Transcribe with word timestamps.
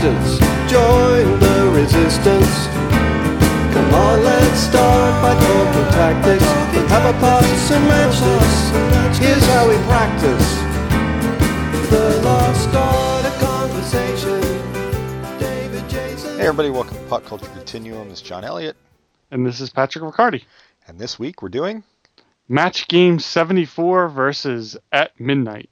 distance. 0.00 0.38
Join 0.70 1.40
the 1.40 1.70
resistance. 1.74 2.66
Come 3.74 3.94
on, 3.94 4.22
let's 4.22 4.60
start 4.60 5.22
by 5.22 5.34
talking 5.34 5.92
tactics. 5.92 6.44
With 6.76 6.88
have 6.88 7.14
a 7.14 7.18
pass 7.18 7.70
and 7.72 7.84
matches. 7.88 9.18
Here's 9.18 9.44
how 9.46 9.68
we 9.68 9.76
practice. 9.86 10.54
The 11.90 12.20
lost 12.22 12.68
art 12.74 13.24
of 13.26 13.38
conversation. 13.40 14.40
David 15.40 15.88
Jason. 15.90 16.38
Hey 16.38 16.46
everybody, 16.46 16.70
welcome 16.70 16.96
to 16.96 17.04
Pop 17.04 17.24
Culture 17.24 17.46
Continuum. 17.46 18.08
This 18.08 18.18
is 18.18 18.22
John 18.28 18.44
Elliott, 18.44 18.76
And 19.32 19.44
this 19.44 19.60
is 19.60 19.70
Patrick 19.70 20.04
Riccardi. 20.04 20.44
and 20.86 20.98
this 20.98 21.18
week 21.18 21.42
we're 21.42 21.48
doing 21.48 21.82
Match 22.48 22.86
game 22.86 23.18
74 23.18 24.08
versus 24.08 24.76
At 24.92 25.18
Midnight. 25.18 25.70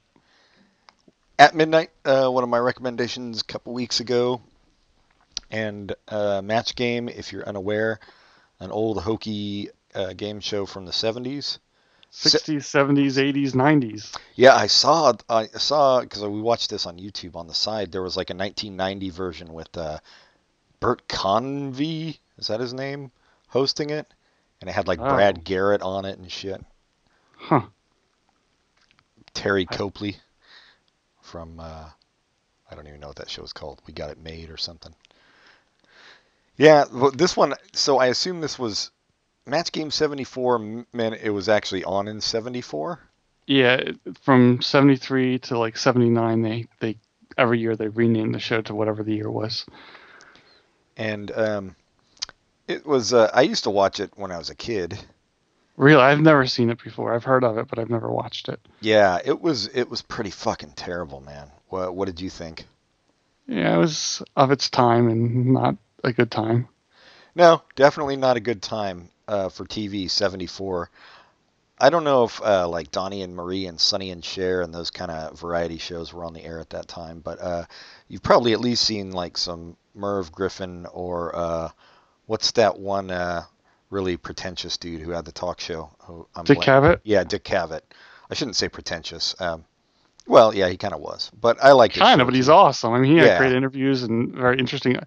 At 1.38 1.54
Midnight, 1.54 1.90
uh, 2.04 2.28
one 2.30 2.44
of 2.44 2.48
my 2.48 2.58
recommendations 2.58 3.42
a 3.42 3.44
couple 3.44 3.74
weeks 3.74 4.00
ago, 4.00 4.40
and 5.50 5.94
uh, 6.08 6.40
Match 6.42 6.74
Game, 6.74 7.08
if 7.10 7.30
you're 7.32 7.46
unaware, 7.46 8.00
an 8.58 8.70
old 8.70 9.02
hokey 9.02 9.68
uh, 9.94 10.14
game 10.14 10.40
show 10.40 10.64
from 10.64 10.86
the 10.86 10.92
70s. 10.92 11.58
60s, 12.10 12.60
70s, 12.62 13.16
80s, 13.32 13.52
90s. 13.52 14.16
Yeah, 14.34 14.54
I 14.54 14.68
saw 14.68 15.12
I 15.28 15.48
saw 15.48 16.00
because 16.00 16.22
we 16.22 16.40
watched 16.40 16.70
this 16.70 16.86
on 16.86 16.96
YouTube 16.98 17.36
on 17.36 17.46
the 17.46 17.52
side. 17.54 17.92
There 17.92 18.02
was 18.02 18.16
like 18.16 18.30
a 18.30 18.34
1990 18.34 19.10
version 19.10 19.52
with 19.52 19.76
uh, 19.76 19.98
Bert 20.80 21.06
Convy, 21.08 22.18
is 22.38 22.46
that 22.46 22.60
his 22.60 22.72
name, 22.72 23.10
hosting 23.48 23.90
it, 23.90 24.06
and 24.62 24.70
it 24.70 24.72
had 24.72 24.88
like 24.88 25.00
Oh. 25.00 25.14
Brad 25.14 25.44
Garrett 25.44 25.82
on 25.82 26.06
it 26.06 26.18
and 26.18 26.32
shit. 26.32 26.64
Huh. 27.36 27.66
Teri 29.34 29.68
Copley 29.70 30.16
from 31.26 31.60
uh, 31.60 31.88
I 32.70 32.74
don't 32.74 32.86
even 32.86 33.00
know 33.00 33.08
what 33.08 33.16
that 33.16 33.30
show 33.30 33.42
is 33.42 33.52
called. 33.52 33.82
We 33.86 33.92
got 33.92 34.10
it 34.10 34.22
made 34.22 34.48
or 34.50 34.56
something. 34.56 34.94
Yeah, 36.56 36.84
well, 36.92 37.10
this 37.10 37.36
one. 37.36 37.54
So 37.72 37.98
I 37.98 38.06
assume 38.06 38.40
this 38.40 38.58
was 38.58 38.90
Match 39.44 39.72
Game 39.72 39.90
74. 39.90 40.54
m- 40.56 40.86
Meant 40.92 41.16
it 41.22 41.30
was 41.30 41.48
actually 41.48 41.84
on 41.84 42.08
in 42.08 42.20
74. 42.20 42.98
Yeah, 43.46 43.92
from 44.22 44.60
73 44.62 45.38
to 45.40 45.58
like 45.58 45.76
79, 45.76 46.42
they, 46.42 46.66
they 46.80 46.96
every 47.38 47.60
year 47.60 47.76
they 47.76 47.88
renamed 47.88 48.34
the 48.34 48.40
show 48.40 48.60
to 48.62 48.74
whatever 48.74 49.02
the 49.04 49.14
year 49.14 49.30
was. 49.30 49.66
and 50.96 51.30
um, 51.32 51.76
it 52.66 52.84
was. 52.86 53.12
Uh, 53.12 53.30
I 53.32 53.42
used 53.42 53.64
to 53.64 53.70
watch 53.70 54.00
it 54.00 54.10
when 54.16 54.32
I 54.32 54.38
was 54.38 54.50
a 54.50 54.54
kid. 54.54 54.98
Really, 55.76 56.00
I've 56.00 56.20
never 56.20 56.46
seen 56.46 56.70
it 56.70 56.82
before. 56.82 57.14
I've 57.14 57.24
heard 57.24 57.44
of 57.44 57.58
it, 57.58 57.68
but 57.68 57.78
I've 57.78 57.90
never 57.90 58.10
watched 58.10 58.48
it. 58.48 58.60
Yeah, 58.80 59.18
it 59.24 59.40
was. 59.40 59.68
It 59.68 59.90
was 59.90 60.02
pretty 60.02 60.30
fucking 60.30 60.72
terrible, 60.72 61.20
man. 61.20 61.50
What 61.68 61.94
What 61.94 62.06
did 62.06 62.20
you 62.20 62.30
think? 62.30 62.64
Yeah, 63.46 63.74
it 63.74 63.78
was 63.78 64.22
of 64.36 64.50
its 64.50 64.70
time 64.70 65.08
and 65.08 65.52
not 65.52 65.76
a 66.02 66.12
good 66.12 66.30
time. 66.30 66.68
No, 67.34 67.62
definitely 67.74 68.16
not 68.16 68.36
a 68.36 68.40
good 68.40 68.62
time 68.62 69.10
uh, 69.28 69.50
for 69.50 69.66
TV. 69.66 70.10
74. 70.10 70.90
I 71.78 71.90
don't 71.90 72.04
know 72.04 72.24
if 72.24 72.40
uh, 72.42 72.66
like 72.66 72.90
Donnie 72.90 73.20
and 73.20 73.36
Marie 73.36 73.66
and 73.66 73.78
Sonny 73.78 74.10
and 74.10 74.24
Cher 74.24 74.62
and 74.62 74.74
those 74.74 74.90
kind 74.90 75.10
of 75.10 75.38
variety 75.38 75.76
shows 75.76 76.12
were 76.12 76.24
on 76.24 76.32
the 76.32 76.42
air 76.42 76.58
at 76.58 76.70
that 76.70 76.88
time, 76.88 77.20
but 77.20 77.38
uh, 77.38 77.64
you've 78.08 78.22
probably 78.22 78.54
at 78.54 78.60
least 78.60 78.84
seen 78.84 79.10
like 79.10 79.36
some 79.36 79.76
Merv 79.94 80.32
Griffin 80.32 80.86
or 80.86 81.36
uh, 81.36 81.68
what's 82.24 82.52
that 82.52 82.78
one 82.78 83.10
uh, 83.10 83.44
really 83.90 84.16
pretentious 84.16 84.76
dude 84.76 85.00
who 85.00 85.10
had 85.10 85.24
the 85.24 85.32
talk 85.32 85.60
show? 85.60 85.90
Who, 86.00 86.26
I'm 86.34 86.44
Dick 86.44 86.58
blank- 86.58 86.68
Cavett? 86.68 87.00
Yeah, 87.04 87.24
Dick 87.24 87.44
Cavett. 87.44 87.82
I 88.30 88.34
shouldn't 88.34 88.56
say 88.56 88.68
pretentious. 88.68 89.34
Um, 89.40 89.64
well, 90.26 90.52
yeah, 90.54 90.68
he 90.68 90.76
kind 90.76 90.92
of 90.94 91.00
was, 91.00 91.30
but 91.40 91.62
I 91.62 91.72
like 91.72 91.92
his 91.92 92.02
Kind 92.02 92.20
of, 92.20 92.26
but 92.26 92.34
he's 92.34 92.48
awesome. 92.48 92.92
I 92.92 92.98
mean, 92.98 93.12
he 93.12 93.18
had 93.18 93.26
Yeah. 93.26 93.38
great 93.38 93.52
interviews 93.52 94.02
and 94.02 94.32
very 94.34 94.58
interesting. 94.58 94.98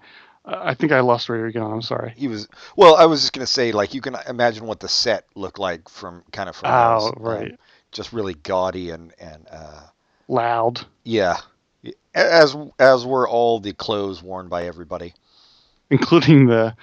I, 0.46 0.74
think 0.74 0.92
I 0.94 1.02
lost 1.02 1.28
where 1.30 1.38
you're 1.38 1.52
going. 1.52 1.72
I'm 1.72 1.81
sorry. 1.81 2.14
He 2.16 2.28
was 2.30 2.48
well. 2.78 2.96
I 2.96 3.06
was 3.06 3.20
just 3.22 3.34
gonna 3.34 3.46
say, 3.46 3.72
like, 3.74 3.94
you 3.94 4.02
can 4.02 4.16
imagine 4.28 4.66
what 4.66 4.80
the 4.80 4.88
set 4.88 5.26
looked 5.36 5.59
like 5.59 5.88
from 5.90 6.24
kind 6.32 6.48
of 6.50 6.56
from 6.56 6.70
Oh, 6.72 7.08
um, 7.08 7.14
right. 7.22 7.59
just 7.92 8.14
really 8.14 8.34
gaudy 8.34 8.90
and 8.92 9.14
and 9.20 9.46
uh, 9.52 9.82
Loud. 10.30 10.86
yeah, 11.03 11.38
as 12.16 12.56
as 12.80 13.06
were 13.06 13.28
all 13.28 13.59
the 13.59 13.74
clothes 13.74 14.24
worn 14.24 14.48
by 14.48 14.64
everybody. 14.64 15.14
including 15.92 16.46
the 16.48 16.76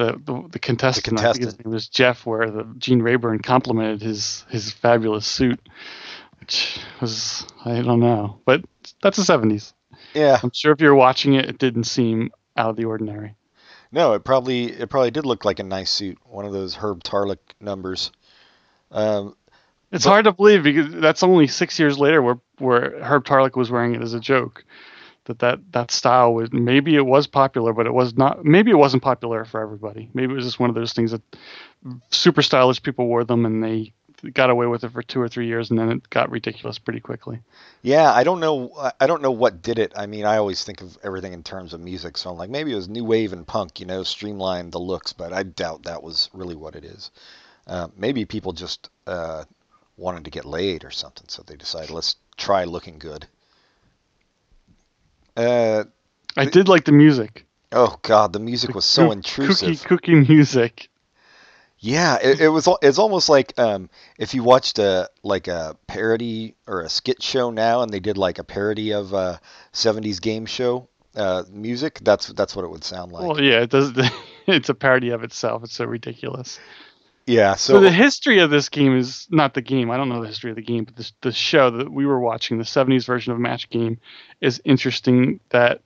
the 0.00 0.20
the, 0.24 0.48
the 0.52 0.58
contestant. 0.58 1.20
I 1.20 1.32
think 1.32 1.44
his 1.44 1.58
name 1.64 1.72
was 1.72 1.88
Jeff, 1.88 2.24
where 2.26 2.50
the 2.50 2.64
Gene 2.78 3.02
Rayburn 3.02 3.40
complimented 3.40 4.02
his 4.02 4.44
his 4.48 4.72
fabulous 4.72 5.26
suit, 5.26 5.60
which 6.40 6.78
was 7.00 7.46
I 7.64 7.80
don't 7.82 8.00
know, 8.00 8.40
but 8.44 8.64
that's 9.02 9.16
the 9.16 9.24
seventies. 9.24 9.72
Yeah, 10.14 10.38
I'm 10.42 10.50
sure 10.52 10.72
if 10.72 10.80
you're 10.80 10.94
watching 10.94 11.34
it, 11.34 11.48
it 11.48 11.58
didn't 11.58 11.84
seem 11.84 12.30
out 12.56 12.70
of 12.70 12.76
the 12.76 12.84
ordinary. 12.86 13.34
no, 13.92 14.14
it 14.14 14.24
probably 14.24 14.64
it 14.72 14.88
probably 14.90 15.10
did 15.10 15.26
look 15.26 15.44
like 15.44 15.58
a 15.58 15.64
nice 15.64 15.90
suit, 15.90 16.18
one 16.24 16.44
of 16.44 16.52
those 16.52 16.74
Herb 16.74 17.02
Tarlek 17.04 17.38
numbers. 17.60 18.10
Um, 18.90 19.36
It's 19.92 20.04
But- 20.04 20.10
hard 20.10 20.24
to 20.24 20.32
believe 20.32 20.62
because 20.62 20.90
that's 20.92 21.22
only 21.22 21.46
six 21.46 21.78
years 21.78 21.98
later, 21.98 22.22
where 22.22 22.38
where 22.58 23.00
Herb 23.02 23.24
Tarlek 23.24 23.56
was 23.56 23.70
wearing 23.70 23.94
it 23.94 24.02
as 24.02 24.14
a 24.14 24.20
joke. 24.20 24.64
That, 25.30 25.38
that 25.38 25.72
that 25.72 25.90
style 25.92 26.34
was 26.34 26.52
maybe 26.52 26.96
it 26.96 27.06
was 27.06 27.26
popular, 27.28 27.72
but 27.72 27.86
it 27.86 27.94
was 27.94 28.16
not. 28.16 28.44
Maybe 28.44 28.72
it 28.72 28.74
wasn't 28.74 29.02
popular 29.02 29.44
for 29.44 29.60
everybody. 29.60 30.10
Maybe 30.12 30.32
it 30.32 30.36
was 30.36 30.44
just 30.44 30.58
one 30.58 30.70
of 30.70 30.74
those 30.74 30.92
things 30.92 31.12
that 31.12 31.22
super 32.10 32.42
stylish 32.42 32.82
people 32.82 33.06
wore 33.06 33.22
them 33.24 33.46
and 33.46 33.62
they 33.62 33.92
got 34.34 34.50
away 34.50 34.66
with 34.66 34.84
it 34.84 34.92
for 34.92 35.02
two 35.02 35.20
or 35.20 35.28
three 35.28 35.46
years, 35.46 35.70
and 35.70 35.78
then 35.78 35.88
it 35.90 36.10
got 36.10 36.30
ridiculous 36.30 36.78
pretty 36.78 37.00
quickly. 37.00 37.40
yeah, 37.82 38.12
I 38.12 38.24
don't 38.24 38.40
know. 38.40 38.72
I- 39.00 39.06
don't 39.06 39.22
know 39.22 39.30
what 39.30 39.62
did 39.62 39.78
it. 39.78 39.92
I 39.96 40.06
mean, 40.06 40.24
I 40.26 40.36
always 40.36 40.62
think 40.64 40.82
of 40.82 40.98
everything 41.02 41.32
in 41.32 41.42
terms 41.42 41.72
of 41.72 41.80
music, 41.80 42.18
so 42.18 42.30
I'm 42.30 42.36
like, 42.36 42.50
maybe 42.50 42.72
it 42.72 42.76
was 42.76 42.88
new 42.88 43.04
wave 43.04 43.32
and 43.32 43.46
punk, 43.46 43.80
you 43.80 43.86
know, 43.86 44.02
streamlined 44.02 44.72
the 44.72 44.78
looks, 44.78 45.12
but 45.12 45.32
I 45.32 45.44
doubt 45.44 45.84
that 45.84 46.02
was 46.02 46.28
really 46.34 46.56
what 46.56 46.74
it 46.74 46.84
is. 46.84 47.10
Uh, 47.66 47.88
maybe 47.96 48.24
people 48.24 48.52
just 48.52 48.90
uh, 49.06 49.44
wanted 49.96 50.24
to 50.24 50.30
get 50.30 50.44
laid 50.44 50.84
or 50.84 50.90
something, 50.90 51.26
so 51.28 51.42
they 51.46 51.56
decided 51.56 51.90
let's 51.90 52.16
try 52.36 52.64
looking 52.64 52.98
good. 52.98 53.26
Uh, 55.36 55.84
I 56.36 56.44
did 56.44 56.68
like 56.68 56.84
the 56.84 56.92
music. 56.92 57.46
oh 57.72 57.98
God, 58.02 58.32
the 58.32 58.40
music 58.40 58.74
was 58.74 58.84
so 58.84 59.06
Koo- 59.06 59.12
intrusive. 59.12 59.68
Kooky, 59.68 59.98
kooky 60.00 60.28
music. 60.28 60.88
Yeah, 61.82 62.18
it, 62.22 62.40
it 62.40 62.48
was. 62.48 62.68
It's 62.82 62.98
almost 62.98 63.30
like 63.30 63.58
um, 63.58 63.88
if 64.18 64.34
you 64.34 64.42
watched 64.42 64.78
a 64.78 65.08
like 65.22 65.48
a 65.48 65.76
parody 65.86 66.54
or 66.66 66.82
a 66.82 66.90
skit 66.90 67.22
show 67.22 67.50
now, 67.50 67.80
and 67.80 67.90
they 67.90 68.00
did 68.00 68.18
like 68.18 68.38
a 68.38 68.44
parody 68.44 68.92
of 68.92 69.14
a 69.14 69.40
'70s 69.72 70.20
game 70.20 70.44
show 70.44 70.88
uh, 71.16 71.44
music. 71.50 71.98
That's 72.02 72.26
that's 72.28 72.54
what 72.54 72.66
it 72.66 72.70
would 72.70 72.84
sound 72.84 73.12
like. 73.12 73.26
Well, 73.26 73.40
yeah, 73.40 73.60
it 73.60 73.70
does. 73.70 73.92
It's 74.46 74.68
a 74.68 74.74
parody 74.74 75.10
of 75.10 75.22
itself. 75.22 75.62
It's 75.62 75.74
so 75.74 75.84
ridiculous. 75.84 76.58
Yeah. 77.30 77.54
So, 77.54 77.74
So, 77.74 77.80
the 77.80 77.90
history 77.92 78.40
of 78.40 78.50
this 78.50 78.68
game 78.68 78.96
is 78.96 79.26
not 79.30 79.54
the 79.54 79.62
game. 79.62 79.90
I 79.90 79.96
don't 79.96 80.08
know 80.08 80.20
the 80.20 80.28
history 80.28 80.50
of 80.50 80.56
the 80.56 80.62
game, 80.62 80.84
but 80.84 80.96
this, 80.96 81.12
the 81.20 81.32
show 81.32 81.70
that 81.70 81.90
we 81.92 82.06
were 82.06 82.20
watching, 82.20 82.58
the 82.58 82.64
70s 82.64 83.04
version 83.06 83.32
of 83.32 83.38
Match 83.38 83.68
Game, 83.70 83.98
is 84.40 84.60
interesting. 84.64 85.40
That 85.50 85.80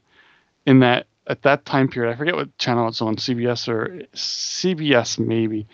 in 0.66 0.80
that 0.80 1.06
at 1.26 1.42
that 1.42 1.64
time 1.64 1.88
period, 1.88 2.12
I 2.12 2.16
forget 2.16 2.34
what 2.34 2.56
channel 2.58 2.88
it's 2.88 3.00
on, 3.02 3.16
CBS 3.16 3.68
or 3.68 4.02
CBS 4.14 5.18
maybe, 5.18 5.66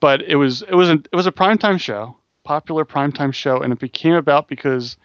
but 0.00 0.22
it 0.22 0.36
was 0.36 0.62
it 0.62 0.74
was 0.74 0.88
a 0.88 0.94
it 0.94 1.14
was 1.14 1.26
a 1.26 1.32
primetime 1.32 1.80
show, 1.80 2.16
popular 2.44 2.84
primetime 2.84 3.32
show, 3.34 3.60
and 3.60 3.72
it 3.72 3.78
became 3.78 4.14
about 4.14 4.48
because 4.48 4.96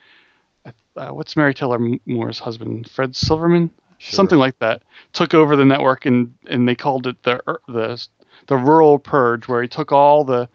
uh, 0.96 1.10
what's 1.10 1.36
Mary 1.36 1.54
Taylor 1.54 1.80
Moore's 2.06 2.40
husband, 2.40 2.90
Fred 2.90 3.16
Silverman, 3.16 3.70
Sure. 3.98 4.16
something 4.18 4.38
like 4.38 4.60
that, 4.60 4.84
took 5.14 5.34
over 5.34 5.56
the 5.56 5.66
network 5.66 6.06
and 6.06 6.34
and 6.48 6.68
they 6.68 6.76
called 6.76 7.08
it 7.08 7.22
the 7.24 7.42
ur- 7.48 7.62
the 7.68 8.06
the 8.48 8.58
rural 8.58 9.00
purge, 9.00 9.48
where 9.48 9.62
he 9.62 9.68
took 9.68 9.92
all 9.92 10.24
the 10.24 10.50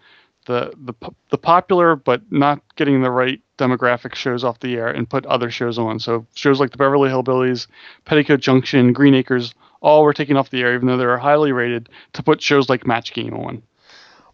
the 0.47 0.73
the 0.85 0.95
the 1.31 1.39
popular 1.39 1.97
but 1.97 2.23
not 2.31 2.61
getting 2.77 3.03
the 3.03 3.11
right 3.11 3.41
demographic 3.59 4.15
shows 4.15 4.43
off 4.43 4.61
the 4.61 4.75
air 4.75 4.89
and 4.89 5.09
put 5.09 5.27
other 5.27 5.51
shows 5.51 5.79
on. 5.79 5.99
So 5.99 6.27
shows 6.35 6.61
like 6.61 6.71
the 6.71 6.79
Beverly 6.79 7.11
Hillbillies, 7.11 7.67
Petticoat 8.05 8.41
Junction, 8.41 8.93
Green 8.93 9.15
Acres, 9.15 9.55
all 9.81 10.03
were 10.03 10.15
taken 10.15 10.37
off 10.37 10.51
the 10.51 10.63
air, 10.63 10.75
even 10.75 10.89
though 10.89 10.97
they 10.97 11.07
were 11.07 11.19
highly 11.19 11.53
rated, 11.53 11.89
to 12.15 12.23
put 12.23 12.41
shows 12.43 12.69
like 12.69 12.87
Match 12.87 13.13
Game 13.13 13.35
on. 13.35 13.63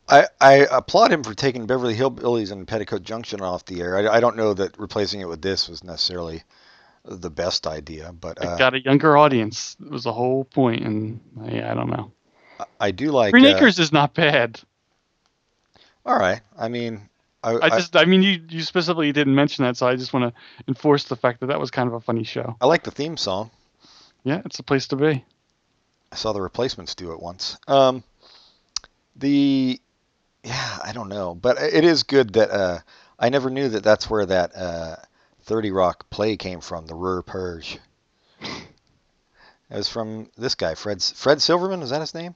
I, 0.09 0.27
I 0.41 0.67
applaud 0.71 1.11
him 1.11 1.25
for 1.25 1.35
taking 1.35 1.67
Beverly 1.67 1.97
Hillbillies 1.97 2.53
and 2.53 2.67
Petticoat 2.67 3.03
Junction 3.03 3.41
off 3.41 3.65
the 3.65 3.81
air. 3.81 3.97
I, 3.97 4.17
I 4.17 4.21
don't 4.21 4.37
know 4.37 4.55
that 4.55 4.79
replacing 4.79 5.21
it 5.21 5.29
with 5.29 5.43
this 5.43 5.69
was 5.69 5.83
necessarily 5.83 6.45
the 7.05 7.31
best 7.31 7.67
idea, 7.67 8.13
but 8.13 8.39
It 8.39 8.47
uh, 8.47 8.57
got 8.57 8.75
a 8.75 8.81
younger 8.81 9.17
audience. 9.17 9.77
It 9.85 9.91
was 9.91 10.05
the 10.05 10.13
whole 10.13 10.45
point, 10.45 10.85
and 10.85 11.21
yeah, 11.45 11.71
I 11.71 11.75
don't 11.75 11.91
know. 11.91 12.13
I 12.81 12.91
do 12.91 13.11
like. 13.11 13.33
Green 13.33 13.47
uh, 13.47 13.57
Acres 13.57 13.79
is 13.79 13.93
not 13.93 14.15
bad. 14.15 14.61
All 16.05 16.17
right. 16.17 16.41
I 16.57 16.69
mean, 16.69 17.09
I, 17.43 17.59
I 17.63 17.69
just, 17.71 17.97
I 17.97 18.05
mean, 18.05 18.23
you, 18.23 18.41
you 18.49 18.63
specifically 18.63 19.13
didn't 19.13 19.35
mention 19.35 19.65
that, 19.65 19.77
so 19.77 19.87
I 19.87 19.97
just 19.97 20.13
want 20.13 20.35
to 20.35 20.41
enforce 20.69 21.05
the 21.05 21.17
fact 21.17 21.41
that 21.41 21.47
that 21.47 21.61
was 21.61 21.71
kind 21.71 21.89
of 21.89 21.95
a 21.95 22.01
funny 22.01 22.25
show. 22.25 22.57
I 22.61 22.67
like 22.67 22.83
the 22.83 22.91
theme 22.91 23.17
song. 23.17 23.51
Yeah, 24.25 24.43
it's 24.45 24.59
a 24.59 24.63
place 24.63 24.89
to 24.89 24.97
be. 24.97 25.25
I 26.13 26.17
saw 26.17 26.33
the 26.33 26.41
replacements 26.41 26.95
do 26.95 27.13
it 27.13 27.21
once. 27.21 27.59
Um, 27.69 28.03
the 29.17 29.81
yeah, 30.43 30.79
I 30.85 30.93
don't 30.93 31.09
know, 31.09 31.35
but 31.35 31.59
it 31.61 31.85
is 31.85 32.05
good 32.05 32.35
that 32.35 32.51
uh, 32.51 32.79
I 33.19 33.29
never 33.29 33.51
knew 33.51 33.69
that 33.69 33.83
that's 33.83 34.09
where 34.09 34.27
that 34.27 34.57
uh, 34.57 34.97
Thirty 35.43 35.71
Rock 35.71 36.09
play 36.11 36.37
came 36.37 36.61
from, 36.61 36.87
the 36.87 36.95
Rur 36.95 37.23
Purge. 37.23 37.79
It 38.41 39.77
was 39.77 39.89
from 39.89 40.31
this 40.37 40.55
guy, 40.55 40.75
Fred 40.75 41.03
Fred 41.03 41.43
Silverman. 41.43 41.83
Is 41.83 41.91
that 41.91 42.01
his 42.01 42.15
name? 42.15 42.35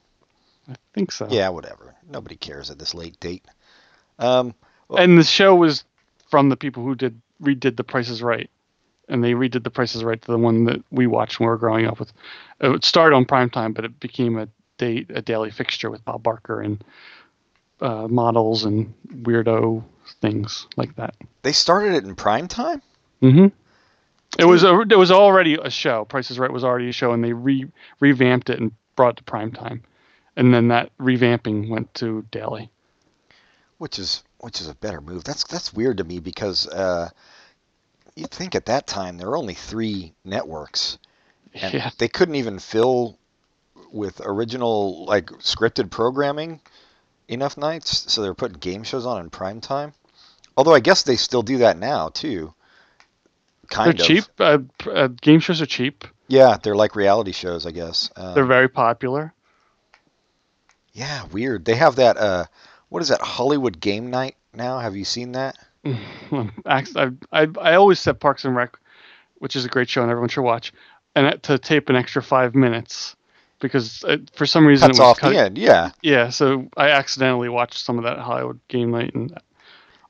I 0.69 0.75
think 0.93 1.11
so. 1.11 1.27
Yeah, 1.29 1.49
whatever. 1.49 1.95
Nobody 2.09 2.35
cares 2.35 2.69
at 2.71 2.79
this 2.79 2.93
late 2.93 3.19
date. 3.19 3.45
Um, 4.19 4.53
And 4.95 5.17
the 5.17 5.23
show 5.23 5.55
was 5.55 5.83
from 6.29 6.49
the 6.49 6.57
people 6.57 6.83
who 6.83 6.95
did 6.95 7.19
redid 7.41 7.77
The 7.77 7.83
Price 7.83 8.09
is 8.09 8.21
Right, 8.21 8.49
and 9.09 9.23
they 9.23 9.33
redid 9.33 9.63
The 9.63 9.69
Price 9.71 9.95
is 9.95 10.03
Right 10.03 10.21
to 10.21 10.31
the 10.31 10.37
one 10.37 10.65
that 10.65 10.83
we 10.91 11.07
watched 11.07 11.39
when 11.39 11.47
we 11.47 11.51
were 11.51 11.57
growing 11.57 11.87
up 11.87 11.99
with. 11.99 12.13
It 12.59 12.83
started 12.85 13.15
on 13.15 13.25
primetime, 13.25 13.73
but 13.73 13.85
it 13.85 13.99
became 13.99 14.37
a 14.37 14.47
day 14.77 15.05
a 15.09 15.21
daily 15.21 15.51
fixture 15.51 15.89
with 15.89 16.03
Bob 16.05 16.23
Barker 16.23 16.61
and 16.61 16.83
uh, 17.81 18.07
models 18.07 18.63
and 18.63 18.93
weirdo 19.23 19.83
things 20.21 20.67
like 20.77 20.95
that. 20.97 21.15
they 21.41 21.51
started 21.51 21.93
it 21.95 22.03
in 22.03 22.15
prime 22.15 22.47
time. 22.47 22.81
hmm 23.21 23.47
It 24.37 24.45
was 24.45 24.63
a, 24.63 24.79
it 24.81 24.97
was 24.97 25.11
already 25.11 25.55
a 25.55 25.69
show. 25.69 26.05
Price 26.05 26.29
is 26.31 26.37
Right 26.37 26.51
was 26.51 26.63
already 26.63 26.89
a 26.89 26.93
show, 26.93 27.11
and 27.11 27.23
they 27.23 27.33
re 27.33 27.65
revamped 27.99 28.49
it 28.49 28.59
and 28.59 28.71
brought 28.95 29.17
it 29.19 29.25
to 29.25 29.31
primetime, 29.31 29.81
and 30.35 30.53
then 30.53 30.67
that 30.69 30.95
revamping 30.97 31.69
went 31.69 31.93
to 31.95 32.23
daily. 32.31 32.69
which 33.77 33.97
is 33.99 34.23
which 34.39 34.59
is 34.61 34.67
a 34.67 34.75
better 34.75 35.01
move. 35.01 35.23
That's 35.23 35.43
that's 35.45 35.73
weird 35.73 35.97
to 35.97 36.03
me 36.03 36.19
because 36.19 36.67
uh, 36.67 37.09
you'd 38.15 38.31
think 38.31 38.55
at 38.55 38.65
that 38.67 38.87
time 38.87 39.17
there 39.17 39.27
were 39.29 39.37
only 39.37 39.53
three 39.55 40.13
networks, 40.25 40.97
and 41.53 41.73
Yeah. 41.73 41.89
they 41.97 42.07
couldn't 42.07 42.35
even 42.35 42.59
fill 42.59 43.17
with 43.91 44.21
original 44.23 45.05
like 45.05 45.27
scripted 45.41 45.89
programming 45.89 46.61
enough 47.27 47.57
nights, 47.57 48.11
so 48.11 48.21
they're 48.21 48.33
putting 48.33 48.59
game 48.59 48.83
shows 48.83 49.05
on 49.05 49.21
in 49.21 49.29
prime 49.29 49.61
time. 49.61 49.93
Although 50.57 50.73
I 50.73 50.79
guess 50.79 51.03
they 51.03 51.15
still 51.15 51.41
do 51.43 51.57
that 51.59 51.77
now 51.77 52.09
too. 52.09 52.53
Kind 53.69 53.97
They're 53.97 54.01
of. 54.03 54.07
cheap. 54.07 54.23
Uh, 54.39 54.57
uh, 54.91 55.07
game 55.07 55.39
shows 55.39 55.61
are 55.61 55.65
cheap. 55.65 56.03
Yeah, 56.27 56.57
they're 56.61 56.75
like 56.75 56.95
reality 56.95 57.31
shows, 57.31 57.65
I 57.65 57.71
guess. 57.71 58.09
Um, 58.17 58.33
They're 58.35 58.45
very 58.45 58.67
popular. 58.69 59.33
Yeah, 60.93 61.25
weird. 61.31 61.65
They 61.65 61.75
have 61.75 61.95
that. 61.95 62.17
Uh, 62.17 62.45
what 62.89 63.01
is 63.01 63.09
that? 63.09 63.21
Hollywood 63.21 63.79
Game 63.79 64.09
Night 64.09 64.35
now. 64.53 64.79
Have 64.79 64.95
you 64.95 65.05
seen 65.05 65.31
that? 65.33 65.57
I, 66.65 66.83
I 67.31 67.47
I 67.59 67.73
always 67.75 67.99
set 67.99 68.19
Parks 68.19 68.45
and 68.45 68.55
Rec, 68.55 68.77
which 69.39 69.55
is 69.55 69.65
a 69.65 69.69
great 69.69 69.89
show 69.89 70.01
and 70.01 70.11
everyone 70.11 70.29
should 70.29 70.43
watch, 70.43 70.73
and 71.15 71.41
to 71.43 71.57
tape 71.57 71.89
an 71.89 71.95
extra 71.95 72.21
five 72.21 72.53
minutes 72.53 73.15
because 73.59 74.03
uh 74.03 74.17
for 74.33 74.45
some 74.45 74.65
reason 74.65 74.89
Cuts 74.89 74.99
it 74.99 75.01
was 75.01 75.07
off 75.07 75.19
cut- 75.19 75.29
the 75.29 75.39
end. 75.39 75.57
Yeah. 75.57 75.91
Yeah, 76.01 76.29
so 76.29 76.67
I 76.77 76.89
accidentally 76.89 77.49
watched 77.49 77.77
some 77.77 77.97
of 77.97 78.03
that 78.03 78.19
Hollywood 78.19 78.59
game 78.67 78.91
night, 78.91 79.15
and 79.15 79.35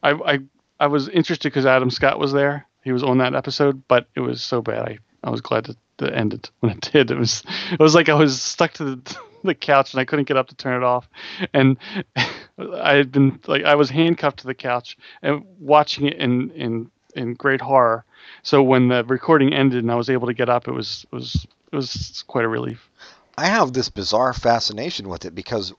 I 0.03 0.11
I 0.11 0.39
I 0.79 0.87
was 0.87 1.07
interested 1.09 1.49
because 1.49 1.65
Adam 1.65 1.91
Scott 1.91 2.19
was 2.19 2.33
there. 2.33 2.65
He 2.83 2.91
was 2.91 3.03
on 3.03 3.19
that 3.19 3.35
episode, 3.35 3.83
but 3.87 4.07
it 4.15 4.21
was 4.21 4.41
so 4.41 4.61
bad. 4.61 4.79
I, 4.89 4.97
I 5.23 5.29
was 5.29 5.41
glad 5.41 5.65
that 5.65 5.77
it 5.99 6.15
ended 6.15 6.49
when 6.59 6.71
it 6.71 6.89
did. 6.91 7.11
It 7.11 7.17
was 7.17 7.43
it 7.71 7.79
was 7.79 7.93
like 7.93 8.09
I 8.09 8.15
was 8.15 8.41
stuck 8.41 8.73
to 8.73 8.95
the 8.95 9.17
the 9.47 9.55
couch 9.55 9.93
and 9.93 10.01
I 10.01 10.05
couldn't 10.05 10.27
get 10.27 10.37
up 10.37 10.47
to 10.49 10.55
turn 10.55 10.81
it 10.81 10.85
off, 10.85 11.09
and 11.53 11.77
I 12.57 12.93
had 12.93 13.11
been 13.11 13.39
like 13.47 13.63
I 13.63 13.75
was 13.75 13.89
handcuffed 13.89 14.39
to 14.39 14.47
the 14.47 14.53
couch 14.53 14.97
and 15.21 15.43
watching 15.59 16.07
it 16.07 16.17
in 16.17 16.51
in 16.51 16.91
in 17.15 17.33
great 17.33 17.61
horror. 17.61 18.05
So 18.43 18.61
when 18.63 18.87
the 18.87 19.03
recording 19.03 19.53
ended 19.53 19.83
and 19.83 19.91
I 19.91 19.95
was 19.95 20.09
able 20.09 20.27
to 20.27 20.33
get 20.33 20.49
up, 20.49 20.67
it 20.67 20.71
was 20.71 21.05
was 21.11 21.47
it 21.71 21.75
was 21.75 22.23
quite 22.27 22.45
a 22.45 22.49
relief. 22.49 22.89
I 23.37 23.45
have 23.45 23.73
this 23.73 23.89
bizarre 23.89 24.33
fascination 24.33 25.09
with 25.09 25.25
it 25.25 25.33
because 25.33 25.73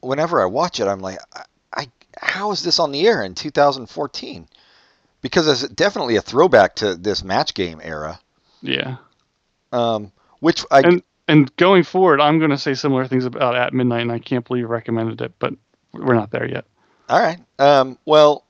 whenever 0.00 0.42
I 0.42 0.46
watch 0.46 0.80
it, 0.80 0.86
I'm 0.86 1.00
like, 1.00 1.18
I, 1.34 1.42
I 1.72 1.86
how 2.20 2.50
is 2.52 2.62
this 2.62 2.78
on 2.78 2.92
the 2.92 3.06
air 3.06 3.22
in 3.22 3.34
2014? 3.34 4.48
Because 5.22 5.48
it's 5.48 5.72
definitely 5.72 6.16
a 6.16 6.20
throwback 6.20 6.76
to 6.76 6.94
this 6.94 7.24
match 7.24 7.54
game 7.54 7.80
era, 7.82 8.20
Yeah. 8.62 8.96
um, 9.72 10.12
which 10.40 10.64
I 10.70 10.80
and 10.80 11.02
and 11.28 11.54
going 11.56 11.82
forward, 11.82 12.20
I'm 12.20 12.38
going 12.38 12.50
to 12.50 12.58
say 12.58 12.74
similar 12.74 13.06
things 13.06 13.24
about 13.24 13.56
At 13.56 13.72
Midnight, 13.74 14.02
and 14.02 14.12
I 14.12 14.18
can't 14.18 14.46
believe 14.46 14.62
you 14.62 14.66
recommended 14.66 15.20
it, 15.20 15.32
but 15.38 15.54
we're 15.92 16.14
not 16.14 16.30
there 16.30 16.48
yet. 16.48 16.64
all 17.08 17.20
right. 17.20 17.38
Um, 17.58 17.98
well, 18.04 18.44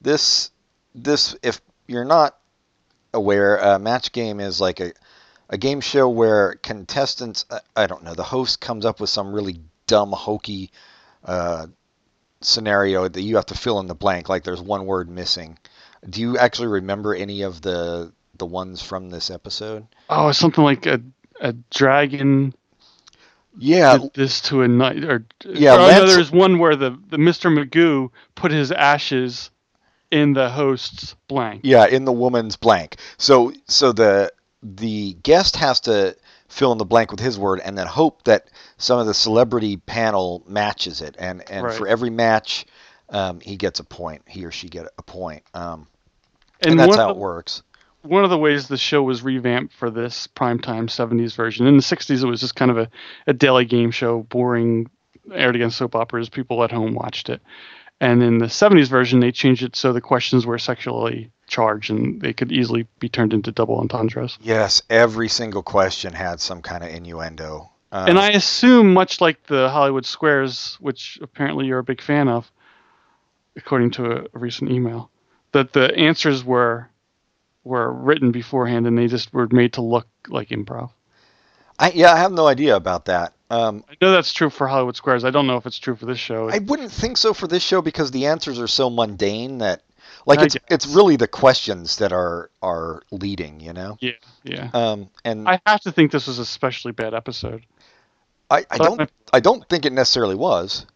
this 0.00 0.50
this 0.94 1.34
if 1.42 1.60
you're 1.86 2.04
not 2.04 2.36
aware, 3.14 3.62
uh, 3.64 3.78
match 3.78 4.12
game 4.12 4.40
is 4.40 4.60
like 4.60 4.80
a 4.80 4.92
a 5.48 5.58
game 5.58 5.80
show 5.80 6.08
where 6.08 6.54
contestants, 6.62 7.44
I, 7.50 7.60
I 7.76 7.86
don't 7.86 8.04
know, 8.04 8.14
the 8.14 8.22
host 8.22 8.60
comes 8.60 8.86
up 8.86 9.00
with 9.00 9.10
some 9.10 9.32
really 9.32 9.60
dumb, 9.86 10.10
hokey 10.12 10.70
uh, 11.24 11.66
scenario 12.40 13.06
that 13.06 13.20
you 13.20 13.36
have 13.36 13.46
to 13.46 13.54
fill 13.54 13.78
in 13.80 13.86
the 13.86 13.94
blank, 13.94 14.28
like 14.28 14.44
there's 14.44 14.62
one 14.62 14.86
word 14.86 15.10
missing. 15.10 15.58
Do 16.08 16.20
you 16.20 16.38
actually 16.38 16.68
remember 16.68 17.14
any 17.14 17.42
of 17.42 17.60
the 17.60 18.12
the 18.38 18.46
ones 18.46 18.82
from 18.82 19.10
this 19.10 19.30
episode? 19.30 19.86
Oh, 20.08 20.32
something 20.32 20.64
like 20.64 20.86
a 20.86 21.00
a 21.42 21.52
dragon 21.70 22.54
Yeah, 23.58 23.98
this 24.14 24.40
to 24.42 24.62
a 24.62 24.68
knight, 24.68 25.04
or 25.04 25.26
Yeah, 25.44 25.74
or, 25.74 26.06
there's 26.06 26.30
one 26.30 26.58
where 26.58 26.76
the 26.76 26.90
the 27.10 27.18
Mr. 27.18 27.52
Magoo 27.52 28.10
put 28.34 28.50
his 28.50 28.72
ashes 28.72 29.50
in 30.10 30.32
the 30.32 30.48
host's 30.48 31.14
blank. 31.28 31.60
Yeah, 31.64 31.86
in 31.86 32.04
the 32.04 32.12
woman's 32.12 32.56
blank. 32.56 32.96
So 33.18 33.52
so 33.68 33.92
the 33.92 34.32
the 34.62 35.14
guest 35.22 35.56
has 35.56 35.80
to 35.80 36.16
fill 36.48 36.72
in 36.72 36.78
the 36.78 36.84
blank 36.84 37.10
with 37.10 37.20
his 37.20 37.38
word 37.38 37.60
and 37.64 37.76
then 37.76 37.86
hope 37.86 38.22
that 38.24 38.48
some 38.78 38.98
of 38.98 39.06
the 39.06 39.14
celebrity 39.14 39.76
panel 39.76 40.42
matches 40.46 41.02
it. 41.02 41.16
And 41.18 41.42
and 41.50 41.66
Right. 41.66 41.74
for 41.74 41.88
every 41.88 42.10
match, 42.10 42.66
um, 43.08 43.40
he 43.40 43.56
gets 43.56 43.80
a 43.80 43.84
point. 43.84 44.22
He 44.26 44.44
or 44.44 44.52
she 44.52 44.68
get 44.68 44.86
a 44.98 45.02
point. 45.02 45.42
Um, 45.54 45.88
and 46.60 46.72
and 46.72 46.80
that's 46.80 46.96
how 46.96 47.10
it 47.10 47.16
works. 47.16 47.62
One 48.02 48.24
of 48.24 48.30
the 48.30 48.38
ways 48.38 48.68
the 48.68 48.76
show 48.76 49.02
was 49.02 49.22
revamped 49.22 49.74
for 49.74 49.90
this 49.90 50.26
primetime 50.26 50.86
70s 50.86 51.34
version. 51.34 51.66
In 51.66 51.76
the 51.76 51.82
60s, 51.82 52.22
it 52.22 52.26
was 52.26 52.40
just 52.40 52.56
kind 52.56 52.70
of 52.70 52.78
a, 52.78 52.90
a 53.26 53.32
daily 53.32 53.64
game 53.64 53.90
show, 53.90 54.22
boring, 54.24 54.90
aired 55.32 55.56
against 55.56 55.78
soap 55.78 55.94
operas. 55.94 56.28
People 56.28 56.62
at 56.64 56.72
home 56.72 56.94
watched 56.94 57.28
it. 57.28 57.40
And 58.00 58.22
in 58.22 58.38
the 58.38 58.46
70s 58.46 58.88
version, 58.88 59.20
they 59.20 59.30
changed 59.30 59.62
it 59.62 59.76
so 59.76 59.92
the 59.92 60.00
questions 60.00 60.44
were 60.44 60.58
sexually 60.58 61.30
charged 61.46 61.90
and 61.90 62.20
they 62.20 62.32
could 62.32 62.50
easily 62.50 62.88
be 62.98 63.08
turned 63.08 63.32
into 63.32 63.52
double 63.52 63.78
entendres. 63.78 64.36
Yes, 64.40 64.82
every 64.90 65.28
single 65.28 65.62
question 65.62 66.12
had 66.12 66.40
some 66.40 66.62
kind 66.62 66.82
of 66.82 66.90
innuendo. 66.90 67.70
Um, 67.92 68.08
and 68.08 68.18
I 68.18 68.30
assume, 68.30 68.92
much 68.94 69.20
like 69.20 69.46
the 69.46 69.68
Hollywood 69.68 70.06
Squares, 70.06 70.76
which 70.80 71.18
apparently 71.22 71.66
you're 71.66 71.78
a 71.78 71.84
big 71.84 72.00
fan 72.00 72.26
of, 72.26 72.50
according 73.54 73.92
to 73.92 74.06
a, 74.06 74.26
a 74.34 74.38
recent 74.38 74.70
email, 74.70 75.10
that 75.52 75.72
the 75.72 75.94
answers 75.94 76.42
were 76.42 76.88
were 77.64 77.92
written 77.92 78.32
beforehand 78.32 78.86
and 78.86 78.96
they 78.96 79.06
just 79.06 79.32
were 79.32 79.48
made 79.50 79.74
to 79.74 79.82
look 79.82 80.06
like 80.28 80.48
improv. 80.48 80.90
I, 81.78 81.90
yeah, 81.90 82.12
I 82.12 82.18
have 82.18 82.32
no 82.32 82.46
idea 82.46 82.76
about 82.76 83.06
that. 83.06 83.32
Um, 83.50 83.84
I 83.90 83.94
know 84.00 84.12
that's 84.12 84.32
true 84.32 84.50
for 84.50 84.66
Hollywood 84.66 84.96
Squares. 84.96 85.24
I 85.24 85.30
don't 85.30 85.46
know 85.46 85.56
if 85.56 85.66
it's 85.66 85.78
true 85.78 85.96
for 85.96 86.06
this 86.06 86.18
show. 86.18 86.48
I 86.48 86.58
wouldn't 86.58 86.92
think 86.92 87.16
so 87.16 87.34
for 87.34 87.46
this 87.46 87.62
show 87.62 87.82
because 87.82 88.10
the 88.10 88.26
answers 88.26 88.58
are 88.58 88.66
so 88.66 88.88
mundane 88.88 89.58
that, 89.58 89.82
like, 90.26 90.38
I 90.38 90.44
it's 90.44 90.56
it's 90.70 90.86
really 90.86 91.16
the 91.16 91.26
questions 91.26 91.96
that 91.96 92.12
are 92.12 92.50
are 92.62 93.02
leading, 93.10 93.60
you 93.60 93.72
know. 93.72 93.98
yeah, 94.00 94.12
yeah. 94.44 94.70
Um, 94.72 95.10
and 95.24 95.48
I 95.48 95.60
have 95.66 95.80
to 95.82 95.92
think 95.92 96.12
this 96.12 96.28
was 96.28 96.38
a 96.38 96.42
especially 96.42 96.92
bad 96.92 97.14
episode. 97.14 97.66
I, 98.50 98.64
I 98.70 98.78
don't 98.78 99.10
I 99.32 99.40
don't 99.40 99.66
think 99.68 99.84
it 99.84 99.92
necessarily 99.92 100.34
was. 100.34 100.86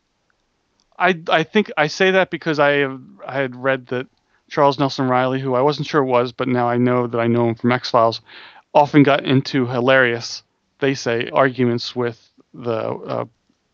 I 0.98 1.20
I 1.28 1.42
think 1.42 1.72
I 1.76 1.88
say 1.88 2.12
that 2.12 2.30
because 2.30 2.58
I 2.58 2.70
have 2.72 3.00
I 3.26 3.34
had 3.34 3.56
read 3.56 3.86
that 3.88 4.06
Charles 4.48 4.78
Nelson 4.78 5.08
Reilly, 5.08 5.40
who 5.40 5.54
I 5.54 5.62
wasn't 5.62 5.86
sure 5.86 6.04
was, 6.04 6.32
but 6.32 6.48
now 6.48 6.68
I 6.68 6.76
know 6.76 7.06
that 7.06 7.18
I 7.18 7.26
know 7.26 7.48
him 7.48 7.54
from 7.54 7.72
X 7.72 7.90
Files, 7.90 8.20
often 8.72 9.02
got 9.02 9.24
into 9.24 9.66
hilarious, 9.66 10.42
they 10.78 10.94
say, 10.94 11.28
arguments 11.32 11.96
with 11.96 12.30
the 12.54 12.72
uh, 12.72 13.24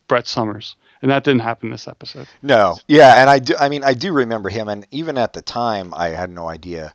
Brett 0.09 0.27
Somers, 0.27 0.77
and 1.01 1.11
that 1.11 1.25
didn't 1.25 1.41
happen 1.41 1.71
this 1.71 1.89
episode. 1.89 2.27
No. 2.43 2.79
Yeah, 2.87 3.21
and 3.21 3.29
I 3.29 3.39
do 3.39 3.55
I 3.59 3.69
mean 3.69 3.85
I 3.85 3.95
do 3.95 4.13
remember 4.13 4.49
him 4.49 4.69
and 4.69 4.87
even 4.91 5.19
at 5.19 5.33
the 5.33 5.43
time 5.43 5.93
I 5.95 6.09
had 6.09 6.31
no 6.31 6.49
idea 6.49 6.93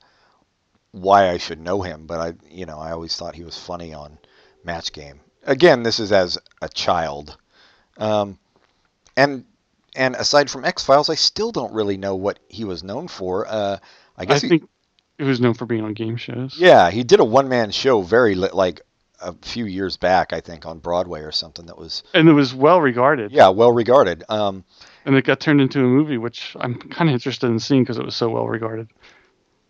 why 0.92 1.30
I 1.30 1.38
should 1.38 1.60
know 1.60 1.82
him, 1.82 2.08
but 2.08 2.20
I 2.20 2.34
you 2.50 2.66
know, 2.66 2.80
I 2.80 2.92
always 2.92 3.16
thought 3.16 3.36
he 3.36 3.44
was 3.44 3.58
funny 3.58 3.94
on 3.94 4.18
Match 4.64 4.92
Game. 4.94 5.20
Again, 5.44 5.84
this 5.84 6.00
is 6.00 6.12
as 6.12 6.38
a 6.62 6.70
child. 6.70 7.38
Um, 7.98 8.38
and 9.16 9.46
and 9.98 10.16
aside 10.16 10.50
from 10.50 10.64
X 10.64 10.84
Files, 10.86 11.10
I 11.10 11.16
still 11.16 11.52
don't 11.52 11.74
really 11.74 11.98
know 11.98 12.16
what 12.16 12.40
he 12.48 12.64
was 12.64 12.84
known 12.84 13.08
for. 13.08 13.46
Uh, 13.48 13.78
I 14.18 14.22
I, 14.22 14.26
guess 14.26 14.42
he, 14.42 14.48
think 14.50 14.70
he 15.18 15.24
was 15.26 15.42
known 15.42 15.54
for 15.56 15.66
being 15.66 15.84
on 15.84 15.94
game 15.94 16.16
shows. 16.18 16.56
Yeah, 16.58 16.90
he 16.92 17.04
did 17.04 17.20
a 17.20 17.26
one 17.26 17.50
man 17.50 17.72
show 17.72 18.02
very 18.02 18.36
li- 18.36 18.50
like 18.54 18.82
a 19.20 19.34
few 19.42 19.66
years 19.66 19.98
back, 19.98 20.32
I 20.32 20.40
think, 20.42 20.66
on 20.66 20.80
Broadway 20.80 21.22
or 21.22 21.32
something 21.32 21.66
that 21.66 21.78
was 21.78 22.04
and 22.14 22.30
it 22.30 22.34
was 22.34 22.54
well 22.54 22.80
regarded. 22.80 23.32
yeah 23.32 23.50
well 23.50 23.72
regarded. 23.72 24.24
Um, 24.30 24.64
and 25.06 25.16
it 25.16 25.26
got 25.26 25.40
turned 25.40 25.62
into 25.62 25.80
a 25.80 25.84
movie, 25.84 26.18
which 26.18 26.56
I'm 26.60 26.76
kind 26.76 27.10
of 27.10 27.14
interested 27.14 27.48
in 27.48 27.60
seeing 27.60 27.84
because 27.84 27.98
it 27.98 28.06
was 28.06 28.16
so 28.16 28.30
well 28.30 28.46
regarded. 28.48 28.90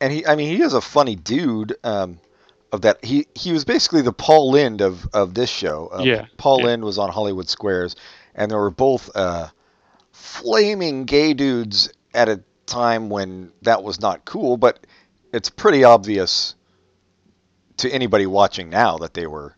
and 0.02 0.12
he, 0.12 0.26
I 0.26 0.36
mean, 0.36 0.56
he 0.56 0.62
is 0.62 0.74
a 0.74 0.82
funny 0.82 1.16
dude. 1.16 1.76
Um, 1.84 2.20
of 2.74 2.82
that, 2.82 3.04
he 3.06 3.28
he 3.34 3.54
was 3.54 3.64
basically 3.64 4.02
the 4.02 4.12
Paul 4.12 4.52
Lynde 4.52 4.82
of 4.82 5.08
of 5.14 5.34
this 5.34 5.50
show. 5.50 5.90
Uh, 5.94 6.04
Yeah, 6.04 6.26
Paul 6.38 6.60
yeah. 6.60 6.66
Lynde 6.66 6.84
was 6.84 6.98
on 6.98 7.10
Hollywood 7.10 7.48
Squares, 7.48 7.96
and 8.36 8.52
they 8.52 8.56
were 8.56 8.70
both 8.72 9.10
uh, 9.16 9.48
flaming 10.18 11.06
gay 11.06 11.34
dudes 11.34 11.92
at 12.14 12.28
a 12.28 12.42
time 12.66 13.10
when 13.10 13.52
that 13.62 13.84
was 13.84 14.02
not 14.02 14.26
cool. 14.26 14.58
But 14.58 14.86
it's 15.32 15.50
pretty 15.50 15.84
obvious 15.84 16.56
to 17.78 17.90
anybody 17.92 18.26
watching 18.26 18.70
now 18.70 18.98
that 18.98 19.14
they 19.14 19.28
were 19.28 19.56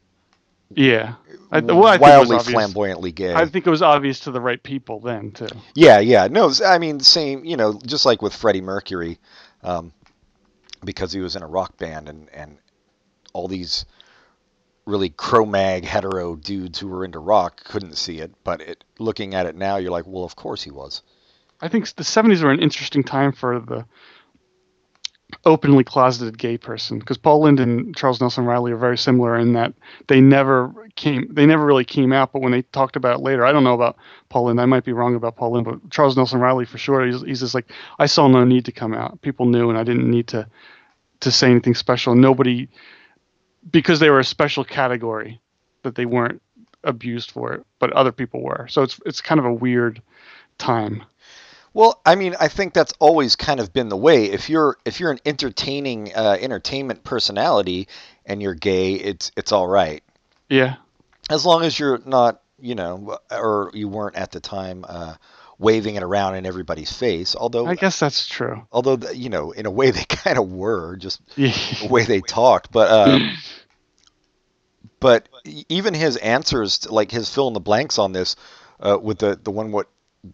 Yeah. 0.76 1.16
I, 1.52 1.62
well, 1.62 1.86
I 1.86 1.98
think 1.98 2.08
it 2.08 2.20
was 2.20 2.28
wildly 2.30 2.54
flamboyantly 2.54 3.12
gay. 3.12 3.34
I 3.34 3.46
think 3.46 3.66
it 3.66 3.70
was 3.70 3.82
obvious 3.82 4.20
to 4.22 4.32
the 4.32 4.42
right 4.42 4.62
people 4.62 5.00
then 5.00 5.32
too. 5.32 5.48
Yeah, 5.74 6.00
yeah. 6.00 6.28
No, 6.28 6.52
I 6.64 6.78
mean, 6.78 7.00
same, 7.00 7.44
you 7.44 7.58
know, 7.58 7.80
just 7.86 8.06
like 8.06 8.22
with 8.22 8.36
Freddie 8.36 8.62
Mercury, 8.62 9.18
um, 9.64 9.92
because 10.84 11.12
he 11.12 11.22
was 11.22 11.36
in 11.36 11.42
a 11.42 11.48
rock 11.48 11.78
band 11.78 12.08
and, 12.08 12.30
and 12.30 12.58
all 13.34 13.48
these 13.48 13.86
really 14.86 15.10
Cro-Mag 15.10 15.86
hetero 15.86 16.36
dudes 16.36 16.80
who 16.80 16.88
were 16.88 17.06
into 17.06 17.20
rock 17.20 17.64
couldn't 17.64 17.98
see 17.98 18.20
it. 18.20 18.32
But 18.44 18.62
it, 18.62 18.84
looking 18.98 19.36
at 19.36 19.46
it 19.46 19.56
now, 19.56 19.78
you're 19.78 19.92
like, 19.92 20.08
well, 20.08 20.24
of 20.24 20.36
course 20.36 20.64
he 20.64 20.72
was. 20.72 21.02
I 21.62 21.68
think 21.68 21.88
the 21.96 22.04
70s 22.04 22.44
were 22.44 22.52
an 22.52 22.62
interesting 22.62 23.04
time 23.04 23.32
for 23.32 23.60
the 23.60 23.86
openly 25.46 25.84
closeted 25.84 26.38
gay 26.38 26.58
person 26.58 26.98
because 27.00 27.18
Paul 27.18 27.42
Lynde 27.42 27.60
and 27.60 27.96
Charles 27.96 28.20
Nelson 28.20 28.46
Reilly 28.46 28.72
are 28.72 28.78
very 28.78 28.98
similar 28.98 29.38
in 29.38 29.54
that 29.54 29.74
they 30.08 30.22
never 30.22 30.74
came 30.96 31.32
they 31.32 31.46
never 31.46 31.66
really 31.66 31.86
came 31.86 32.12
out 32.12 32.34
but 32.34 32.42
when 32.42 32.52
they 32.52 32.64
talked 32.64 32.96
about 32.96 33.20
it 33.20 33.22
later 33.22 33.46
I 33.46 33.52
don't 33.52 33.64
know 33.64 33.76
about 33.76 33.96
Paul 34.30 34.46
Lynde 34.46 34.60
I 34.60 34.66
might 34.66 34.84
be 34.84 34.92
wrong 34.92 35.16
about 35.16 35.36
Paul 35.36 35.52
Lynde 35.52 35.66
but 35.66 35.92
Charles 35.92 36.16
Nelson 36.16 36.40
Reilly 36.40 36.66
for 36.66 36.80
sure 36.80 37.06
he's, 37.06 37.22
he's 37.22 37.40
just 37.42 37.54
like 37.54 37.72
I 38.00 38.08
saw 38.08 38.28
no 38.28 38.44
need 38.44 38.66
to 38.66 38.72
come 38.72 38.94
out 38.94 39.22
people 39.22 39.46
knew 39.46 39.70
and 39.70 39.78
I 39.78 39.84
didn't 39.84 40.10
need 40.10 40.28
to 40.30 40.48
to 41.20 41.32
say 41.32 41.52
anything 41.52 41.76
special 41.76 42.16
nobody 42.16 42.68
because 43.72 44.00
they 44.00 44.10
were 44.10 44.20
a 44.20 44.26
special 44.26 44.64
category 44.64 45.40
that 45.84 45.96
they 45.96 46.06
weren't 46.06 46.42
abused 46.84 47.32
for 47.32 47.54
it 47.54 47.66
but 47.80 47.92
other 47.94 48.12
people 48.12 48.42
were. 48.42 48.68
So 48.70 48.84
it's 48.84 49.00
it's 49.06 49.22
kind 49.22 49.40
of 49.40 49.46
a 49.46 49.54
weird 49.54 50.02
time. 50.58 51.04
Well, 51.74 52.02
I 52.06 52.16
mean, 52.16 52.36
I 52.40 52.48
think 52.48 52.74
that's 52.74 52.94
always 53.00 53.36
kind 53.36 53.60
of 53.60 53.74
been 53.74 53.90
the 53.90 53.98
way. 53.98 54.26
If 54.26 54.50
you're 54.50 54.78
if 54.86 55.00
you're 55.00 55.12
an 55.12 55.20
entertaining 55.26 56.14
uh, 56.14 56.38
entertainment 56.40 57.04
personality 57.04 57.88
and 58.26 58.42
you're 58.42 58.56
gay, 58.56 58.94
it's 58.94 59.32
it's 59.38 59.52
all 59.52 59.68
right. 59.68 60.04
Yeah. 60.50 60.76
As 61.30 61.46
long 61.46 61.64
as 61.64 61.80
you're 61.80 62.02
not, 62.06 62.42
you 62.60 62.76
know, 62.76 63.18
or 63.32 63.72
you 63.74 63.88
weren't 63.88 64.16
at 64.16 64.32
the 64.32 64.40
time 64.40 64.84
uh, 64.88 65.16
waving 65.60 65.96
it 65.96 66.04
around 66.04 66.36
in 66.36 66.46
everybody's 66.46 66.92
face. 66.92 67.36
Although, 67.36 67.68
I 67.68 67.76
guess 67.76 68.00
that's 68.00 68.26
true 68.26 68.64
although 68.72 68.96
the- 68.96 69.16
you 69.16 69.30
know, 69.30 69.52
in 69.52 69.66
a 69.66 69.72
way 69.72 69.92
they 69.98 70.06
kind 70.06 70.38
of 70.40 70.52
were, 70.52 70.96
just 70.96 71.22
the 71.36 71.88
way 71.90 72.04
they 72.06 72.22
talked. 72.22 72.72
But 72.72 72.90
uh, 72.90 73.20
but 75.00 75.30
even 75.70 75.94
his 75.94 76.18
answers, 76.18 76.80
to- 76.80 76.94
like 76.94 77.12
his 77.12 77.34
fill 77.34 77.48
in 77.48 77.54
the 77.54 77.60
blanks 77.60 77.98
on 78.00 78.12
this, 78.14 78.36
uh, 78.80 78.98
with 79.02 79.20
the 79.20 79.40
the 79.42 79.52
one 79.52 79.72
what 79.72 79.88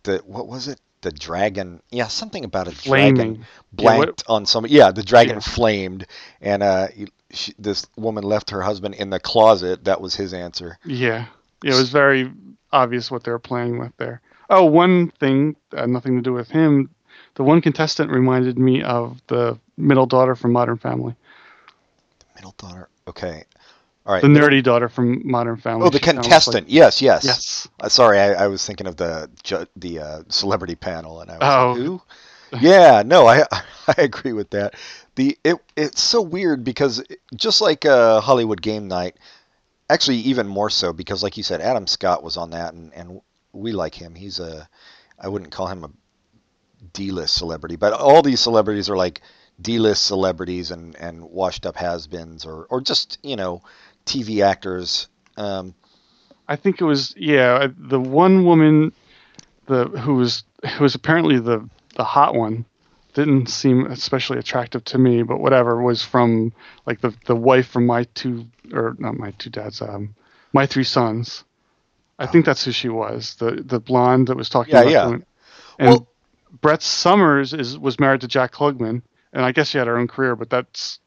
the 0.03 0.17
what 0.25 0.47
was 0.47 0.67
it? 0.67 0.79
The 1.01 1.11
dragon, 1.11 1.81
yeah, 1.91 2.07
something 2.07 2.43
about 2.45 2.67
a 2.67 2.71
dragon 2.71 3.15
flaming 3.15 3.35
Yeah, 3.37 3.43
blanked 3.73 4.23
on 4.27 4.47
some. 4.47 4.65
Yeah, 4.67 4.89
the 4.91 5.03
dragon 5.03 5.35
Yeah. 5.35 5.39
flamed, 5.41 6.07
and 6.41 6.63
uh, 6.63 6.87
she, 7.29 7.53
this 7.59 7.85
woman 7.95 8.23
left 8.23 8.49
her 8.49 8.61
husband 8.63 8.95
in 8.95 9.11
the 9.11 9.19
closet. 9.19 9.83
That 9.83 10.01
was 10.01 10.15
his 10.15 10.33
answer. 10.33 10.79
Yeah, 10.83 11.27
yeah, 11.61 11.73
it 11.73 11.77
was 11.77 11.89
very 11.91 12.31
obvious 12.71 13.11
what 13.11 13.23
they 13.23 13.31
were 13.31 13.37
playing 13.37 13.77
with 13.77 13.95
there. 13.97 14.19
Oh, 14.49 14.65
one 14.65 15.09
thing, 15.19 15.55
uh, 15.75 15.85
nothing 15.85 16.15
to 16.15 16.21
do 16.21 16.33
with 16.33 16.49
him. 16.49 16.89
The 17.35 17.43
one 17.43 17.61
contestant 17.61 18.11
reminded 18.11 18.57
me 18.59 18.81
of 18.83 19.21
the 19.27 19.57
middle 19.77 20.05
daughter 20.05 20.35
from 20.35 20.51
Modern 20.53 20.77
Family, 20.77 21.15
The 22.19 22.25
Middle 22.35 22.55
daughter. 22.57 22.89
Okay, 23.07 23.43
all 24.05 24.13
right. 24.13 24.21
the 24.21 24.27
nerdy 24.27 24.63
daughter 24.63 24.87
from 24.89 25.21
Modern 25.29 25.57
Family. 25.57 25.85
Oh, 25.85 25.89
the 25.89 25.99
She 25.99 26.05
sounds 26.05 26.15
like- 26.17 26.23
contestant. 26.23 26.69
yes, 26.69 27.01
yes. 27.01 27.23
yes. 27.25 27.67
Uh, 27.79 27.89
sorry, 27.89 28.19
I, 28.19 28.45
I 28.45 28.47
was 28.47 28.65
thinking 28.65 28.87
of 28.87 28.95
the 28.97 29.29
ju- 29.43 29.65
the 29.75 29.99
uh, 29.99 30.21
celebrity 30.29 30.75
panel, 30.75 31.21
and 31.21 31.29
I 31.31 31.37
was 31.37 31.41
Oh. 31.43 31.71
like, 31.71 31.85
who? 31.87 32.01
Yeah, 32.61 33.03
no, 33.05 33.27
I 33.27 33.43
I 33.87 33.95
agree 33.97 34.31
with 34.33 34.51
that. 34.51 34.75
The 35.15 35.37
it 35.43 35.57
it's 35.75 36.01
so 36.01 36.21
weird 36.21 36.63
because 36.63 37.03
just 37.35 37.59
like 37.59 37.85
uh, 37.85 38.21
Hollywood 38.21 38.61
Game 38.61 38.87
Night, 38.87 39.17
actually 39.89 40.17
even 40.17 40.47
more 40.47 40.69
so 40.69 40.93
because 40.93 41.21
like 41.21 41.35
you 41.37 41.43
said, 41.43 41.59
Adam 41.59 41.85
Scott 41.87 42.23
was 42.23 42.37
on 42.37 42.51
that, 42.51 42.73
and 42.73 42.93
and 42.93 43.19
we 43.55 43.71
like 43.71 43.95
him. 43.95 44.15
He's 44.15 44.39
a 44.39 44.67
I 45.19 45.27
wouldn't 45.27 45.51
call 45.51 45.67
him 45.67 45.83
a 45.83 45.89
D-list 46.93 47.35
celebrity, 47.35 47.77
but 47.77 47.93
all 47.93 48.21
these 48.21 48.39
celebrities 48.39 48.89
are 48.89 48.97
like 48.97 49.21
D-list 49.61 50.05
celebrities 50.05 50.71
and 50.71 50.95
and 50.95 51.23
washed 51.23 51.65
up 51.65 51.75
has-beens 51.75 52.45
or 52.45 52.67
or 52.69 52.81
just 52.81 53.17
you 53.23 53.35
know 53.35 53.61
TV 54.05 54.43
actors. 54.43 55.07
Um, 55.37 55.73
I 56.47 56.55
think 56.55 56.81
it 56.81 56.85
was 56.85 57.13
yeah 57.17 57.67
the 57.77 57.99
one 57.99 58.45
woman, 58.45 58.91
the 59.67 59.85
who 59.85 60.15
was 60.15 60.43
who 60.77 60.83
was 60.83 60.95
apparently 60.95 61.39
the 61.39 61.67
the 61.95 62.03
hot 62.03 62.35
one, 62.35 62.65
didn't 63.13 63.47
seem 63.47 63.85
especially 63.85 64.37
attractive 64.37 64.83
to 64.83 64.97
me, 64.97 65.23
but 65.23 65.39
whatever 65.39 65.81
was 65.81 66.03
from 66.03 66.53
like 66.85 67.01
the 67.01 67.15
the 67.25 67.35
wife 67.35 67.67
from 67.67 67.85
my 67.85 68.03
two 68.13 68.45
or 68.73 68.95
not 68.99 69.15
my 69.15 69.31
two 69.31 69.49
dads 69.49 69.81
um 69.81 70.13
my 70.53 70.65
three 70.65 70.83
sons. 70.83 71.43
I 72.17 72.25
think 72.27 72.45
that's 72.45 72.63
who 72.63 72.71
she 72.71 72.89
was 72.89 73.35
the 73.35 73.61
the 73.65 73.79
blonde 73.79 74.27
that 74.27 74.37
was 74.37 74.49
talking 74.49 74.73
Yeah, 74.73 74.81
about 74.81 74.91
yeah. 74.91 75.05
doing- 75.07 75.25
and 75.79 75.89
Well- 75.89 76.07
Brett 76.61 76.81
Somers 76.81 77.53
is 77.53 77.77
was 77.77 77.99
married 77.99 78.21
to 78.21 78.27
Jack 78.27 78.53
Klugman, 78.53 79.01
and 79.33 79.43
I 79.45 79.51
guess 79.51 79.67
she 79.69 79.77
had 79.77 79.87
her 79.87 79.97
own 79.97 80.07
career, 80.07 80.35
but 80.35 80.49
that's 80.49 80.99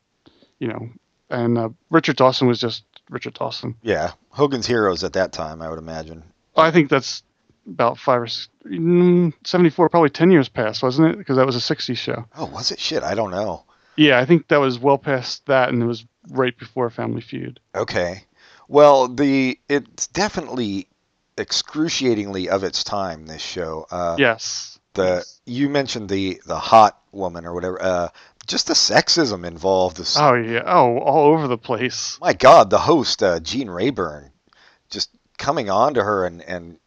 you 0.58 0.68
know, 0.68 0.88
and 1.30 1.56
uh, 1.56 1.68
Richard 1.90 2.16
Dawson 2.16 2.48
was 2.48 2.60
just 2.60 2.84
Richard 3.08 3.34
Dawson. 3.34 3.74
yeah, 3.82 4.12
Hogan's 4.30 4.66
Heroes 4.66 5.04
at 5.04 5.14
that 5.14 5.32
time, 5.32 5.62
I 5.62 5.70
would 5.70 5.78
imagine. 5.78 6.22
I 6.56 6.70
think 6.70 6.90
that's 6.90 7.22
about 7.66 7.96
five 7.98 8.20
or 8.22 8.26
mm, 8.66 9.32
74, 9.44 9.88
probably 9.88 10.10
10 10.10 10.30
years 10.30 10.48
past, 10.48 10.82
wasn't 10.82 11.08
it? 11.08 11.18
Because 11.18 11.36
that 11.36 11.46
was 11.46 11.54
a 11.56 11.74
60s 11.74 11.96
show. 11.96 12.24
Oh, 12.36 12.46
was 12.46 12.70
it? 12.72 12.80
Shit, 12.80 13.02
I 13.02 13.14
don't 13.14 13.30
know. 13.30 13.64
Yeah, 13.96 14.18
I 14.18 14.24
think 14.26 14.48
that 14.48 14.58
was 14.60 14.78
well 14.78 14.98
past 14.98 15.46
that, 15.46 15.68
and 15.70 15.82
it 15.82 15.86
was 15.86 16.04
right 16.30 16.56
before 16.58 16.90
Family 16.90 17.20
Feud. 17.20 17.60
Okay. 17.74 18.24
Well, 18.68 19.08
the 19.08 19.58
it's 19.68 20.08
definitely 20.08 20.88
excruciatingly 21.38 22.48
of 22.48 22.64
its 22.64 22.84
time. 22.84 23.26
This 23.26 23.42
show. 23.42 23.86
Uh, 23.90 24.16
Yes. 24.18 24.78
The 24.94 25.24
you 25.46 25.68
mentioned 25.68 26.08
the 26.08 26.40
the 26.46 26.58
hot 26.58 26.98
woman 27.12 27.44
or 27.46 27.54
whatever. 27.54 27.80
Uh, 27.80 28.08
just 28.46 28.66
the 28.66 28.72
sexism 28.74 29.44
involved. 29.46 30.00
Is, 30.00 30.16
Oh, 30.18 30.34
yeah. 30.34 30.62
Oh, 30.64 30.98
all 30.98 31.26
over 31.32 31.46
the 31.46 31.58
place. 31.58 32.18
My 32.20 32.32
God, 32.32 32.70
the 32.70 32.78
host 32.78 33.22
uh, 33.22 33.38
Gene 33.40 33.68
Rayburn, 33.70 34.30
just 34.90 35.10
coming 35.36 35.70
on 35.70 35.94
to 35.94 36.02
her 36.02 36.24
and 36.24 36.42
and 36.42 36.78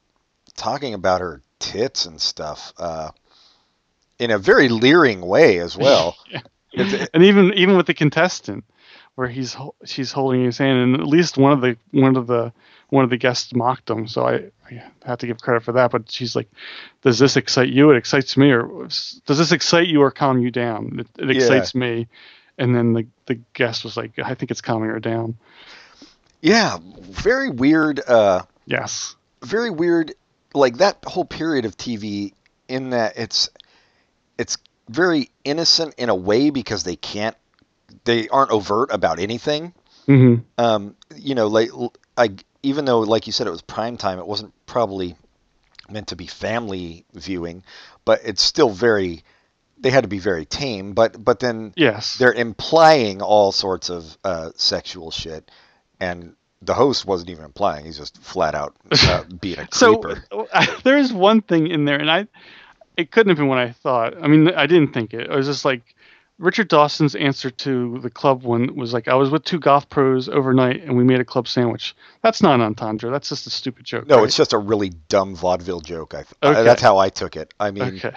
talking 0.57 0.93
about 0.93 1.21
her 1.21 1.41
tits 1.59 2.05
and 2.05 2.19
stuff. 2.19 2.73
Uh, 2.77 3.11
in 4.19 4.29
a 4.31 4.37
very 4.37 4.67
leering 4.69 5.21
way 5.21 5.59
as 5.59 5.77
well. 5.77 6.15
It's- 6.73 7.09
and 7.13 7.23
even 7.23 7.53
even 7.55 7.75
with 7.75 7.85
the 7.85 7.93
contestant, 7.93 8.63
where 9.15 9.27
he's 9.27 9.57
she's 9.85 10.13
holding 10.13 10.45
his 10.45 10.57
hand, 10.57 10.79
and 10.79 10.95
at 11.01 11.05
least 11.07 11.37
one 11.37 11.51
of 11.51 11.59
the 11.61 11.75
one 11.91 12.15
of 12.15 12.27
the 12.27 12.53
one 12.91 13.03
of 13.03 13.09
the 13.09 13.17
guests 13.17 13.55
mocked 13.55 13.89
him. 13.89 14.07
So 14.07 14.27
I, 14.27 14.51
I 14.69 14.83
have 15.05 15.17
to 15.19 15.27
give 15.27 15.41
credit 15.41 15.63
for 15.63 15.71
that. 15.71 15.89
But 15.91 16.11
she's 16.11 16.35
like, 16.35 16.49
"Does 17.01 17.17
this 17.17 17.35
excite 17.35 17.69
you? 17.69 17.89
It 17.89 17.97
excites 17.97 18.37
me, 18.37 18.51
or 18.51 18.67
does 18.87 19.21
this 19.25 19.51
excite 19.51 19.87
you 19.87 20.01
or 20.01 20.11
calm 20.11 20.39
you 20.39 20.51
down? 20.51 20.99
It, 20.99 21.07
it 21.23 21.29
Yeah. 21.35 21.37
excites 21.37 21.73
me." 21.73 22.07
And 22.59 22.75
then 22.75 22.93
the 22.93 23.07
the 23.25 23.35
guest 23.53 23.83
was 23.83 23.97
like, 23.97 24.19
"I 24.19 24.35
think 24.35 24.51
it's 24.51 24.61
calming 24.61 24.89
her 24.89 24.99
down." 24.99 25.37
yeah, 26.41 26.77
very 26.99 27.49
weird. 27.49 27.99
Uh, 27.99 28.43
Yes. 28.65 29.15
very 29.43 29.69
weird 29.69 30.13
like 30.53 30.77
that 30.77 30.97
whole 31.05 31.25
period 31.25 31.65
of 31.65 31.77
TV 31.77 32.33
in 32.67 32.91
that 32.91 33.17
it's 33.17 33.49
it's 34.37 34.57
very 34.89 35.29
innocent 35.43 35.95
in 35.97 36.09
a 36.09 36.15
way 36.15 36.49
because 36.49 36.83
they 36.83 36.95
can't 36.95 37.35
they 38.03 38.27
aren't 38.29 38.51
overt 38.51 38.89
about 38.91 39.19
anything 39.19 39.73
hmm 40.05 40.35
um 40.57 40.95
you 41.15 41.35
know 41.35 41.47
like 41.47 41.69
I 42.17 42.31
even 42.63 42.85
though 42.85 42.99
like 43.01 43.27
you 43.27 43.33
said 43.33 43.47
it 43.47 43.51
was 43.51 43.61
prime 43.61 43.97
time 43.97 44.19
it 44.19 44.27
wasn't 44.27 44.53
probably 44.65 45.15
meant 45.89 46.07
to 46.07 46.15
be 46.15 46.27
family 46.27 47.05
viewing 47.13 47.63
but 48.05 48.19
it's 48.23 48.41
still 48.41 48.69
very 48.69 49.23
they 49.79 49.89
had 49.89 50.03
to 50.03 50.07
be 50.07 50.19
very 50.19 50.45
tame 50.45 50.93
but 50.93 51.23
but 51.23 51.39
then 51.39 51.73
Yes. 51.75 52.17
they're 52.17 52.33
implying 52.33 53.21
all 53.21 53.51
sorts 53.51 53.89
of 53.89 54.17
uh, 54.23 54.51
sexual 54.55 55.09
shit, 55.09 55.49
and 55.99 56.35
the 56.61 56.75
host 56.75 57.03
wasn't 57.05 57.31
even 57.31 57.43
implying; 57.45 57.85
he's 57.85 57.97
just 57.97 58.19
flat 58.19 58.53
out 58.53 58.75
uh, 59.07 59.23
being 59.41 59.57
a 59.57 59.65
creeper. 59.65 60.23
So 60.29 60.47
there 60.83 60.99
is 60.99 61.11
one 61.11 61.41
thing 61.41 61.65
in 61.65 61.85
there, 61.85 61.97
and 61.99 62.11
I, 62.11 62.27
it 62.95 63.09
couldn't 63.09 63.29
have 63.31 63.37
been 63.39 63.47
what 63.47 63.57
I 63.57 63.71
thought. 63.71 64.21
I 64.21 64.27
mean, 64.27 64.49
I 64.49 64.67
didn't 64.67 64.93
think 64.93 65.15
it. 65.15 65.21
It 65.21 65.35
was 65.35 65.47
just 65.47 65.65
like 65.65 65.81
Richard 66.41 66.67
Dawson's 66.69 67.13
answer 67.15 67.51
to 67.51 67.99
the 67.99 68.09
club 68.09 68.41
one 68.43 68.75
was 68.75 68.93
like, 68.93 69.07
"I 69.07 69.13
was 69.13 69.29
with 69.29 69.43
two 69.43 69.59
golf 69.59 69.87
pros 69.89 70.27
overnight, 70.27 70.81
and 70.83 70.97
we 70.97 71.03
made 71.03 71.19
a 71.19 71.25
club 71.25 71.47
sandwich." 71.47 71.95
That's 72.23 72.41
not 72.41 72.55
an 72.55 72.61
entendre. 72.61 73.11
That's 73.11 73.29
just 73.29 73.45
a 73.45 73.51
stupid 73.51 73.85
joke. 73.85 74.07
no, 74.07 74.17
right? 74.17 74.25
it's 74.25 74.35
just 74.35 74.53
a 74.53 74.57
really 74.57 74.89
dumb 75.07 75.35
vaudeville 75.35 75.81
joke. 75.81 76.13
I 76.15 76.23
th- 76.23 76.33
Okay. 76.43 76.63
that's 76.63 76.81
how 76.81 76.97
I 76.97 77.09
took 77.09 77.37
it. 77.37 77.53
I 77.59 77.69
mean, 77.71 77.83
okay. 78.03 78.13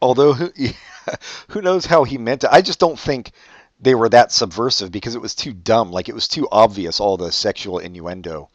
although 0.00 0.32
who, 0.32 0.50
who 1.48 1.60
knows 1.62 1.84
how 1.86 2.04
he 2.04 2.16
meant 2.18 2.44
it? 2.44 2.50
I 2.50 2.62
just 2.62 2.80
don't 2.80 2.98
think 2.98 3.32
they 3.80 3.94
were 3.94 4.08
that 4.08 4.32
subversive 4.32 4.90
because 4.90 5.14
it 5.14 5.20
was 5.20 5.34
too 5.34 5.52
dumb. 5.52 5.92
Like 5.92 6.08
it 6.08 6.14
was 6.14 6.26
too 6.26 6.48
obvious 6.50 7.00
all 7.00 7.16
the 7.18 7.30
sexual 7.30 7.78
innuendo 7.78 8.48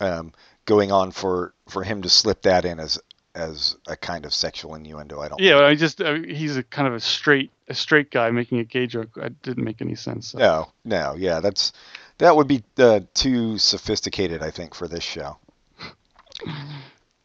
um, 0.00 0.32
going 0.64 0.92
on 0.92 1.10
for 1.10 1.52
for 1.68 1.82
him 1.82 2.02
to 2.02 2.08
slip 2.08 2.42
that 2.42 2.64
in 2.64 2.80
as 2.80 2.98
as 3.36 3.76
a 3.86 3.96
kind 3.96 4.24
of 4.24 4.34
sexual 4.34 4.74
innuendo. 4.74 5.20
I 5.20 5.28
don't. 5.28 5.40
Yeah, 5.40 5.60
I 5.60 5.74
just 5.74 6.00
uh, 6.00 6.14
he's 6.14 6.56
a 6.56 6.62
kind 6.62 6.88
of 6.88 6.94
a 6.94 7.00
straight 7.00 7.52
a 7.68 7.74
straight 7.74 8.10
guy 8.10 8.30
making 8.30 8.58
a 8.58 8.64
gay 8.64 8.86
joke. 8.86 9.10
It 9.16 9.40
didn't 9.42 9.64
make 9.64 9.80
any 9.80 9.94
sense. 9.94 10.28
So. 10.28 10.38
No, 10.38 10.72
no, 10.84 11.14
yeah, 11.16 11.40
that's 11.40 11.72
That 12.18 12.36
would 12.36 12.48
be 12.48 12.64
uh, 12.78 13.00
too 13.14 13.58
sophisticated, 13.58 14.42
I 14.42 14.50
think, 14.50 14.74
for 14.74 14.88
this 14.88 15.04
show. 15.04 15.36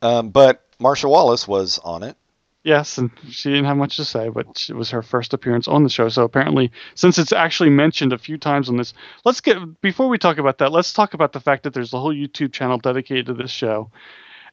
Um, 0.01 0.29
but 0.29 0.65
Marcia 0.79 1.07
Wallace 1.07 1.47
was 1.47 1.79
on 1.79 2.03
it. 2.03 2.17
Yes, 2.63 2.99
and 2.99 3.09
she 3.27 3.49
didn't 3.49 3.65
have 3.65 3.77
much 3.77 3.95
to 3.97 4.05
say, 4.05 4.29
but 4.29 4.67
it 4.69 4.75
was 4.75 4.91
her 4.91 5.01
first 5.01 5.33
appearance 5.33 5.67
on 5.67 5.83
the 5.83 5.89
show. 5.89 6.09
So 6.09 6.23
apparently, 6.23 6.71
since 6.93 7.17
it's 7.17 7.31
actually 7.31 7.71
mentioned 7.71 8.13
a 8.13 8.19
few 8.19 8.37
times 8.37 8.69
on 8.69 8.77
this, 8.77 8.93
let's 9.25 9.41
get 9.41 9.81
before 9.81 10.09
we 10.09 10.19
talk 10.19 10.37
about 10.37 10.59
that, 10.59 10.71
let's 10.71 10.93
talk 10.93 11.15
about 11.15 11.31
the 11.33 11.39
fact 11.39 11.63
that 11.63 11.73
there's 11.73 11.93
a 11.93 11.99
whole 11.99 12.13
YouTube 12.13 12.53
channel 12.53 12.77
dedicated 12.77 13.25
to 13.27 13.33
this 13.33 13.49
show, 13.49 13.89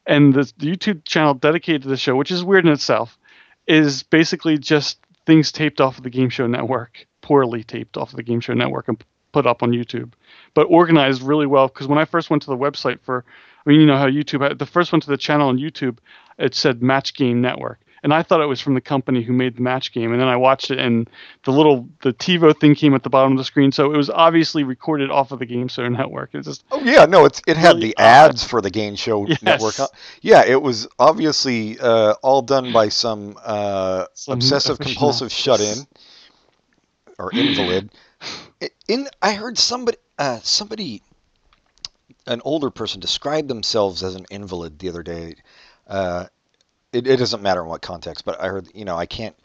and 0.09 0.33
the, 0.33 0.41
YouTube 0.59 1.05
channel 1.05 1.35
dedicated 1.35 1.83
to 1.83 1.87
the 1.87 1.95
show, 1.95 2.15
which 2.15 2.31
is 2.31 2.43
weird 2.43 2.65
in 2.65 2.71
itself, 2.71 3.17
is 3.67 4.03
basically 4.03 4.57
just 4.57 4.97
things 5.25 5.51
taped 5.51 5.79
off 5.79 5.97
of 5.97 6.03
the 6.03 6.09
Game 6.09 6.29
Show 6.29 6.47
Network, 6.47 7.07
poorly 7.21 7.63
taped 7.63 7.95
off 7.95 8.09
of 8.09 8.15
the 8.15 8.23
Game 8.23 8.39
Show 8.39 8.53
Network 8.53 8.87
and 8.87 9.01
put 9.31 9.45
up 9.45 9.61
on 9.61 9.69
YouTube, 9.69 10.13
but 10.55 10.63
organized 10.63 11.21
really 11.21 11.45
well. 11.45 11.67
Because 11.67 11.87
when 11.87 11.99
I 11.99 12.05
first 12.05 12.31
went 12.31 12.41
to 12.43 12.49
the 12.49 12.57
website 12.57 12.99
for, 13.01 13.23
I 13.65 13.69
mean, 13.69 13.79
you 13.79 13.85
know 13.85 13.97
how 13.97 14.07
YouTube, 14.07 14.57
the 14.57 14.65
first 14.65 14.91
one 14.91 14.99
to 15.01 15.09
the 15.09 15.17
channel 15.17 15.49
on 15.49 15.59
YouTube, 15.59 15.99
it 16.39 16.55
said 16.55 16.81
Match 16.81 17.13
Game 17.13 17.39
Network 17.39 17.79
and 18.03 18.13
I 18.13 18.23
thought 18.23 18.41
it 18.41 18.45
was 18.47 18.59
from 18.61 18.73
the 18.73 18.81
company 18.81 19.21
who 19.23 19.33
made 19.33 19.55
the 19.55 19.61
match 19.61 19.91
game. 19.93 20.11
And 20.11 20.21
then 20.21 20.27
I 20.27 20.35
watched 20.35 20.71
it, 20.71 20.79
and 20.79 21.09
the 21.45 21.51
little 21.51 21.87
the 22.01 22.13
TiVo 22.13 22.59
thing 22.59 22.75
came 22.75 22.93
at 22.95 23.03
the 23.03 23.09
bottom 23.09 23.33
of 23.33 23.37
the 23.37 23.43
screen, 23.43 23.71
so 23.71 23.93
it 23.93 23.97
was 23.97 24.09
obviously 24.09 24.63
recorded 24.63 25.09
off 25.11 25.31
of 25.31 25.39
the 25.39 25.45
Game 25.45 25.67
Show 25.67 25.87
Network. 25.87 26.31
It's 26.33 26.47
just 26.47 26.63
oh 26.71 26.81
yeah, 26.81 27.05
no, 27.05 27.25
it's 27.25 27.41
it 27.47 27.57
had 27.57 27.75
really 27.75 27.87
the 27.89 27.97
odd. 27.97 28.29
ads 28.31 28.43
for 28.43 28.61
the 28.61 28.69
Game 28.69 28.95
Show 28.95 29.27
Yes. 29.27 29.41
Network. 29.41 29.75
Yeah, 30.21 30.43
it 30.45 30.61
was 30.61 30.87
obviously 30.97 31.79
uh, 31.79 32.13
all 32.21 32.41
done 32.41 32.71
by 32.73 32.89
some, 32.89 33.37
uh, 33.43 34.05
Some 34.13 34.33
obsessive 34.35 34.79
compulsive 34.79 35.31
shut 35.31 35.59
in 35.59 35.85
or 37.17 37.31
invalid. 37.33 37.91
In 38.87 39.07
I 39.21 39.33
heard 39.33 39.57
somebody 39.57 39.97
uh, 40.17 40.39
somebody 40.41 41.01
an 42.27 42.41
older 42.43 42.69
person 42.69 42.99
described 42.99 43.47
themselves 43.47 44.03
as 44.03 44.15
an 44.15 44.25
invalid 44.29 44.79
the 44.79 44.89
other 44.89 45.03
day. 45.03 45.35
Uh, 45.87 46.25
it, 46.91 47.07
it 47.07 47.17
doesn't 47.17 47.41
matter 47.41 47.61
in 47.61 47.67
what 47.67 47.81
context, 47.81 48.25
but 48.25 48.41
I 48.41 48.47
heard 48.47 48.67
you 48.73 48.85
know 48.85 48.95
I 48.97 49.05
can't 49.05 49.35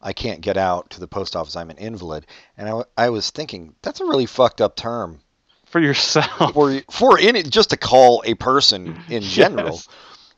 I 0.00 0.12
can't 0.12 0.40
get 0.40 0.56
out 0.56 0.90
to 0.90 1.00
the 1.00 1.08
post 1.08 1.36
office. 1.36 1.56
I'm 1.56 1.70
an 1.70 1.78
invalid, 1.78 2.26
and 2.56 2.68
I, 2.68 2.82
I 2.96 3.10
was 3.10 3.30
thinking 3.30 3.74
that's 3.82 4.00
a 4.00 4.04
really 4.04 4.26
fucked 4.26 4.60
up 4.60 4.76
term 4.76 5.20
for 5.66 5.80
yourself. 5.80 6.54
for 6.54 6.80
for 6.90 7.18
in 7.18 7.36
it 7.36 7.50
just 7.50 7.70
to 7.70 7.76
call 7.76 8.22
a 8.26 8.34
person 8.34 9.00
in 9.08 9.22
general. 9.22 9.74
Yes. 9.76 9.88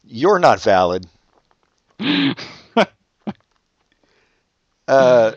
You're 0.04 0.38
not 0.38 0.60
valid. 0.60 1.06
Uh, 4.88 5.32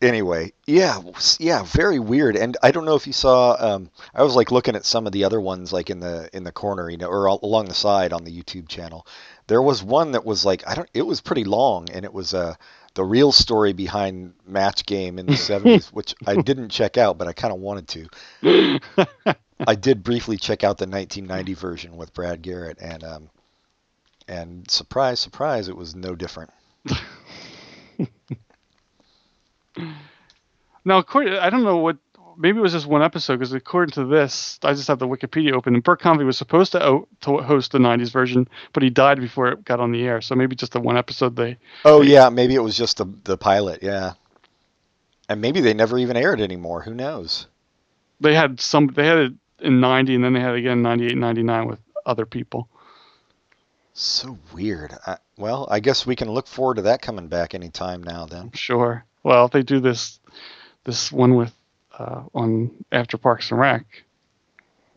anyway, 0.00 0.52
yeah, 0.66 1.00
yeah, 1.38 1.62
very 1.64 1.98
weird. 1.98 2.36
And 2.36 2.56
I 2.62 2.70
don't 2.70 2.84
know 2.84 2.94
if 2.94 3.06
you 3.06 3.12
saw. 3.12 3.56
Um, 3.58 3.90
I 4.14 4.22
was 4.22 4.36
like 4.36 4.50
looking 4.50 4.76
at 4.76 4.84
some 4.84 5.06
of 5.06 5.12
the 5.12 5.24
other 5.24 5.40
ones, 5.40 5.72
like 5.72 5.90
in 5.90 6.00
the 6.00 6.28
in 6.32 6.44
the 6.44 6.52
corner, 6.52 6.90
you 6.90 6.96
know, 6.96 7.08
or 7.08 7.28
al- 7.28 7.40
along 7.42 7.66
the 7.66 7.74
side 7.74 8.12
on 8.12 8.24
the 8.24 8.36
YouTube 8.36 8.68
channel. 8.68 9.06
There 9.46 9.62
was 9.62 9.82
one 9.82 10.12
that 10.12 10.24
was 10.24 10.44
like 10.44 10.66
I 10.66 10.74
don't. 10.74 10.88
It 10.94 11.02
was 11.02 11.20
pretty 11.20 11.44
long, 11.44 11.88
and 11.90 12.04
it 12.04 12.12
was 12.12 12.34
uh, 12.34 12.54
the 12.94 13.04
real 13.04 13.32
story 13.32 13.72
behind 13.72 14.34
Match 14.46 14.86
Game 14.86 15.18
in 15.18 15.26
the 15.26 15.32
'70s, 15.48 15.86
which 15.88 16.14
I 16.26 16.36
didn't 16.36 16.70
check 16.70 16.98
out, 16.98 17.18
but 17.18 17.28
I 17.28 17.32
kind 17.32 17.52
of 17.52 17.60
wanted 17.60 18.08
to. 18.42 18.80
I 19.66 19.74
did 19.74 20.02
briefly 20.02 20.38
check 20.38 20.64
out 20.64 20.78
the 20.78 20.86
1990 20.86 21.54
version 21.54 21.96
with 21.96 22.14
Brad 22.14 22.42
Garrett, 22.42 22.78
and 22.80 23.04
um, 23.04 23.30
and 24.26 24.70
surprise, 24.70 25.20
surprise, 25.20 25.68
it 25.68 25.76
was 25.76 25.94
no 25.94 26.14
different. 26.14 26.50
Now, 30.84 30.98
according, 30.98 31.34
I 31.34 31.50
don't 31.50 31.64
know 31.64 31.78
what. 31.78 31.96
Maybe 32.38 32.58
it 32.58 32.62
was 32.62 32.72
just 32.72 32.86
one 32.86 33.02
episode 33.02 33.38
because 33.38 33.52
according 33.52 33.92
to 33.94 34.06
this, 34.06 34.58
I 34.62 34.72
just 34.72 34.88
have 34.88 34.98
the 34.98 35.06
Wikipedia 35.06 35.52
open. 35.52 35.74
And 35.74 35.84
Burke 35.84 36.00
Convy 36.00 36.24
was 36.24 36.38
supposed 36.38 36.72
to, 36.72 36.82
o- 36.82 37.08
to 37.22 37.38
host 37.38 37.72
the 37.72 37.78
'90s 37.78 38.10
version, 38.10 38.48
but 38.72 38.82
he 38.82 38.88
died 38.88 39.20
before 39.20 39.48
it 39.48 39.64
got 39.64 39.78
on 39.78 39.92
the 39.92 40.02
air. 40.04 40.22
So 40.22 40.34
maybe 40.34 40.56
just 40.56 40.72
the 40.72 40.80
one 40.80 40.96
episode 40.96 41.36
they. 41.36 41.58
Oh 41.84 42.00
yeah, 42.00 42.30
maybe 42.30 42.54
it 42.54 42.62
was 42.62 42.76
just 42.76 42.96
the 42.96 43.04
the 43.24 43.36
pilot, 43.36 43.82
yeah. 43.82 44.12
And 45.28 45.40
maybe 45.42 45.60
they 45.60 45.74
never 45.74 45.98
even 45.98 46.16
aired 46.16 46.40
anymore. 46.40 46.82
Who 46.82 46.94
knows? 46.94 47.46
They 48.20 48.34
had 48.34 48.58
some. 48.60 48.86
They 48.86 49.06
had 49.06 49.18
it 49.18 49.32
in 49.60 49.80
'90, 49.80 50.14
and 50.14 50.24
then 50.24 50.32
they 50.32 50.40
had 50.40 50.54
it 50.54 50.60
again 50.60 50.78
in 50.78 50.82
'98, 50.82 51.16
'99 51.18 51.68
with 51.68 51.80
other 52.06 52.24
people. 52.24 52.68
So 53.92 54.38
weird. 54.54 54.94
I, 55.06 55.18
well, 55.36 55.68
I 55.70 55.80
guess 55.80 56.06
we 56.06 56.16
can 56.16 56.30
look 56.30 56.46
forward 56.46 56.76
to 56.76 56.82
that 56.82 57.02
coming 57.02 57.28
back 57.28 57.54
anytime 57.54 58.02
now. 58.02 58.24
Then. 58.24 58.50
Sure. 58.54 59.04
Well, 59.22 59.44
if 59.46 59.52
they 59.52 59.62
do 59.62 59.80
this, 59.80 60.18
this 60.84 61.12
one 61.12 61.34
with 61.36 61.52
uh, 61.98 62.22
on 62.34 62.70
after 62.90 63.18
Parks 63.18 63.50
and 63.50 63.60
Rec. 63.60 63.84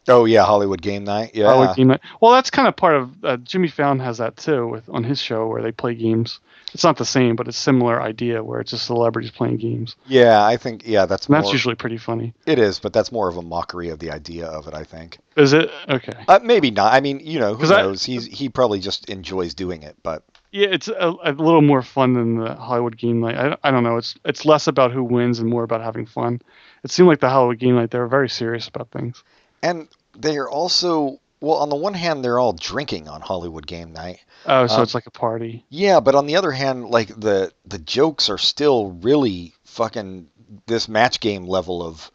Oh 0.10 0.26
yeah, 0.26 0.44
Hollywood 0.44 0.82
Game 0.82 1.06
Night. 1.06 1.32
Yeah. 1.34 1.58
Would 1.58 1.76
deem 1.76 1.92
it- 1.92 2.02
Well, 2.20 2.34
that's 2.34 2.50
kind 2.50 2.68
of 2.68 2.76
part 2.76 2.96
of 2.96 3.24
uh, 3.24 3.38
Jimmy 3.38 3.70
Fallon 3.70 4.00
has 4.00 4.18
that 4.18 4.36
too 4.36 4.68
with 4.68 4.84
on 4.90 5.04
his 5.06 5.20
show 5.22 5.48
where 5.48 5.62
they 5.62 5.72
play 5.72 5.96
games. 5.96 6.42
It's 6.74 6.84
not 6.84 6.98
the 6.98 7.06
same, 7.06 7.36
but 7.38 7.48
it's 7.48 7.58
similar 7.58 8.02
idea 8.02 8.44
where 8.44 8.60
it's 8.60 8.72
just 8.72 8.86
celebrities 8.88 9.32
playing 9.32 9.58
games. 9.58 9.96
yeah, 10.08 10.44
I 10.44 10.58
think 10.58 10.84
yeah, 10.86 11.06
that's 11.06 11.28
And 11.28 11.36
that's 11.36 11.52
usually 11.54 11.76
pretty 11.76 11.98
funny. 11.98 12.34
it 12.46 12.60
is, 12.60 12.80
but 12.80 12.92
that's 12.92 13.12
more 13.14 13.30
of 13.30 13.38
a 13.38 13.42
mockery 13.42 13.90
of 13.90 14.00
the 14.00 14.12
idea 14.12 14.48
of 14.48 14.68
it. 14.68 14.74
I 14.74 14.84
think. 14.84 15.20
Is 15.38 15.54
it 15.54 15.70
okay? 15.88 16.26
Uh, 16.28 16.40
maybe 16.44 16.70
not. 16.72 16.92
I 16.94 17.00
mean, 17.00 17.22
you 17.24 17.40
know, 17.40 17.54
who 17.54 17.60
'Cause 17.62 17.72
I- 17.72 17.82
knows? 17.84 18.04
He's 18.04 18.26
he 18.26 18.50
probably 18.50 18.80
just 18.80 19.08
enjoys 19.10 19.54
doing 19.54 19.84
it, 19.84 19.96
but 20.04 20.24
Yeah, 20.54 20.68
it's 20.72 20.88
a, 20.88 21.16
a 21.24 21.32
little 21.34 21.62
more 21.64 21.82
fun 21.82 22.14
than 22.14 22.36
the 22.38 22.54
Hollywood 22.56 22.96
Game 22.98 23.20
Night. 23.22 23.36
I, 23.36 23.58
I 23.68 23.72
don't 23.72 23.84
know. 23.84 23.98
It's 23.98 24.16
it's 24.24 24.46
less 24.46 24.68
about 24.68 24.92
who 24.92 25.04
wins 25.04 25.40
and 25.40 25.50
more 25.50 25.64
about 25.64 25.82
having 25.82 26.06
fun. 26.06 26.42
It 26.84 26.92
seemed 26.92 27.08
like 27.10 27.20
the 27.20 27.30
Hollywood 27.30 27.60
Game 27.60 27.76
Night 27.76 27.90
they 27.92 27.98
were 28.00 28.08
very 28.08 28.30
serious 28.30 28.68
about 28.68 28.92
things. 28.92 29.24
and 29.64 29.88
they're 30.16 30.48
also 30.50 31.20
well. 31.42 31.58
On 31.58 31.70
the 31.70 31.76
one 31.76 31.96
hand, 31.96 32.24
they're 32.24 32.40
all 32.40 32.54
drinking 32.54 33.08
on 33.08 33.22
Hollywood 33.22 33.66
Game 33.66 33.94
Night. 33.94 34.20
Oh, 34.46 34.68
so 34.68 34.76
Um, 34.76 34.84
it's 34.84 34.94
like 34.94 35.08
a 35.08 35.12
party. 35.12 35.66
Yeah, 35.70 36.00
but 36.00 36.14
on 36.16 36.28
the 36.28 36.36
other 36.36 36.52
hand, 36.52 36.90
like 36.90 37.08
the 37.20 37.52
the 37.66 37.80
jokes 37.80 38.30
are 38.30 38.38
still 38.38 38.92
really 39.02 39.54
fucking 39.66 40.28
this 40.68 40.88
match 40.88 41.20
game 41.20 41.46
level 41.48 41.82
of 41.82 42.12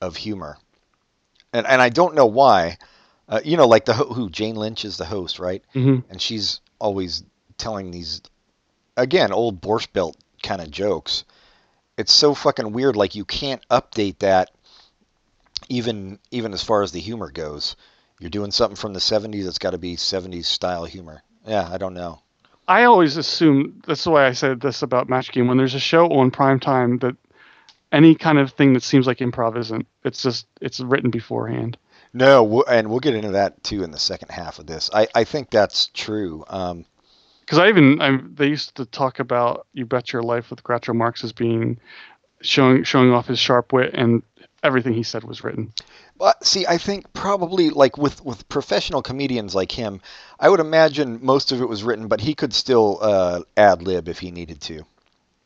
of 0.00 0.16
humor, 0.16 0.58
and 1.52 1.66
and 1.66 1.80
I 1.80 1.90
don't 1.90 2.14
know 2.14 2.26
why. 2.26 2.78
Uh, 3.28 3.40
you 3.44 3.56
know, 3.56 3.68
like 3.68 3.84
the 3.84 3.94
who 3.94 4.30
Jane 4.30 4.56
Lynch 4.56 4.84
is 4.84 4.96
the 4.96 5.04
host, 5.04 5.38
right? 5.38 5.62
hmm 5.74 5.98
And 6.10 6.20
she's 6.20 6.60
always 6.80 7.22
telling 7.58 7.90
these 7.90 8.22
again 8.96 9.32
old 9.32 9.60
Borscht 9.60 9.92
Belt 9.92 10.16
kind 10.42 10.60
of 10.60 10.70
jokes. 10.70 11.24
It's 11.96 12.12
so 12.12 12.34
fucking 12.34 12.72
weird. 12.72 12.96
Like 12.96 13.14
you 13.14 13.24
can't 13.24 13.66
update 13.68 14.18
that 14.20 14.50
even 15.68 16.18
even 16.30 16.52
as 16.52 16.62
far 16.62 16.82
as 16.82 16.92
the 16.92 17.00
humor 17.00 17.30
goes. 17.30 17.76
You're 18.20 18.30
doing 18.30 18.50
something 18.50 18.76
from 18.76 18.94
the 18.94 19.00
70s. 19.00 19.46
It's 19.46 19.58
got 19.58 19.70
to 19.70 19.78
be 19.78 19.94
70s 19.94 20.46
style 20.46 20.84
humor. 20.84 21.22
Yeah, 21.46 21.68
I 21.70 21.78
don't 21.78 21.94
know. 21.94 22.20
I 22.66 22.84
always 22.84 23.16
assume 23.16 23.80
that's 23.86 24.04
why 24.06 24.26
I 24.26 24.32
said 24.32 24.60
this 24.60 24.82
about 24.82 25.08
Match 25.08 25.30
Game. 25.30 25.46
When 25.46 25.56
there's 25.56 25.74
a 25.74 25.80
show 25.80 26.10
on 26.10 26.32
prime 26.32 26.58
time 26.58 26.98
that 26.98 27.16
any 27.92 28.14
kind 28.14 28.38
of 28.38 28.52
thing 28.52 28.74
that 28.74 28.82
seems 28.82 29.06
like 29.06 29.18
improv 29.18 29.56
isn't. 29.56 29.86
It's 30.04 30.22
just 30.22 30.46
it's 30.60 30.80
written 30.80 31.10
beforehand. 31.10 31.76
No, 32.12 32.62
and 32.62 32.88
we'll 32.88 33.00
get 33.00 33.14
into 33.14 33.32
that 33.32 33.62
too 33.62 33.82
in 33.82 33.90
the 33.90 33.98
second 33.98 34.30
half 34.30 34.58
of 34.58 34.66
this. 34.66 34.90
I, 34.92 35.08
I 35.14 35.24
think 35.24 35.50
that's 35.50 35.88
true. 35.88 36.44
Um, 36.48 36.84
Because 37.48 37.60
I 37.60 37.68
even 37.70 37.98
I, 38.02 38.18
they 38.34 38.48
used 38.48 38.74
to 38.76 38.84
talk 38.84 39.20
about 39.20 39.66
"You 39.72 39.86
Bet 39.86 40.12
Your 40.12 40.22
Life" 40.22 40.50
with 40.50 40.62
Groucho 40.62 40.94
Marx 40.94 41.24
as 41.24 41.32
being 41.32 41.80
showing 42.42 42.84
showing 42.84 43.10
off 43.10 43.26
his 43.26 43.38
sharp 43.38 43.72
wit, 43.72 43.94
and 43.94 44.22
everything 44.62 44.92
he 44.92 45.02
said 45.02 45.24
was 45.24 45.42
written. 45.42 45.72
but 46.18 46.44
see, 46.44 46.66
I 46.66 46.76
think 46.76 47.10
probably 47.14 47.70
like 47.70 47.96
with, 47.96 48.22
with 48.22 48.46
professional 48.50 49.00
comedians 49.00 49.54
like 49.54 49.72
him, 49.72 50.02
I 50.38 50.50
would 50.50 50.60
imagine 50.60 51.20
most 51.22 51.50
of 51.50 51.62
it 51.62 51.68
was 51.70 51.82
written, 51.82 52.06
but 52.06 52.20
he 52.20 52.34
could 52.34 52.52
still 52.52 52.98
uh, 53.00 53.40
ad 53.56 53.80
lib 53.80 54.08
if 54.08 54.18
he 54.18 54.30
needed 54.30 54.60
to. 54.62 54.84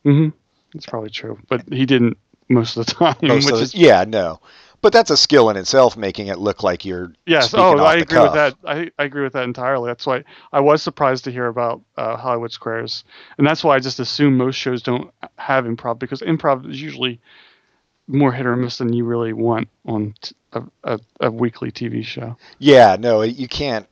Mm-hmm. 0.03 0.29
That's 0.73 0.87
probably 0.87 1.11
true, 1.11 1.39
but 1.47 1.61
he 1.71 1.85
didn't 1.85 2.17
most 2.49 2.75
of 2.75 2.85
the 2.85 2.91
time. 2.95 3.15
Most 3.21 3.45
which 3.45 3.53
of 3.53 3.59
it- 3.59 3.63
is 3.63 3.75
yeah, 3.75 4.03
no. 4.05 4.41
But 4.83 4.91
that's 4.91 5.09
a 5.09 5.15
skill 5.15 5.49
in 5.49 5.55
itself, 5.55 5.95
making 5.95 6.27
it 6.27 6.39
look 6.39 6.61
like 6.61 6.83
you're 6.83 7.13
yes. 7.25 7.53
Oh, 7.53 7.77
I 7.77 7.95
agree 7.95 8.19
with 8.19 8.33
that. 8.33 8.53
I, 8.65 8.91
I 8.99 9.05
agree 9.05 9.23
with 9.23 9.31
that 9.31 9.45
entirely. 9.45 9.87
That's 9.87 10.05
why 10.05 10.25
I 10.51 10.59
was 10.59 10.83
surprised 10.83 11.23
to 11.23 11.31
hear 11.31 11.47
about 11.47 11.81
uh, 11.95 12.17
Hollywood 12.17 12.51
Squares, 12.51 13.05
and 13.37 13.47
that's 13.47 13.63
why 13.63 13.77
I 13.77 13.79
just 13.79 14.01
assume 14.01 14.35
most 14.35 14.57
shows 14.57 14.81
don't 14.81 15.09
have 15.37 15.63
improv 15.63 15.99
because 15.99 16.19
improv 16.19 16.69
is 16.69 16.81
usually 16.81 17.21
more 18.09 18.33
hit 18.33 18.45
or 18.45 18.57
miss 18.57 18.79
than 18.79 18.91
you 18.91 19.05
really 19.05 19.31
want 19.31 19.69
on 19.85 20.13
t- 20.21 20.35
a, 20.51 20.63
a, 20.83 20.99
a 21.21 21.31
weekly 21.31 21.71
TV 21.71 22.03
show. 22.03 22.35
Yeah, 22.59 22.97
no, 22.99 23.21
you 23.21 23.47
can't. 23.47 23.87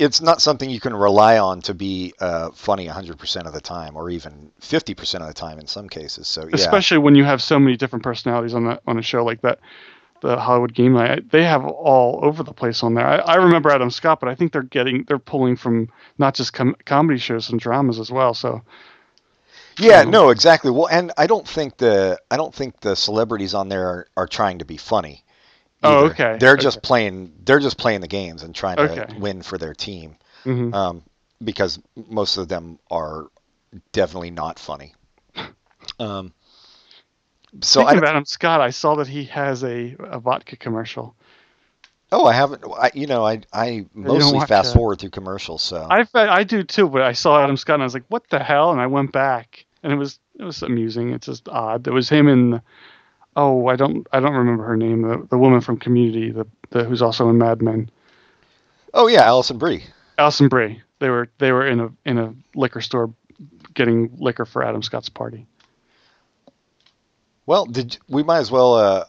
It's 0.00 0.20
not 0.20 0.42
something 0.42 0.68
you 0.68 0.80
can 0.80 0.96
rely 0.96 1.38
on 1.38 1.62
to 1.62 1.74
be 1.74 2.14
uh, 2.18 2.50
funny 2.50 2.88
100% 2.88 3.46
of 3.46 3.52
the 3.52 3.60
time, 3.60 3.94
or 3.94 4.10
even 4.10 4.50
50% 4.60 5.20
of 5.20 5.28
the 5.28 5.34
time 5.34 5.60
in 5.60 5.68
some 5.68 5.88
cases. 5.88 6.26
So 6.26 6.48
yeah, 6.48 6.54
especially 6.54 6.98
when 6.98 7.14
you 7.14 7.22
have 7.22 7.40
so 7.40 7.60
many 7.60 7.76
different 7.76 8.02
personalities 8.02 8.54
on 8.54 8.64
that 8.64 8.82
on 8.88 8.98
a 8.98 9.02
show 9.02 9.24
like 9.24 9.42
that 9.42 9.60
the 10.22 10.38
hollywood 10.38 10.74
game 10.74 10.94
night 10.94 11.30
they 11.30 11.44
have 11.44 11.64
all 11.66 12.20
over 12.22 12.42
the 12.42 12.52
place 12.52 12.82
on 12.82 12.94
there 12.94 13.06
I, 13.06 13.16
I 13.16 13.34
remember 13.36 13.70
adam 13.70 13.90
scott 13.90 14.20
but 14.20 14.28
i 14.28 14.34
think 14.34 14.52
they're 14.52 14.62
getting 14.62 15.04
they're 15.04 15.18
pulling 15.18 15.56
from 15.56 15.88
not 16.18 16.34
just 16.34 16.52
com- 16.52 16.76
comedy 16.86 17.18
shows 17.18 17.50
and 17.50 17.60
dramas 17.60 17.98
as 17.98 18.10
well 18.10 18.32
so 18.34 18.62
yeah, 19.78 20.00
um, 20.00 20.10
no, 20.10 20.30
exactly. 20.30 20.70
Well, 20.70 20.88
and 20.88 21.12
I 21.16 21.26
don't 21.26 21.46
think 21.46 21.78
the 21.78 22.18
I 22.30 22.36
don't 22.36 22.54
think 22.54 22.80
the 22.80 22.94
celebrities 22.94 23.54
on 23.54 23.68
there 23.68 23.86
are, 23.86 24.06
are 24.16 24.26
trying 24.26 24.58
to 24.58 24.64
be 24.64 24.76
funny. 24.76 25.24
Oh, 25.82 26.06
okay, 26.06 26.36
They're 26.38 26.56
just 26.56 26.82
playing. 26.82 27.32
They're 27.44 27.58
just 27.58 27.76
playing 27.76 28.02
the 28.02 28.08
games 28.08 28.42
and 28.42 28.54
trying 28.54 28.76
to 28.76 29.16
win 29.18 29.42
for 29.42 29.58
their 29.58 29.74
team. 29.74 30.16
Mhm. 30.44 30.72
Um, 30.74 31.02
because 31.42 31.80
most 32.08 32.36
of 32.36 32.48
them 32.48 32.78
are 32.90 33.26
definitely 33.92 34.30
not 34.30 34.58
funny. 34.58 34.94
Um, 35.98 36.32
so 37.60 37.80
Speaking 37.82 37.96
I 37.96 37.98
of 37.98 38.04
Adam 38.04 38.24
Scott, 38.24 38.60
I 38.60 38.70
saw 38.70 38.94
that 38.96 39.08
he 39.08 39.24
has 39.24 39.62
a, 39.62 39.94
a 40.00 40.18
vodka 40.18 40.56
commercial. 40.56 41.14
oh 42.10 42.26
I 42.26 42.32
haven't 42.32 42.64
I, 42.64 42.90
you 42.94 43.06
know 43.06 43.26
I 43.26 43.40
I 43.52 43.86
mostly 43.94 44.40
fast 44.40 44.72
that. 44.72 44.78
forward 44.78 44.98
through 45.00 45.10
commercials 45.10 45.62
so 45.62 45.86
I 45.90 46.06
I 46.14 46.44
do 46.44 46.62
too, 46.62 46.88
but 46.88 47.02
I 47.02 47.12
saw 47.12 47.42
Adam 47.42 47.56
Scott 47.56 47.74
and 47.74 47.82
I 47.82 47.86
was 47.86 47.94
like, 47.94 48.04
"What 48.08 48.28
the 48.30 48.38
hell?" 48.38 48.72
And 48.72 48.80
I 48.80 48.86
went 48.86 49.12
back, 49.12 49.64
and 49.82 49.92
it 49.92 49.96
was 49.96 50.18
it 50.38 50.44
was 50.44 50.62
amusing. 50.62 51.10
It's 51.12 51.26
just 51.26 51.48
odd. 51.48 51.86
It 51.86 51.92
was 51.92 52.08
him 52.08 52.28
and 52.28 52.60
oh, 53.36 53.66
I 53.68 53.76
don't 53.76 54.06
I 54.12 54.20
don't 54.20 54.34
remember 54.34 54.64
her 54.64 54.76
name. 54.76 55.02
The 55.02 55.26
the 55.30 55.38
woman 55.38 55.60
from 55.60 55.76
Community, 55.78 56.30
the, 56.30 56.46
the 56.70 56.84
who's 56.84 57.02
also 57.02 57.28
in 57.28 57.38
Mad 57.38 57.62
Men, 57.62 57.90
oh 58.94 59.08
yeah 59.08 59.22
Alison 59.22 59.58
Brie 59.58 59.84
Alison 60.18 60.48
Brie. 60.48 60.80
They 60.98 61.10
were 61.10 61.28
they 61.38 61.52
were 61.52 61.66
in 61.66 61.80
a 61.80 61.88
in 62.04 62.18
a 62.18 62.34
liquor 62.54 62.80
store 62.80 63.12
getting 63.74 64.10
liquor 64.18 64.44
for 64.44 64.62
Adam 64.62 64.82
Scott's 64.82 65.08
party. 65.08 65.46
Well, 67.46 67.66
did 67.66 67.98
we 68.08 68.22
might 68.22 68.38
as 68.38 68.50
well, 68.50 68.74
uh, 68.74 69.04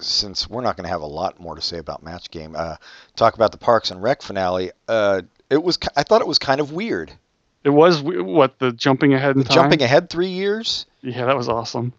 since 0.00 0.48
we're 0.48 0.60
not 0.62 0.76
going 0.76 0.84
to 0.84 0.90
have 0.90 1.00
a 1.02 1.06
lot 1.06 1.40
more 1.40 1.54
to 1.54 1.62
say 1.62 1.78
about 1.78 2.02
Match 2.02 2.30
Game, 2.30 2.54
uh, 2.56 2.76
talk 3.16 3.34
about 3.34 3.52
the 3.52 3.58
Parks 3.58 3.90
and 3.90 4.02
Rec 4.02 4.22
finale. 4.22 4.72
Uh, 4.88 5.22
it 5.48 5.62
was 5.62 5.78
I 5.96 6.02
thought 6.02 6.20
it 6.20 6.26
was 6.26 6.38
kind 6.38 6.60
of 6.60 6.72
weird, 6.72 7.12
It 7.64 7.70
was 7.70 8.02
what 8.02 8.58
the 8.58 8.72
jumping 8.72 9.14
ahead 9.14 9.36
in 9.36 9.44
time. 9.44 9.54
jumping 9.54 9.82
ahead 9.82 10.10
three 10.10 10.28
years. 10.28 10.86
Yeah, 11.02 11.24
that 11.26 11.36
was 11.36 11.48
awesome. 11.48 11.92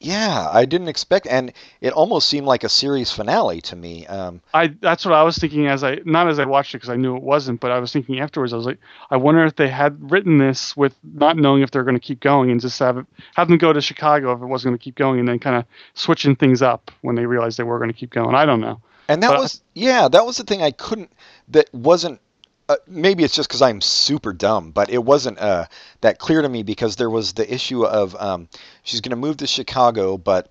Yeah, 0.00 0.48
I 0.52 0.64
didn't 0.64 0.86
expect, 0.86 1.26
and 1.26 1.52
it 1.80 1.92
almost 1.92 2.28
seemed 2.28 2.46
like 2.46 2.62
a 2.62 2.68
series 2.68 3.10
finale 3.10 3.60
to 3.62 3.74
me. 3.74 4.06
Um, 4.06 4.40
I 4.54 4.68
that's 4.68 5.04
what 5.04 5.12
I 5.12 5.24
was 5.24 5.38
thinking 5.38 5.66
as 5.66 5.82
I 5.82 5.98
not 6.04 6.28
as 6.28 6.38
I 6.38 6.44
watched 6.44 6.72
it 6.72 6.78
because 6.78 6.90
I 6.90 6.94
knew 6.94 7.16
it 7.16 7.22
wasn't, 7.22 7.58
but 7.58 7.72
I 7.72 7.80
was 7.80 7.92
thinking 7.92 8.20
afterwards. 8.20 8.52
I 8.52 8.56
was 8.56 8.66
like, 8.66 8.78
I 9.10 9.16
wonder 9.16 9.44
if 9.44 9.56
they 9.56 9.68
had 9.68 10.12
written 10.12 10.38
this 10.38 10.76
with 10.76 10.94
not 11.02 11.36
knowing 11.36 11.62
if 11.62 11.72
they're 11.72 11.82
going 11.82 11.96
to 11.96 12.00
keep 12.00 12.20
going 12.20 12.52
and 12.52 12.60
just 12.60 12.78
have 12.78 12.96
it, 12.98 13.06
have 13.34 13.48
them 13.48 13.58
go 13.58 13.72
to 13.72 13.80
Chicago 13.80 14.30
if 14.30 14.40
it 14.40 14.46
wasn't 14.46 14.70
going 14.70 14.78
to 14.78 14.84
keep 14.84 14.94
going, 14.94 15.18
and 15.18 15.28
then 15.28 15.40
kind 15.40 15.56
of 15.56 15.64
switching 15.94 16.36
things 16.36 16.62
up 16.62 16.92
when 17.00 17.16
they 17.16 17.26
realized 17.26 17.58
they 17.58 17.64
were 17.64 17.78
going 17.78 17.90
to 17.90 17.98
keep 17.98 18.10
going. 18.10 18.36
I 18.36 18.46
don't 18.46 18.60
know. 18.60 18.80
and 19.08 19.20
that 19.24 19.30
But- 19.30 19.40
was 19.40 19.62
yeah, 19.74 20.06
that 20.06 20.24
was 20.24 20.36
the 20.36 20.44
thing 20.44 20.62
I 20.62 20.70
couldn't. 20.70 21.10
That 21.48 21.74
wasn't. 21.74 22.20
Uh, 22.68 22.76
maybe 22.86 23.24
it's 23.24 23.34
just 23.34 23.48
because 23.48 23.62
I'm 23.62 23.80
super 23.80 24.32
dumb, 24.34 24.72
but 24.72 24.90
it 24.90 25.02
wasn't 25.02 25.38
uh, 25.38 25.66
that 26.02 26.18
clear 26.18 26.42
to 26.42 26.48
me 26.48 26.62
because 26.62 26.96
there 26.96 27.08
was 27.08 27.32
the 27.32 27.52
issue 27.52 27.84
of 27.86 28.14
um, 28.16 28.48
she's 28.82 29.00
going 29.00 29.10
to 29.10 29.16
move 29.16 29.38
to 29.38 29.46
Chicago, 29.46 30.18
but 30.18 30.50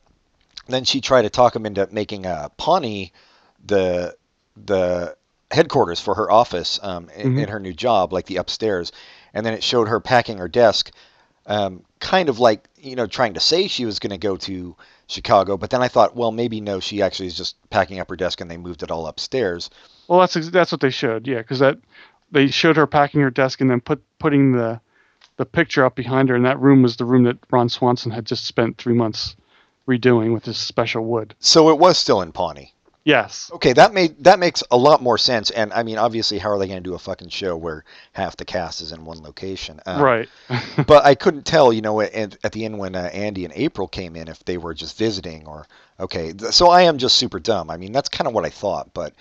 then 0.68 0.84
she 0.84 1.00
tried 1.00 1.24
to 1.24 1.30
talk 1.30 1.56
him 1.56 1.66
into 1.66 1.88
making 1.92 2.26
uh, 2.26 2.50
Pawnee 2.58 3.12
the 3.66 4.16
the 4.66 5.16
headquarters 5.52 6.00
for 6.00 6.16
her 6.16 6.30
office 6.32 6.80
um, 6.82 7.10
in, 7.16 7.36
Mhm. 7.36 7.44
in 7.44 7.50
her 7.50 7.60
new 7.60 7.74
job, 7.74 8.12
like 8.12 8.26
the 8.26 8.38
upstairs. 8.38 8.92
And 9.34 9.46
then 9.46 9.54
it 9.54 9.64
showed 9.64 9.88
her 9.88 10.00
packing 10.00 10.40
her 10.40 10.48
desk, 10.48 10.92
um, 11.46 11.84
kind 12.00 12.30
of 12.30 12.40
like 12.40 12.68
you 12.78 12.96
know 12.96 13.06
trying 13.06 13.36
to 13.36 13.40
say 13.40 13.68
she 13.68 13.86
was 13.86 14.00
going 14.00 14.10
to 14.12 14.18
go 14.18 14.38
to 14.38 14.76
Chicago. 15.06 15.56
But 15.58 15.70
then 15.70 15.84
I 15.84 15.88
thought, 15.88 16.16
well, 16.16 16.32
maybe 16.32 16.62
no, 16.62 16.80
she 16.80 17.04
actually 17.04 17.28
is 17.28 17.36
just 17.38 17.56
packing 17.70 18.00
up 18.00 18.10
her 18.10 18.16
desk 18.16 18.42
and 18.42 18.50
they 18.50 18.58
moved 18.58 18.82
it 18.82 18.90
all 18.92 19.06
upstairs. 19.08 19.70
Well, 20.08 20.20
that's 20.20 20.50
that's 20.50 20.72
what 20.72 20.82
they 20.82 20.90
showed. 20.90 21.28
Yeah, 21.28 21.40
because 21.40 21.60
that 21.60 21.78
they 22.32 22.48
showed 22.48 22.78
her 22.78 22.88
packing 22.88 23.22
her 23.22 23.30
desk 23.30 23.62
and 23.62 23.70
then 23.70 23.82
put 23.82 24.02
putting 24.20 24.54
the 24.54 24.80
the 25.38 25.46
picture 25.46 25.86
up 25.86 25.96
behind 25.96 26.30
her, 26.30 26.36
and 26.36 26.46
that 26.46 26.60
room 26.60 26.82
was 26.82 26.96
the 26.98 27.06
room 27.06 27.24
that 27.24 27.38
Ron 27.52 27.70
Swanson 27.70 28.12
had 28.12 28.26
just 28.26 28.46
spent 28.46 28.78
three 28.78 28.96
months 28.96 29.36
redoing 29.88 30.34
with 30.34 30.46
his 30.46 30.58
special 30.58 31.06
wood. 31.06 31.36
So 31.40 31.70
it 31.70 31.78
was 31.78 31.98
still 31.98 32.22
in 32.22 32.32
Pawnee. 32.32 32.74
Yes. 33.08 33.50
Okay, 33.54 33.72
that 33.72 33.94
made 33.94 34.22
that 34.26 34.38
makes 34.38 34.64
a 34.70 34.76
lot 34.76 35.02
more 35.02 35.18
sense. 35.18 35.50
And 35.50 35.72
I 35.72 35.84
mean, 35.84 35.98
obviously, 35.98 36.40
how 36.40 36.50
are 36.50 36.60
they 36.60 36.68
going 36.68 36.84
to 36.84 36.90
do 36.90 36.94
a 36.94 37.00
fucking 37.00 37.30
show 37.30 37.56
where 37.56 37.86
half 38.12 38.36
the 38.36 38.44
cast 38.44 38.82
is 38.82 38.92
in 38.92 39.06
one 39.06 39.24
location? 39.24 39.80
Um, 39.86 40.02
right. 40.02 40.30
but 40.88 41.06
I 41.06 41.16
couldn't 41.16 41.46
tell, 41.46 41.72
you 41.72 41.80
know, 41.80 42.02
at, 42.02 42.36
at 42.44 42.52
the 42.52 42.66
end 42.66 42.78
when 42.78 42.96
uh, 42.96 43.10
Andy 43.14 43.46
and 43.46 43.54
April 43.56 43.88
came 43.88 44.18
in, 44.18 44.28
if 44.28 44.44
they 44.44 44.58
were 44.58 44.74
just 44.74 44.98
visiting 44.98 45.48
or 45.48 45.68
okay. 46.02 46.34
th- 46.34 46.52
So 46.52 46.68
I 46.68 46.82
am 46.82 46.98
just 46.98 47.16
super 47.16 47.40
dumb. 47.40 47.70
I 47.70 47.78
mean, 47.78 47.94
that's 47.94 48.10
kind 48.10 48.28
of 48.28 48.34
what 48.34 48.44
I 48.44 48.50
thought, 48.50 48.94
but 48.94 49.14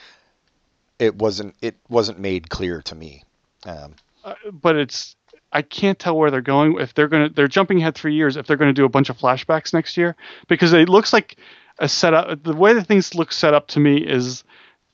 it 0.98 1.16
wasn't. 1.16 1.54
It 1.60 1.76
wasn't 1.88 2.18
made 2.18 2.48
clear 2.50 2.82
to 2.82 2.94
me. 2.94 3.24
Um, 3.64 3.94
Uh, 4.24 4.34
but 4.50 4.76
it's 4.76 5.16
I 5.52 5.62
can't 5.62 5.98
tell 5.98 6.16
where 6.16 6.30
they're 6.30 6.40
going 6.40 6.78
if 6.80 6.94
they're 6.94 7.08
gonna 7.08 7.28
they're 7.28 7.48
jumping 7.48 7.78
ahead 7.80 7.94
three 7.94 8.14
years 8.14 8.36
if 8.36 8.46
they're 8.46 8.56
gonna 8.56 8.72
do 8.72 8.84
a 8.84 8.88
bunch 8.88 9.08
of 9.08 9.18
flashbacks 9.18 9.72
next 9.72 9.96
year 9.96 10.16
because 10.48 10.72
it 10.72 10.88
looks 10.88 11.12
like 11.12 11.36
a 11.78 11.88
setup. 11.88 12.42
The 12.42 12.54
way 12.54 12.72
that 12.74 12.86
things 12.86 13.14
look 13.14 13.32
set 13.32 13.54
up 13.54 13.68
to 13.68 13.80
me 13.80 13.98
is 13.98 14.44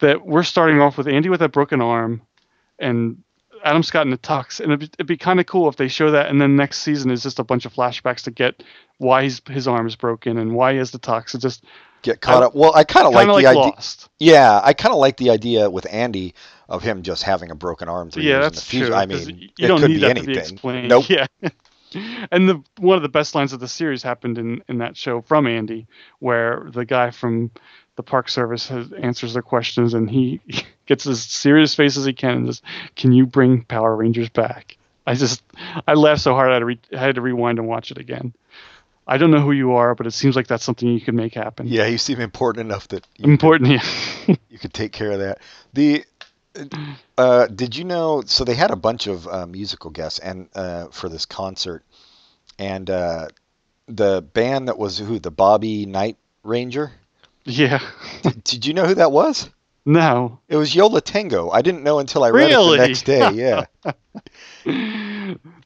that 0.00 0.26
we're 0.26 0.42
starting 0.42 0.80
off 0.80 0.98
with 0.98 1.08
Andy 1.08 1.28
with 1.28 1.42
a 1.42 1.48
broken 1.48 1.80
arm 1.80 2.22
and 2.78 3.22
Adam 3.64 3.82
Scott 3.84 4.06
in 4.06 4.12
a 4.12 4.18
tux, 4.18 4.58
and 4.58 4.72
it'd 4.72 4.80
be, 4.80 4.86
it'd 4.98 5.06
be 5.06 5.16
kind 5.16 5.38
of 5.38 5.46
cool 5.46 5.68
if 5.68 5.76
they 5.76 5.86
show 5.86 6.10
that, 6.10 6.28
and 6.28 6.40
then 6.40 6.56
next 6.56 6.78
season 6.78 7.10
is 7.12 7.22
just 7.22 7.38
a 7.38 7.44
bunch 7.44 7.64
of 7.64 7.72
flashbacks 7.72 8.22
to 8.24 8.30
get 8.32 8.64
why 8.98 9.22
his 9.22 9.40
his 9.48 9.68
arm 9.68 9.86
is 9.86 9.96
broken 9.96 10.36
and 10.38 10.54
why 10.54 10.72
he 10.72 10.78
has 10.78 10.90
the 10.90 10.98
tux. 10.98 11.34
It 11.34 11.38
just 11.38 11.64
get 12.02 12.20
caught 12.20 12.42
I- 12.42 12.46
up. 12.46 12.54
Well, 12.54 12.74
I 12.74 12.84
kind 12.84 13.06
of 13.06 13.12
like 13.12 13.22
of 13.28 13.28
the 13.28 13.42
like 13.42 13.46
idea. 13.46 13.60
Lost. 13.62 14.08
Yeah, 14.18 14.60
I 14.62 14.72
kind 14.72 14.92
of 14.92 14.98
like 14.98 15.16
the 15.16 15.30
idea 15.30 15.70
with 15.70 15.86
Andy 15.90 16.34
of 16.68 16.82
him 16.82 17.02
just 17.02 17.22
having 17.22 17.50
a 17.50 17.54
broken 17.54 17.88
arm 17.88 18.10
three 18.10 18.24
yeah, 18.24 18.40
years 18.40 18.46
in 18.48 18.54
the 18.54 18.60
future. 18.60 18.86
true. 18.86 18.94
I 18.94 19.06
mean, 19.06 19.38
you 19.38 19.48
it 19.58 19.68
don't 19.68 19.80
could 19.80 19.90
need 19.90 20.00
be 20.00 20.06
anything. 20.06 20.28
to 20.28 20.34
be 20.34 20.38
explained. 20.38 20.88
Nope. 20.88 21.06
Yeah. 21.08 21.26
and 22.30 22.48
the 22.48 22.62
one 22.78 22.96
of 22.96 23.02
the 23.02 23.10
best 23.10 23.34
lines 23.34 23.52
of 23.52 23.60
the 23.60 23.68
series 23.68 24.02
happened 24.02 24.38
in 24.38 24.62
in 24.68 24.78
that 24.78 24.96
show 24.96 25.20
from 25.20 25.46
Andy, 25.46 25.86
where 26.20 26.68
the 26.72 26.86
guy 26.86 27.10
from 27.10 27.50
the 27.96 28.02
Park 28.02 28.30
Service 28.30 28.66
has, 28.68 28.90
answers 28.94 29.34
their 29.34 29.42
questions, 29.42 29.92
and 29.92 30.08
he 30.08 30.40
gets 30.86 31.06
as 31.06 31.22
serious 31.22 31.74
face 31.74 31.98
as 31.98 32.06
he 32.06 32.14
can, 32.14 32.30
and 32.38 32.46
just, 32.46 32.64
"Can 32.96 33.12
you 33.12 33.26
bring 33.26 33.64
Power 33.64 33.94
Rangers 33.94 34.30
back?" 34.30 34.78
I 35.06 35.14
just 35.14 35.42
I 35.86 35.92
laughed 35.92 36.22
so 36.22 36.32
hard 36.32 36.48
I 36.50 36.54
had 36.54 36.58
to 36.60 36.64
re, 36.64 36.78
I 36.94 36.98
had 36.98 37.16
to 37.16 37.20
rewind 37.20 37.58
and 37.58 37.68
watch 37.68 37.90
it 37.90 37.98
again. 37.98 38.32
I 39.06 39.18
don't 39.18 39.30
know 39.30 39.40
who 39.40 39.52
you 39.52 39.72
are, 39.72 39.94
but 39.94 40.06
it 40.06 40.12
seems 40.12 40.36
like 40.36 40.46
that's 40.46 40.64
something 40.64 40.88
you 40.88 41.00
could 41.00 41.14
make 41.14 41.34
happen. 41.34 41.66
Yeah, 41.66 41.86
you 41.86 41.98
seem 41.98 42.20
important 42.20 42.66
enough 42.66 42.88
that 42.88 43.06
you 43.16 43.30
Important, 43.32 43.70
yeah. 43.70 44.36
you 44.48 44.58
could 44.58 44.72
take 44.72 44.92
care 44.92 45.10
of 45.10 45.18
that. 45.18 45.38
The 45.72 46.04
uh, 47.18 47.46
did 47.46 47.76
you 47.76 47.84
know? 47.84 48.22
So 48.26 48.44
they 48.44 48.54
had 48.54 48.70
a 48.70 48.76
bunch 48.76 49.06
of 49.06 49.26
uh, 49.26 49.46
musical 49.46 49.90
guests 49.90 50.18
and 50.18 50.48
uh, 50.54 50.88
for 50.88 51.08
this 51.08 51.24
concert, 51.26 51.82
and 52.58 52.88
uh, 52.90 53.28
the 53.88 54.22
band 54.34 54.68
that 54.68 54.78
was 54.78 54.98
who 54.98 55.18
the 55.18 55.30
Bobby 55.30 55.86
Knight 55.86 56.16
Ranger. 56.44 56.92
yeah. 57.44 57.80
Did, 58.22 58.44
did 58.44 58.66
you 58.66 58.74
know 58.74 58.86
who 58.86 58.94
that 58.94 59.10
was? 59.12 59.48
No. 59.84 60.38
It 60.48 60.56
was 60.56 60.74
Yo 60.76 60.86
La 60.86 61.00
Tengo. 61.00 61.50
I 61.50 61.60
didn't 61.62 61.82
know 61.82 61.98
until 61.98 62.22
I 62.22 62.28
read 62.28 62.46
Really? 62.50 62.78
it 62.78 62.80
the 62.80 62.86
next 62.86 63.02
day. 63.02 63.30
Yeah. 63.32 63.64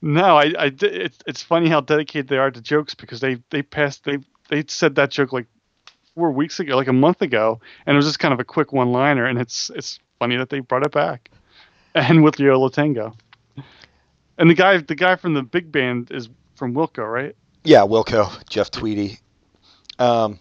no, 0.03 0.37
I, 0.37 0.53
I 0.59 0.73
it's 0.81 1.19
it's 1.27 1.43
funny 1.43 1.69
how 1.69 1.81
dedicated 1.81 2.29
they 2.29 2.39
are 2.39 2.51
to 2.51 2.61
jokes 2.61 2.95
because 2.95 3.21
they 3.21 3.39
they 3.51 3.63
passed 3.63 4.05
they 4.05 4.19
they 4.49 4.65
said 4.69 4.95
that 4.97 5.11
joke 5.11 5.33
like 5.33 5.47
four 6.15 6.31
weeks 6.31 6.61
ago, 6.61 6.77
like 6.77 6.89
a 6.89 6.93
month 6.93 7.23
ago, 7.23 7.61
and 7.87 7.95
it 7.95 7.97
was 7.97 8.07
just 8.07 8.19
kind 8.19 8.35
of 8.35 8.41
a 8.41 8.45
quick 8.45 8.73
one 8.73 8.93
liner, 8.93 9.27
and 9.27 9.39
it's 9.39 9.71
it's 9.75 9.99
funny 10.19 10.37
that 10.37 10.51
they 10.51 10.61
brought 10.61 10.85
it 10.85 10.93
back, 10.93 11.31
and 11.95 12.23
with 12.23 12.39
Yo 12.39 12.61
La 12.61 12.69
Tengo, 12.69 13.15
and 14.39 14.51
the 14.51 14.55
guy 14.55 14.79
the 14.79 14.95
guy 14.95 15.17
from 15.17 15.35
the 15.35 15.43
big 15.43 15.71
band 15.71 16.11
is 16.11 16.29
from 16.55 16.75
Wilco, 16.75 17.11
right? 17.11 17.37
yeah, 17.67 17.81
Wilco, 17.81 18.31
Jeff 18.49 18.71
Tweedy. 18.71 19.19
Um, 19.99 20.39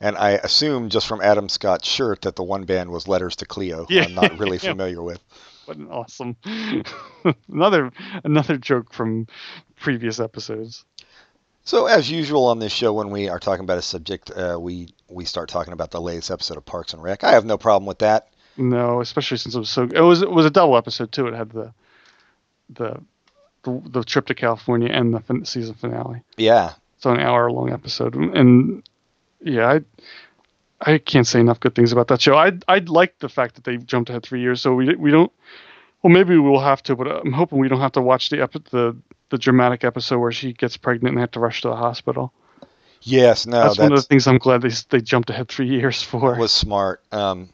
and 0.00 0.16
I 0.16 0.32
assume 0.32 0.88
just 0.88 1.06
from 1.06 1.20
Adam 1.20 1.48
Scott's 1.48 1.88
shirt 1.88 2.22
that 2.22 2.34
the 2.34 2.42
one 2.42 2.64
band 2.64 2.90
was 2.90 3.06
Letters 3.06 3.36
to 3.36 3.46
Cleo. 3.46 3.84
who 3.84 3.94
Yeah. 3.94 4.04
I'm 4.04 4.14
not 4.14 4.38
really 4.38 4.58
familiar 4.70 5.02
with. 5.02 5.20
What 5.64 5.76
an 5.76 5.88
awesome 5.90 6.36
another 7.52 7.92
another 8.24 8.56
joke 8.56 8.92
from 8.92 9.26
previous 9.76 10.20
episodes. 10.20 10.84
So, 11.64 11.86
as 11.86 12.10
usual 12.10 12.46
on 12.46 12.58
this 12.58 12.72
show, 12.72 12.92
when 12.92 13.10
we 13.10 13.28
are 13.28 13.38
talking 13.38 13.62
about 13.62 13.78
a 13.78 13.82
subject, 13.82 14.30
uh, 14.30 14.58
we 14.60 14.88
we 15.08 15.24
start 15.24 15.48
talking 15.48 15.72
about 15.72 15.92
the 15.92 16.00
latest 16.00 16.30
episode 16.30 16.56
of 16.56 16.64
Parks 16.64 16.92
and 16.92 17.02
Rec. 17.02 17.22
I 17.22 17.32
have 17.32 17.44
no 17.44 17.56
problem 17.56 17.86
with 17.86 18.00
that. 18.00 18.28
No, 18.56 19.00
especially 19.00 19.36
since 19.38 19.54
it 19.54 19.58
was 19.58 19.70
so. 19.70 19.84
It 19.84 20.00
was 20.00 20.22
it 20.22 20.30
was 20.30 20.44
a 20.44 20.50
double 20.50 20.76
episode 20.76 21.12
too. 21.12 21.28
It 21.28 21.34
had 21.34 21.50
the 21.50 21.72
the 22.70 23.00
the, 23.62 23.82
the 23.86 24.04
trip 24.04 24.26
to 24.26 24.34
California 24.34 24.88
and 24.88 25.14
the 25.14 25.20
fin- 25.20 25.44
season 25.44 25.74
finale. 25.74 26.22
Yeah, 26.36 26.72
So 26.98 27.12
an 27.12 27.20
hour 27.20 27.50
long 27.50 27.70
episode, 27.72 28.16
and 28.16 28.82
yeah, 29.40 29.70
I 29.70 29.80
I 30.84 30.98
can't 30.98 31.26
say 31.26 31.40
enough 31.40 31.60
good 31.60 31.74
things 31.74 31.92
about 31.92 32.08
that 32.08 32.20
show. 32.20 32.36
I 32.36 32.52
I 32.68 32.78
like 32.78 33.18
the 33.18 33.28
fact 33.28 33.54
that 33.54 33.64
they 33.64 33.76
jumped 33.76 34.10
ahead 34.10 34.22
three 34.24 34.40
years, 34.40 34.60
so 34.60 34.74
we 34.74 34.94
we 34.96 35.10
don't. 35.10 35.32
Well, 36.02 36.12
maybe 36.12 36.30
we 36.34 36.40
will 36.40 36.60
have 36.60 36.82
to, 36.84 36.96
but 36.96 37.06
I'm 37.06 37.32
hoping 37.32 37.58
we 37.58 37.68
don't 37.68 37.80
have 37.80 37.92
to 37.92 38.02
watch 38.02 38.30
the 38.30 38.42
epi- 38.42 38.64
the 38.70 38.96
the 39.30 39.38
dramatic 39.38 39.84
episode 39.84 40.18
where 40.18 40.32
she 40.32 40.52
gets 40.52 40.76
pregnant 40.76 41.12
and 41.14 41.20
have 41.20 41.30
to 41.32 41.40
rush 41.40 41.62
to 41.62 41.68
the 41.68 41.76
hospital. 41.76 42.32
yes, 43.02 43.46
no, 43.46 43.52
that's, 43.58 43.76
that's, 43.76 43.78
one 43.78 43.92
of 43.92 43.98
the 43.98 44.02
things 44.02 44.26
I'm 44.26 44.38
glad 44.38 44.62
they 44.62 44.70
they 44.90 45.00
jumped 45.00 45.30
ahead 45.30 45.48
three 45.48 45.68
years 45.68 46.02
for. 46.10 46.34
was 46.36 46.52
smart. 46.52 47.00
Um, 47.12 47.50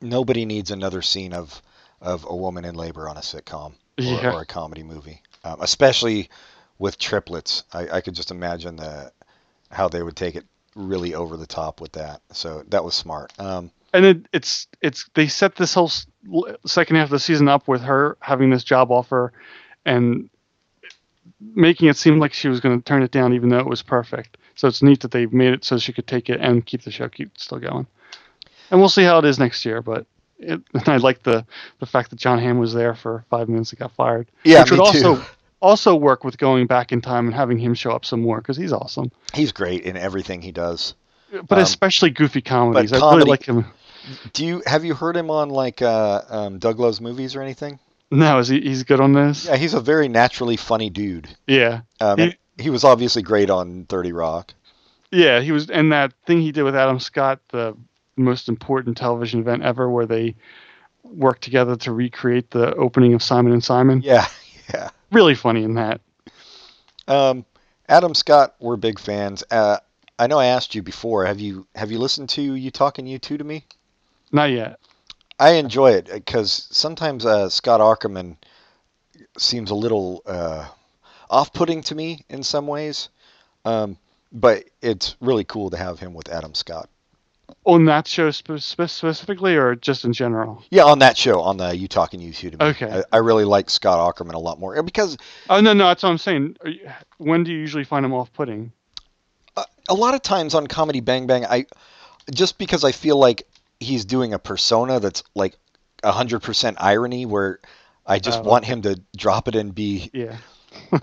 nobody 0.00 0.44
needs 0.44 0.70
another 0.70 1.02
scene 1.02 1.32
of 1.32 1.60
of 2.00 2.24
a 2.28 2.34
woman 2.34 2.64
in 2.64 2.74
labor 2.74 3.08
on 3.08 3.16
a 3.16 3.20
sitcom 3.20 3.72
or, 3.98 4.04
Yeah. 4.04 4.32
or 4.34 4.42
a 4.42 4.46
comedy 4.46 4.82
movie, 4.82 5.22
um, 5.44 5.58
especially 5.60 6.30
with 6.78 6.98
triplets. 6.98 7.62
I, 7.72 7.88
I 7.88 8.00
could 8.00 8.14
just 8.14 8.30
imagine 8.30 8.76
the 8.76 9.12
how 9.70 9.88
they 9.88 10.02
would 10.02 10.16
take 10.16 10.34
it 10.36 10.44
really 10.74 11.14
over 11.14 11.36
the 11.36 11.46
top 11.46 11.80
with 11.80 11.92
that. 11.92 12.20
So 12.32 12.64
that 12.68 12.84
was 12.84 12.94
smart. 12.94 13.32
Um, 13.38 13.70
and 13.92 14.04
it, 14.04 14.26
it's 14.32 14.66
it's 14.80 15.08
they 15.14 15.26
set 15.26 15.56
this 15.56 15.74
whole 15.74 15.90
second 16.66 16.96
half 16.96 17.06
of 17.06 17.10
the 17.10 17.18
season 17.18 17.48
up 17.48 17.68
with 17.68 17.82
her 17.82 18.16
having 18.20 18.50
this 18.50 18.64
job 18.64 18.90
offer 18.90 19.32
and 19.84 20.30
making 21.40 21.88
it 21.88 21.96
seem 21.96 22.18
like 22.18 22.32
she 22.32 22.48
was 22.48 22.60
going 22.60 22.78
to 22.78 22.84
turn 22.84 23.02
it 23.02 23.10
down 23.10 23.32
even 23.34 23.48
though 23.48 23.58
it 23.58 23.66
was 23.66 23.82
perfect 23.82 24.38
so 24.54 24.68
it's 24.68 24.82
neat 24.82 25.00
that 25.00 25.10
they 25.10 25.26
made 25.26 25.52
it 25.52 25.64
so 25.64 25.76
she 25.76 25.92
could 25.92 26.06
take 26.06 26.30
it 26.30 26.40
and 26.40 26.64
keep 26.64 26.82
the 26.82 26.90
show 26.90 27.08
keep 27.08 27.36
still 27.36 27.58
going 27.58 27.86
and 28.70 28.80
we'll 28.80 28.88
see 28.88 29.02
how 29.02 29.18
it 29.18 29.24
is 29.24 29.38
next 29.38 29.64
year 29.64 29.82
but 29.82 30.06
it, 30.38 30.60
and 30.72 30.82
i 30.88 30.96
like 30.96 31.22
the 31.24 31.44
the 31.80 31.86
fact 31.86 32.10
that 32.10 32.18
jon 32.18 32.38
hamm 32.38 32.58
was 32.58 32.72
there 32.72 32.94
for 32.94 33.24
five 33.28 33.48
minutes 33.48 33.70
and 33.70 33.80
got 33.80 33.92
fired 33.92 34.28
Yeah, 34.44 34.60
which 34.60 34.70
would 34.70 34.80
me 34.80 34.92
too. 34.92 35.20
Also 35.62 35.94
work 35.94 36.24
with 36.24 36.36
going 36.36 36.66
back 36.66 36.92
in 36.92 37.00
time 37.00 37.26
and 37.26 37.34
having 37.34 37.56
him 37.58 37.72
show 37.72 37.92
up 37.92 38.04
some 38.04 38.20
more 38.20 38.38
because 38.38 38.56
he's 38.56 38.72
awesome 38.72 39.10
he's 39.32 39.52
great 39.52 39.82
in 39.84 39.96
everything 39.96 40.42
he 40.42 40.52
does. 40.52 40.94
but 41.48 41.56
Um, 41.58 41.62
especially 41.62 42.10
goofy 42.10 42.42
comedies 42.42 42.92
i 42.92 42.98
comedy- 42.98 43.18
really 43.20 43.30
like 43.30 43.44
him 43.46 43.64
Do 44.32 44.44
you 44.44 44.62
have 44.66 44.84
you 44.84 44.94
heard 44.94 45.16
him 45.16 45.30
on 45.30 45.48
like 45.48 45.80
uh, 45.80 46.22
um, 46.28 46.58
Doug 46.58 46.78
Loves 46.80 47.00
movies 47.00 47.34
or 47.36 47.40
anything? 47.42 47.78
no 48.10 48.38
is 48.40 48.48
he 48.48 48.60
he's 48.60 48.82
good 48.82 49.00
on 49.00 49.12
this 49.14 49.46
Yeah, 49.46 49.56
he's 49.56 49.72
a 49.74 49.80
very 49.80 50.08
naturally 50.08 50.56
funny 50.56 50.90
dude. 50.90 51.28
yeah 51.46 51.80
Um, 52.00 52.18
He- 52.18 52.36
he 52.58 52.68
was 52.70 52.84
obviously 52.84 53.22
great 53.22 53.48
on 53.48 53.86
Thirty 53.88 54.12
Rock. 54.12 54.52
Yeah, 55.10 55.40
he 55.40 55.52
was, 55.52 55.70
and 55.70 55.90
that 55.92 56.12
thing 56.26 56.40
he 56.42 56.52
did 56.52 56.62
with 56.64 56.76
Adam 56.76 56.98
Scott, 57.00 57.40
the 57.50 57.74
most 58.16 58.48
important 58.48 58.96
television 58.96 59.40
event 59.40 59.62
ever, 59.62 59.88
where 59.90 60.04
they 60.06 60.34
worked 61.02 61.42
together 61.42 61.76
to 61.76 61.92
recreate 61.92 62.50
the 62.50 62.74
opening 62.74 63.14
of 63.14 63.22
Simon 63.22 63.52
and 63.52 63.64
Simon. 63.64 64.02
Yeah, 64.02 64.26
yeah. 64.74 64.90
Really 65.12 65.34
funny 65.34 65.62
in 65.62 65.74
that. 65.74 66.00
Um, 67.06 67.44
Adam 67.88 68.14
Scott, 68.14 68.54
we're 68.58 68.76
big 68.76 68.98
fans. 68.98 69.44
Uh, 69.50 69.78
I 70.18 70.26
know 70.26 70.38
I 70.38 70.46
asked 70.46 70.74
you 70.74 70.82
before. 70.82 71.26
Have 71.26 71.38
you 71.38 71.66
have 71.74 71.90
you 71.90 71.98
listened 71.98 72.30
to 72.30 72.42
you 72.42 72.70
talking 72.70 73.06
you 73.06 73.18
two 73.18 73.36
to 73.36 73.44
me? 73.44 73.66
Not 74.32 74.50
yet. 74.50 74.80
I 75.38 75.52
enjoy 75.52 75.92
it 75.92 76.08
because 76.10 76.68
sometimes 76.70 77.26
uh, 77.26 77.50
Scott 77.50 77.80
Aukerman 77.80 78.36
seems 79.36 79.70
a 79.70 79.74
little 79.74 80.22
uh, 80.24 80.68
off-putting 81.28 81.82
to 81.82 81.94
me 81.94 82.24
in 82.28 82.42
some 82.42 82.66
ways, 82.66 83.08
um, 83.64 83.98
but 84.32 84.64
it's 84.80 85.16
really 85.20 85.44
cool 85.44 85.70
to 85.70 85.76
have 85.76 85.98
him 85.98 86.14
with 86.14 86.30
Adam 86.30 86.54
Scott. 86.54 86.88
On 87.64 87.84
that 87.86 88.06
show 88.06 88.30
spe- 88.30 88.58
spe- 88.58 88.82
specifically, 88.86 89.56
or 89.56 89.74
just 89.74 90.04
in 90.04 90.12
general? 90.12 90.62
Yeah, 90.70 90.84
on 90.84 90.98
that 91.00 91.16
show, 91.16 91.40
on 91.40 91.56
the 91.56 91.76
You 91.76 91.88
Talking 91.88 92.20
You 92.20 92.32
Me. 92.42 92.56
Okay. 92.60 92.90
I, 92.90 93.16
I 93.16 93.16
really 93.18 93.44
like 93.44 93.70
Scott 93.70 93.98
Aukerman 94.16 94.34
a 94.34 94.38
lot 94.38 94.58
more 94.58 94.82
because 94.82 95.16
Oh 95.48 95.60
no, 95.60 95.72
no, 95.72 95.86
that's 95.86 96.02
what 96.02 96.10
I'm 96.10 96.18
saying. 96.18 96.56
You, 96.64 96.90
when 97.18 97.44
do 97.44 97.52
you 97.52 97.58
usually 97.58 97.84
find 97.84 98.04
him 98.04 98.12
off-putting? 98.12 98.72
a, 99.56 99.64
a 99.88 99.94
lot 99.94 100.14
of 100.14 100.22
times 100.22 100.54
on 100.54 100.66
Comedy 100.66 101.00
Bang 101.00 101.26
Bang, 101.26 101.44
I 101.46 101.66
just 102.32 102.58
because 102.58 102.84
I 102.84 102.92
feel 102.92 103.16
like 103.18 103.42
he's 103.80 104.04
doing 104.04 104.32
a 104.32 104.38
persona 104.38 105.00
that's 105.00 105.22
like 105.34 105.56
hundred 106.04 106.42
percent 106.42 106.76
irony, 106.80 107.26
where 107.26 107.60
I 108.06 108.18
just 108.18 108.40
Oh. 108.40 108.42
want 108.42 108.64
him 108.64 108.82
to 108.82 109.00
drop 109.16 109.46
it 109.48 109.54
and 109.54 109.74
be 109.74 110.10
Yeah. 110.12 110.36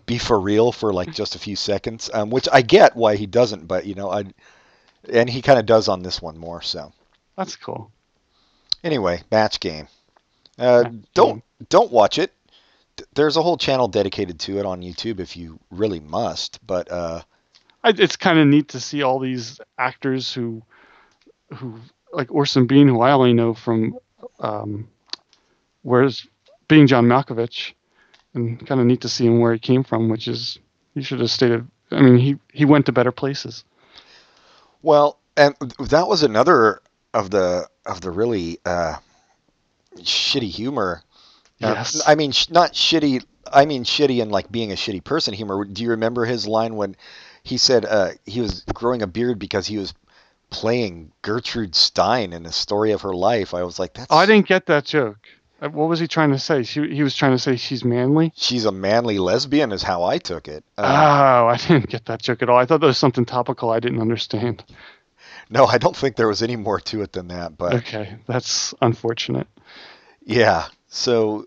be 0.05 0.17
for 0.17 0.39
real 0.39 0.71
for 0.71 0.91
like 0.93 1.13
just 1.13 1.35
a 1.35 1.39
few 1.39 1.55
seconds, 1.55 2.09
um, 2.13 2.29
which 2.31 2.47
I 2.51 2.61
get 2.61 2.95
why 2.95 3.15
he 3.15 3.25
doesn't, 3.27 3.67
but 3.67 3.85
you 3.85 3.95
know, 3.95 4.11
I 4.11 4.25
and 5.11 5.29
he 5.29 5.41
kind 5.41 5.59
of 5.59 5.65
does 5.65 5.87
on 5.87 6.01
this 6.03 6.21
one 6.21 6.37
more. 6.37 6.61
So 6.61 6.91
That's 7.37 7.55
cool. 7.55 7.91
anyway, 8.83 9.21
match 9.31 9.59
game. 9.59 9.87
Uh, 10.57 10.83
Match 10.83 10.93
don't 11.13 11.43
don't 11.69 11.91
watch 11.91 12.19
it. 12.19 12.33
There's 13.13 13.37
a 13.37 13.41
whole 13.41 13.57
channel 13.57 13.87
dedicated 13.87 14.39
to 14.41 14.59
it 14.59 14.65
on 14.65 14.81
YouTube 14.81 15.19
if 15.19 15.37
you 15.37 15.59
really 15.71 16.01
must. 16.01 16.59
But 16.65 16.91
uh, 16.91 17.21
I, 17.83 17.93
it's 17.97 18.17
kind 18.17 18.39
of 18.39 18.47
neat 18.47 18.69
to 18.69 18.79
see 18.79 19.03
all 19.03 19.19
these 19.19 19.61
actors 19.77 20.33
who, 20.33 20.61
who 21.53 21.79
like 22.11 22.29
Orson 22.29 22.67
Bean, 22.67 22.89
who 22.89 22.99
I 22.99 23.11
only 23.13 23.33
know 23.33 23.53
from, 23.53 23.97
um, 24.41 24.89
where's 25.83 26.27
being 26.67 26.87
John 26.87 27.05
Malkovich, 27.05 27.71
and 28.33 28.65
kind 28.67 28.81
of 28.81 28.87
neat 28.87 28.99
to 29.01 29.09
see 29.09 29.25
him 29.25 29.39
where 29.39 29.53
he 29.53 29.59
came 29.59 29.83
from, 29.85 30.09
which 30.09 30.27
is 30.27 30.59
he 30.93 31.01
should 31.01 31.21
have 31.21 31.31
stayed. 31.31 31.63
I 31.91 32.01
mean, 32.01 32.17
he 32.17 32.37
he 32.51 32.65
went 32.65 32.85
to 32.87 32.91
better 32.91 33.13
places. 33.13 33.63
Well, 34.81 35.19
and 35.37 35.55
that 35.79 36.07
was 36.07 36.23
another 36.23 36.81
of 37.13 37.29
the 37.31 37.67
of 37.85 38.01
the 38.01 38.11
really 38.11 38.59
uh, 38.65 38.95
shitty 39.97 40.49
humor. 40.49 41.01
Uh, 41.61 41.73
Yes. 41.75 42.01
I 42.07 42.15
mean, 42.15 42.31
sh- 42.31 42.49
not 42.49 42.73
shitty. 42.73 43.23
I 43.51 43.65
mean, 43.65 43.83
shitty 43.83 44.21
and 44.21 44.31
like 44.31 44.51
being 44.51 44.71
a 44.71 44.75
shitty 44.75 45.03
person 45.03 45.33
humor. 45.33 45.65
Do 45.65 45.83
you 45.83 45.89
remember 45.89 46.23
his 46.25 46.47
line 46.47 46.75
when 46.75 46.95
he 47.43 47.57
said 47.57 47.85
uh, 47.85 48.11
he 48.25 48.39
was 48.41 48.63
growing 48.73 49.01
a 49.01 49.07
beard 49.07 49.39
because 49.39 49.67
he 49.67 49.77
was 49.77 49.93
playing 50.51 51.11
Gertrude 51.21 51.75
Stein 51.75 52.31
in 52.31 52.43
the 52.43 52.51
story 52.51 52.91
of 52.91 53.01
her 53.01 53.13
life? 53.13 53.53
I 53.53 53.63
was 53.63 53.77
like, 53.79 53.93
that's. 53.93 54.11
I 54.11 54.25
didn't 54.25 54.47
get 54.47 54.67
that 54.67 54.85
joke. 54.85 55.17
Uh, 55.61 55.69
What 55.69 55.89
was 55.89 55.99
he 55.99 56.07
trying 56.07 56.31
to 56.31 56.39
say? 56.39 56.63
She, 56.63 56.87
he 56.93 57.03
was 57.03 57.15
trying 57.15 57.31
to 57.31 57.39
say 57.39 57.55
she's 57.55 57.83
manly. 57.83 58.31
She's 58.35 58.65
a 58.65 58.71
manly 58.71 59.19
lesbian, 59.19 59.71
is 59.71 59.83
how 59.83 60.03
I 60.03 60.17
took 60.17 60.47
it. 60.47 60.63
Uh, 60.77 60.81
oh, 60.83 61.47
I 61.47 61.57
didn't 61.57 61.89
get 61.89 62.05
that 62.05 62.21
joke 62.21 62.41
at 62.41 62.49
all. 62.49 62.57
I 62.57 62.65
thought 62.65 62.81
that 62.81 62.87
was 62.87 62.97
something 62.97 63.25
topical 63.25 63.69
I 63.69 63.79
didn't 63.79 64.01
understand. 64.01 64.63
no, 65.49 65.65
I 65.65 65.77
don't 65.77 65.95
think 65.95 66.15
there 66.15 66.27
was 66.27 66.41
any 66.41 66.55
more 66.55 66.79
to 66.81 67.01
it 67.01 67.11
than 67.13 67.27
that. 67.29 67.57
But 67.57 67.73
Okay, 67.75 68.15
that's 68.27 68.73
unfortunate. 68.81 69.47
Yeah. 70.23 70.67
So 70.89 71.45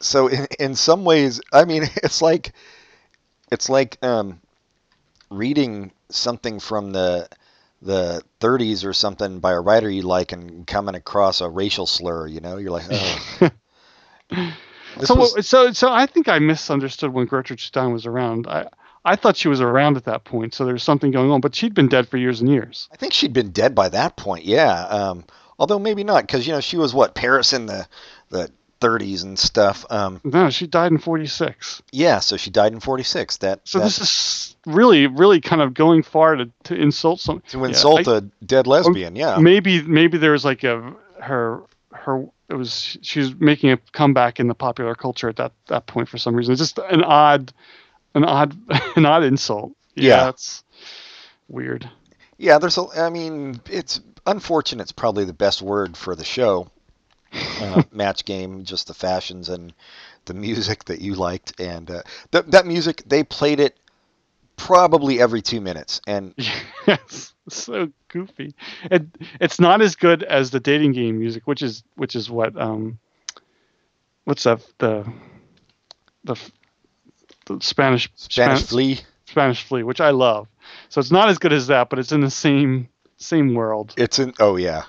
so 0.00 0.26
in 0.28 0.46
in 0.58 0.74
some 0.74 1.04
ways, 1.04 1.40
I 1.52 1.64
mean, 1.64 1.82
it's 2.02 2.22
like 2.22 2.52
it's 3.52 3.68
like 3.68 3.98
um 4.02 4.40
reading 5.30 5.92
something 6.10 6.58
from 6.60 6.92
the 6.92 7.28
the 7.80 8.22
30s 8.40 8.84
or 8.84 8.92
something 8.92 9.38
by 9.40 9.52
a 9.52 9.60
writer 9.60 9.88
you 9.88 10.02
like 10.02 10.32
and 10.32 10.66
coming 10.66 10.94
across 10.94 11.40
a 11.40 11.48
racial 11.48 11.86
slur, 11.86 12.26
you 12.26 12.40
know? 12.40 12.56
You're 12.56 12.70
like, 12.72 12.86
oh. 12.90 13.50
So, 15.04 15.14
was- 15.14 15.46
so, 15.46 15.70
so 15.72 15.92
I 15.92 16.06
think 16.06 16.28
I 16.28 16.38
misunderstood 16.40 17.12
when 17.12 17.26
Gertrude 17.26 17.60
Stein 17.60 17.92
was 17.92 18.04
around. 18.04 18.46
I, 18.48 18.66
I 19.04 19.14
thought 19.14 19.36
she 19.36 19.46
was 19.48 19.60
around 19.60 19.96
at 19.96 20.04
that 20.06 20.24
point, 20.24 20.54
so 20.54 20.64
there 20.64 20.72
was 20.74 20.82
something 20.82 21.12
going 21.12 21.30
on. 21.30 21.40
But 21.40 21.54
she'd 21.54 21.74
been 21.74 21.88
dead 21.88 22.08
for 22.08 22.16
years 22.16 22.40
and 22.40 22.48
years. 22.50 22.88
I 22.92 22.96
think 22.96 23.12
she'd 23.12 23.32
been 23.32 23.52
dead 23.52 23.74
by 23.74 23.88
that 23.90 24.16
point. 24.16 24.44
Yeah. 24.44 24.82
Um 24.86 25.24
although 25.58 25.78
maybe 25.78 26.02
not 26.04 26.26
cuz 26.26 26.46
you 26.46 26.52
know, 26.52 26.60
she 26.60 26.76
was 26.76 26.94
what, 26.94 27.14
Paris 27.14 27.52
in 27.52 27.66
the 27.66 27.86
the 28.30 28.50
30s 28.80 29.24
and 29.24 29.38
stuff. 29.38 29.84
Um 29.90 30.20
No, 30.24 30.50
she 30.50 30.66
died 30.66 30.92
in 30.92 30.98
'46. 30.98 31.82
yeah, 31.92 32.18
so 32.20 32.36
she 32.36 32.50
died 32.50 32.72
in 32.72 32.80
46. 32.80 33.38
That 33.38 33.60
So 33.64 33.78
that- 33.78 33.84
this 33.84 33.98
is 34.00 34.56
really, 34.66 35.06
really 35.06 35.40
kind 35.40 35.62
of 35.62 35.74
going 35.74 36.02
far 36.02 36.36
to, 36.36 36.50
to 36.64 36.74
insult 36.74 37.20
some. 37.20 37.42
to 37.48 37.64
insult 37.64 38.06
yeah, 38.06 38.12
I- 38.14 38.16
a 38.18 38.20
dead 38.44 38.66
lesbian, 38.66 39.16
yeah. 39.16 39.38
Maybe, 39.38 39.82
maybe 39.82 40.18
there 40.18 40.32
was 40.32 40.44
like 40.44 40.64
a 40.64 40.94
her 41.20 41.62
her. 41.92 42.26
It 42.48 42.54
was 42.54 42.96
she 43.02 43.20
was 43.20 43.34
making 43.34 43.72
a 43.72 43.76
comeback 43.92 44.40
in 44.40 44.46
the 44.48 44.54
popular 44.54 44.94
culture 44.94 45.28
at 45.28 45.36
that 45.36 45.52
that 45.66 45.86
point 45.86 46.08
for 46.08 46.16
some 46.18 46.34
reason. 46.34 46.52
It's 46.52 46.60
just 46.60 46.78
an 46.78 47.04
odd, 47.04 47.52
an 48.14 48.24
odd, 48.24 48.56
an 48.96 49.04
odd 49.04 49.22
insult. 49.24 49.72
Yeah. 49.94 50.24
that's 50.24 50.64
weird. 51.48 51.90
Yeah, 52.38 52.58
there's 52.58 52.78
a. 52.78 52.86
I 52.96 53.10
mean, 53.10 53.60
it's 53.68 54.00
unfortunate. 54.24 54.82
It's 54.82 54.92
probably 54.92 55.24
the 55.24 55.32
best 55.32 55.60
word 55.60 55.96
for 55.96 56.14
the 56.14 56.24
show. 56.24 56.70
Uh, 57.60 57.82
match 57.92 58.24
game, 58.24 58.64
just 58.64 58.86
the 58.86 58.94
fashions 58.94 59.48
and 59.48 59.72
the 60.24 60.34
music 60.34 60.84
that 60.84 61.00
you 61.00 61.14
liked, 61.14 61.60
and 61.60 61.90
uh, 61.90 62.02
that 62.30 62.50
that 62.52 62.66
music 62.66 63.02
they 63.06 63.22
played 63.22 63.60
it 63.60 63.76
probably 64.56 65.20
every 65.20 65.42
two 65.42 65.60
minutes, 65.60 66.00
and 66.06 66.34
Yes, 66.86 67.34
so 67.48 67.90
goofy. 68.08 68.54
It 68.90 69.06
it's 69.40 69.60
not 69.60 69.82
as 69.82 69.96
good 69.96 70.22
as 70.22 70.50
the 70.50 70.60
dating 70.60 70.92
game 70.92 71.18
music, 71.18 71.46
which 71.46 71.62
is 71.62 71.82
which 71.96 72.16
is 72.16 72.30
what 72.30 72.58
um, 72.60 72.98
what's 74.24 74.44
that 74.44 74.60
the 74.78 75.10
the, 76.24 76.36
the 77.46 77.58
Spanish 77.60 78.10
Spanish 78.16 78.60
Span- 78.60 78.68
Flea. 78.68 79.00
Spanish 79.26 79.62
Flea, 79.64 79.82
which 79.82 80.00
I 80.00 80.10
love. 80.10 80.48
So 80.88 81.00
it's 81.00 81.10
not 81.10 81.28
as 81.28 81.38
good 81.38 81.52
as 81.52 81.66
that, 81.66 81.90
but 81.90 81.98
it's 81.98 82.12
in 82.12 82.20
the 82.20 82.30
same 82.30 82.88
same 83.18 83.54
world. 83.54 83.94
It's 83.96 84.18
in. 84.18 84.32
Oh 84.38 84.56
yeah, 84.56 84.84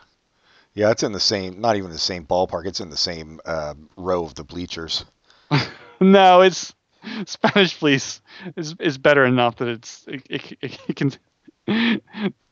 yeah. 0.79 0.91
It's 0.91 1.03
in 1.03 1.11
the 1.11 1.19
same. 1.19 1.61
Not 1.61 1.75
even 1.75 1.91
the 1.91 1.97
same 1.97 2.25
ballpark. 2.25 2.65
It's 2.65 2.79
in 2.79 2.89
the 2.89 2.97
same 2.97 3.39
uh, 3.45 3.73
row 3.97 4.23
of 4.23 4.35
the 4.35 4.43
bleachers. 4.43 5.05
No, 6.01 6.41
it's 6.41 6.73
Spanish 7.25 7.73
Fleece 7.73 8.21
is 8.55 8.75
is 8.79 8.97
better 8.97 9.25
enough 9.25 9.57
that 9.57 9.67
it's 9.67 10.05
it, 10.07 10.25
it, 10.29 10.57
it, 10.61 10.79
it 10.87 10.95
can. 10.95 11.11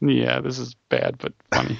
yeah, 0.01 0.41
this 0.41 0.59
is 0.59 0.75
bad 0.89 1.17
but 1.17 1.33
funny. 1.53 1.79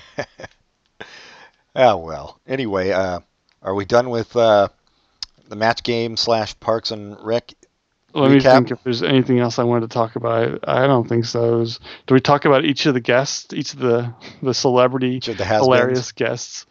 Oh 1.75 1.97
well. 1.97 2.39
Anyway, 2.47 2.91
uh, 2.91 3.19
are 3.62 3.75
we 3.75 3.86
done 3.86 4.10
with 4.10 4.36
uh, 4.36 4.69
the 5.49 5.55
match 5.55 5.83
game 5.83 6.17
slash 6.17 6.57
Parks 6.60 6.91
and 6.91 7.17
Rec? 7.21 7.53
Let 8.13 8.31
me 8.31 8.39
think 8.39 8.71
if 8.71 8.83
there's 8.83 9.03
anything 9.03 9.39
else 9.39 9.59
I 9.59 9.63
wanted 9.63 9.89
to 9.89 9.93
talk 9.93 10.15
about. 10.15 10.59
I, 10.67 10.83
I 10.83 10.87
don't 10.87 11.07
think 11.07 11.25
so. 11.25 11.59
Was- 11.59 11.79
do 12.07 12.13
we 12.13 12.19
talk 12.21 12.45
about 12.45 12.65
each 12.65 12.85
of 12.85 12.93
the 12.93 12.99
guests, 12.99 13.53
each 13.53 13.73
of 13.73 13.79
the 13.79 14.13
the 14.41 14.53
celebrity 14.53 15.19
the 15.19 15.45
hilarious 15.45 16.11
guests? 16.11 16.65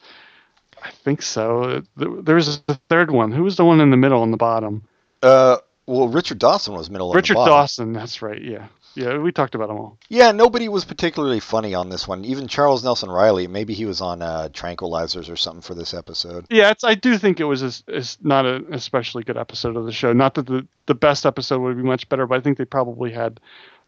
I 0.82 0.90
think 0.90 1.22
so. 1.22 1.82
There 1.96 2.34
was 2.34 2.62
a 2.68 2.74
third 2.88 3.10
one. 3.10 3.32
Who 3.32 3.42
was 3.42 3.56
the 3.56 3.64
one 3.64 3.80
in 3.80 3.90
the 3.90 3.96
middle 3.96 4.22
and 4.22 4.32
the 4.32 4.36
bottom? 4.36 4.82
Uh, 5.22 5.58
well, 5.86 6.08
Richard 6.08 6.38
Dawson 6.38 6.74
was 6.74 6.90
middle. 6.90 7.10
of 7.10 7.14
the 7.14 7.16
Richard. 7.16 7.34
Dawson. 7.34 7.92
That's 7.92 8.22
right. 8.22 8.40
Yeah. 8.40 8.66
Yeah, 8.96 9.18
we 9.18 9.30
talked 9.30 9.54
about 9.54 9.68
them 9.68 9.76
all. 9.76 9.98
Yeah, 10.08 10.32
nobody 10.32 10.68
was 10.68 10.84
particularly 10.84 11.40
funny 11.40 11.74
on 11.74 11.90
this 11.90 12.08
one. 12.08 12.24
Even 12.24 12.48
Charles 12.48 12.82
Nelson 12.82 13.10
Reilly, 13.10 13.46
maybe 13.46 13.74
he 13.74 13.84
was 13.84 14.00
on 14.00 14.22
uh, 14.22 14.48
tranquilizers 14.52 15.30
or 15.30 15.36
something 15.36 15.60
for 15.62 15.74
this 15.74 15.92
episode. 15.92 16.46
Yeah, 16.50 16.70
it's, 16.70 16.82
I 16.82 16.94
do 16.94 17.18
think 17.18 17.38
it 17.38 17.44
was 17.44 17.62
a, 17.62 17.70
it's 17.94 18.18
not 18.22 18.46
an 18.46 18.66
especially 18.72 19.22
good 19.22 19.36
episode 19.36 19.76
of 19.76 19.84
the 19.84 19.92
show. 19.92 20.12
Not 20.12 20.34
that 20.34 20.46
the, 20.46 20.66
the 20.86 20.94
best 20.94 21.26
episode 21.26 21.60
would 21.60 21.76
be 21.76 21.82
much 21.82 22.08
better, 22.08 22.26
but 22.26 22.38
I 22.38 22.40
think 22.40 22.56
they 22.58 22.64
probably 22.64 23.12
had 23.12 23.38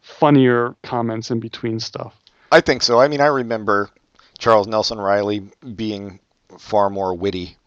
funnier 0.01 0.75
comments 0.83 1.31
in 1.31 1.39
between 1.39 1.79
stuff. 1.79 2.15
I 2.51 2.61
think 2.61 2.83
so. 2.83 2.99
I 2.99 3.07
mean, 3.07 3.21
I 3.21 3.27
remember 3.27 3.89
Charles 4.37 4.67
Nelson 4.67 4.99
Reilly 4.99 5.41
being 5.75 6.19
far 6.57 6.89
more 6.89 7.15
witty. 7.15 7.57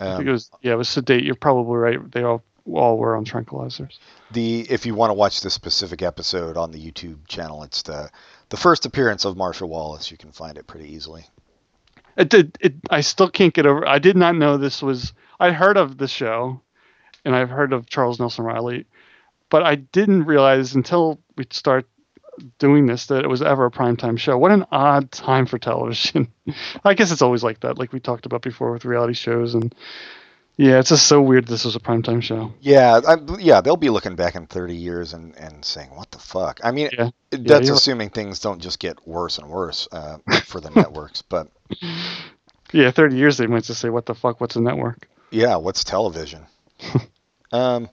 I 0.00 0.04
think 0.16 0.20
Um, 0.20 0.28
it 0.28 0.32
was 0.32 0.50
yeah, 0.62 0.72
it 0.72 0.76
was 0.76 0.88
sedate. 0.88 1.24
You're 1.24 1.34
probably 1.34 1.76
right. 1.76 2.12
They 2.12 2.22
all 2.22 2.42
all 2.72 2.96
were 2.96 3.16
on 3.16 3.24
tranquilizers. 3.24 3.98
the 4.32 4.66
if 4.70 4.86
you 4.86 4.94
want 4.94 5.10
to 5.10 5.14
watch 5.14 5.40
this 5.42 5.54
specific 5.54 6.02
episode 6.02 6.56
on 6.56 6.70
the 6.70 6.78
YouTube 6.78 7.26
channel, 7.28 7.62
it's 7.62 7.82
the 7.82 8.10
the 8.48 8.56
first 8.56 8.86
appearance 8.86 9.24
of 9.24 9.36
Marcia 9.36 9.66
Wallace. 9.66 10.10
You 10.10 10.16
can 10.16 10.32
find 10.32 10.56
it 10.56 10.66
pretty 10.66 10.92
easily. 10.92 11.26
It 12.16 12.28
did. 12.28 12.56
It. 12.60 12.74
I 12.90 13.00
still 13.00 13.28
can't 13.28 13.52
get 13.52 13.66
over. 13.66 13.86
I 13.86 13.98
did 13.98 14.16
not 14.16 14.36
know 14.36 14.56
this 14.56 14.82
was. 14.82 15.12
I 15.40 15.50
heard 15.50 15.76
of 15.76 15.98
the 15.98 16.08
show, 16.08 16.60
and 17.24 17.34
I've 17.34 17.50
heard 17.50 17.72
of 17.72 17.86
Charles 17.86 18.20
Nelson 18.20 18.44
Reilly, 18.44 18.86
but 19.50 19.62
I 19.62 19.74
didn't 19.74 20.24
realize 20.24 20.74
until 20.74 21.20
we 21.36 21.46
start 21.50 21.86
doing 22.58 22.86
this 22.86 23.06
that 23.06 23.24
it 23.24 23.28
was 23.28 23.42
ever 23.42 23.66
a 23.66 23.70
primetime 23.70 24.18
show. 24.18 24.38
What 24.38 24.52
an 24.52 24.66
odd 24.70 25.10
time 25.10 25.46
for 25.46 25.58
television. 25.58 26.32
I 26.84 26.94
guess 26.94 27.10
it's 27.10 27.22
always 27.22 27.42
like 27.42 27.60
that, 27.60 27.78
like 27.78 27.92
we 27.92 28.00
talked 28.00 28.26
about 28.26 28.42
before 28.42 28.72
with 28.72 28.84
reality 28.84 29.14
shows, 29.14 29.54
and 29.54 29.74
yeah, 30.56 30.78
it's 30.78 30.88
just 30.90 31.06
so 31.06 31.20
weird. 31.20 31.46
This 31.46 31.64
was 31.64 31.76
a 31.76 31.80
primetime 31.80 32.22
show. 32.22 32.52
Yeah, 32.60 33.00
I, 33.06 33.16
yeah, 33.38 33.60
they'll 33.60 33.76
be 33.76 33.90
looking 33.90 34.14
back 34.16 34.34
in 34.34 34.46
30 34.46 34.74
years 34.76 35.12
and, 35.12 35.34
and 35.36 35.64
saying, 35.64 35.90
"What 35.94 36.10
the 36.10 36.18
fuck?" 36.18 36.60
I 36.62 36.70
mean, 36.70 36.90
Yeah. 36.96 37.10
that's 37.30 37.66
you're- 37.66 37.76
assuming 37.76 38.10
things 38.10 38.40
don't 38.40 38.60
just 38.60 38.78
get 38.78 39.06
worse 39.06 39.38
and 39.38 39.48
worse 39.48 39.88
uh, 39.92 40.18
for 40.44 40.60
the 40.60 40.70
networks. 40.70 41.22
But 41.22 41.48
Yeah, 42.72 42.90
thirty 42.90 43.16
years 43.16 43.36
they 43.36 43.46
might 43.46 43.64
just 43.64 43.80
say, 43.80 43.88
"What 43.90 44.06
the 44.06 44.14
fuck? 44.14 44.40
What's 44.40 44.56
a 44.56 44.60
network? 44.60 45.08
yeah, 45.30 45.56
what's 45.56 45.82
television? 45.84 46.46
um, 47.52 47.88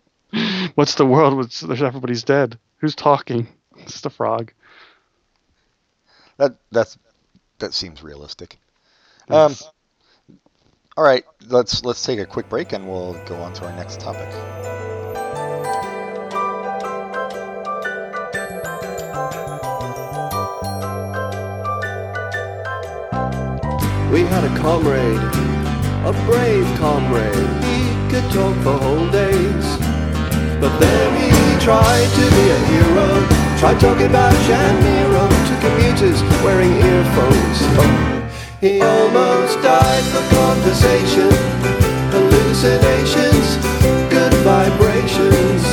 What's 0.76 0.95
the 0.95 1.06
world? 1.06 1.36
What's 1.36 1.60
there's 1.60 1.82
everybody's 1.84 2.24
dead? 2.24 2.58
Who's 2.78 2.95
talking? 2.95 3.47
It's 3.78 3.91
just 3.93 4.06
a 4.06 4.10
frog." 4.10 4.52
that 6.38 6.56
that's 6.71 6.97
that 7.60 7.74
seems 7.74 8.02
realistic. 8.02 8.58
Um, 9.30 9.56
all 10.97 11.04
right, 11.06 11.23
let's 11.47 11.86
let's 11.86 12.04
take 12.04 12.19
a 12.19 12.25
quick 12.25 12.49
break 12.49 12.73
and 12.73 12.88
we'll 12.88 13.13
go 13.25 13.36
on 13.38 13.54
to 13.54 13.65
our 13.65 13.71
next 13.77 13.99
topic. 14.01 14.27
We 24.12 24.21
had 24.27 24.43
a 24.43 24.54
comrade, 24.60 25.21
a 26.06 26.12
brave 26.25 26.67
comrade. 26.77 27.36
He 27.63 28.12
could 28.12 28.30
talk 28.34 28.56
for 28.62 28.77
whole 28.77 29.10
days. 29.10 29.77
But 30.60 30.77
then 30.77 31.15
he 31.15 31.63
tried 31.63 32.10
to 32.19 32.25
be 32.36 32.49
a 32.51 32.60
hero. 32.67 33.08
Tried 33.58 33.80
talking 33.80 34.08
about 34.08 34.34
Shamiro 34.43 35.30
to 35.47 35.56
commuters 35.62 36.21
wearing 36.43 36.73
earphones. 36.73 38.20
He 38.62 38.80
almost 38.80 39.58
died 39.63 40.04
for 40.13 40.21
conversation. 40.36 41.32
Hallucinations, 42.13 43.58
good 44.13 44.34
vibrations. 44.45 45.63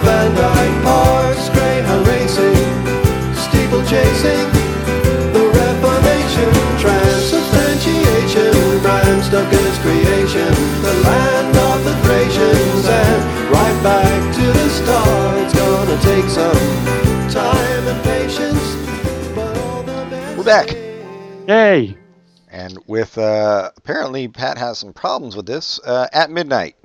Van 0.00 0.34
Dyke 0.34 0.82
Parks, 0.82 1.50
Greyhound 1.50 2.06
racing, 2.08 2.56
steeple 3.36 3.84
chasing. 3.84 4.48
The 5.36 5.44
Reformation, 5.52 6.48
transubstantiation, 6.80 8.80
Bram 8.80 9.20
Stoker's 9.20 9.76
creation, 9.84 10.48
the 10.80 10.94
land 11.04 11.52
of 11.54 11.84
the 11.84 11.92
Thracians, 12.00 12.88
and 12.88 13.22
right 13.52 13.76
back 13.82 14.34
to 14.36 14.40
the 14.40 14.70
start. 14.70 15.36
It's 15.42 15.52
gonna 15.52 15.98
take 16.00 16.30
some 16.30 16.56
time 17.28 17.88
and 17.88 18.02
patience, 18.04 18.74
but 19.34 19.54
all 19.58 19.82
the 19.82 20.06
best 20.08 20.38
We're 20.38 20.44
back. 20.44 20.83
Yay! 21.46 21.96
And 22.50 22.78
with 22.86 23.18
uh, 23.18 23.70
apparently 23.76 24.28
Pat 24.28 24.58
has 24.58 24.78
some 24.78 24.92
problems 24.92 25.36
with 25.36 25.46
this. 25.46 25.80
Uh, 25.84 26.06
at 26.12 26.30
midnight, 26.30 26.76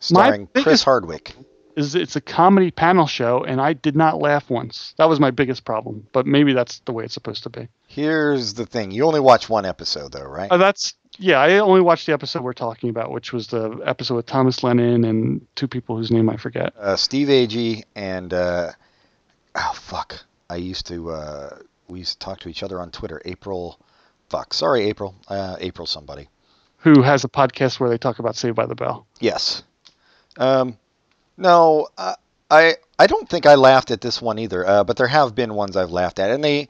starring 0.00 0.48
Chris 0.54 0.82
Hardwick. 0.82 1.34
is 1.76 1.94
it's 1.94 2.16
a 2.16 2.20
comedy 2.20 2.70
panel 2.70 3.06
show 3.06 3.44
and 3.44 3.60
I 3.60 3.74
did 3.74 3.94
not 3.94 4.18
laugh 4.18 4.48
once. 4.50 4.94
That 4.96 5.08
was 5.08 5.20
my 5.20 5.30
biggest 5.30 5.64
problem, 5.64 6.06
but 6.12 6.26
maybe 6.26 6.52
that's 6.54 6.80
the 6.80 6.92
way 6.92 7.04
it's 7.04 7.14
supposed 7.14 7.42
to 7.44 7.50
be. 7.50 7.68
Here's 7.86 8.54
the 8.54 8.66
thing: 8.66 8.90
you 8.90 9.04
only 9.04 9.20
watch 9.20 9.48
one 9.48 9.66
episode, 9.66 10.12
though, 10.12 10.24
right? 10.24 10.50
Uh, 10.50 10.56
that's 10.56 10.94
yeah, 11.18 11.38
I 11.38 11.58
only 11.58 11.80
watched 11.80 12.06
the 12.06 12.12
episode 12.12 12.42
we're 12.42 12.52
talking 12.54 12.90
about, 12.90 13.10
which 13.10 13.32
was 13.32 13.46
the 13.48 13.80
episode 13.84 14.16
with 14.16 14.26
Thomas 14.26 14.62
Lennon 14.62 15.04
and 15.04 15.46
two 15.54 15.68
people 15.68 15.96
whose 15.96 16.10
name 16.10 16.28
I 16.28 16.36
forget. 16.36 16.74
uh, 16.78 16.96
Steve 16.96 17.28
Agee 17.28 17.84
and 17.94 18.32
uh, 18.32 18.72
oh 19.54 19.72
fuck, 19.74 20.24
I 20.50 20.56
used 20.56 20.86
to 20.88 21.10
uh, 21.10 21.58
we 21.88 22.00
used 22.00 22.20
to 22.20 22.24
talk 22.24 22.40
to 22.40 22.48
each 22.48 22.62
other 22.62 22.80
on 22.80 22.90
Twitter. 22.90 23.20
April, 23.24 23.78
fuck, 24.28 24.54
sorry, 24.54 24.84
April, 24.84 25.14
uh, 25.28 25.56
April 25.60 25.86
somebody. 25.86 26.28
Who 26.78 27.02
has 27.02 27.24
a 27.24 27.28
podcast 27.28 27.80
where 27.80 27.90
they 27.90 27.98
talk 27.98 28.18
about 28.18 28.36
Saved 28.36 28.56
by 28.56 28.66
the 28.66 28.74
Bell? 28.74 29.06
Yes. 29.20 29.62
Um, 30.38 30.78
no, 31.36 31.88
uh, 31.98 32.14
I 32.50 32.76
I 32.98 33.06
don't 33.06 33.28
think 33.28 33.46
I 33.46 33.54
laughed 33.54 33.90
at 33.90 34.00
this 34.00 34.22
one 34.22 34.38
either. 34.38 34.66
Uh, 34.66 34.84
but 34.84 34.96
there 34.96 35.06
have 35.06 35.34
been 35.34 35.54
ones 35.54 35.76
I've 35.76 35.90
laughed 35.90 36.18
at, 36.18 36.30
and 36.30 36.42
they 36.42 36.68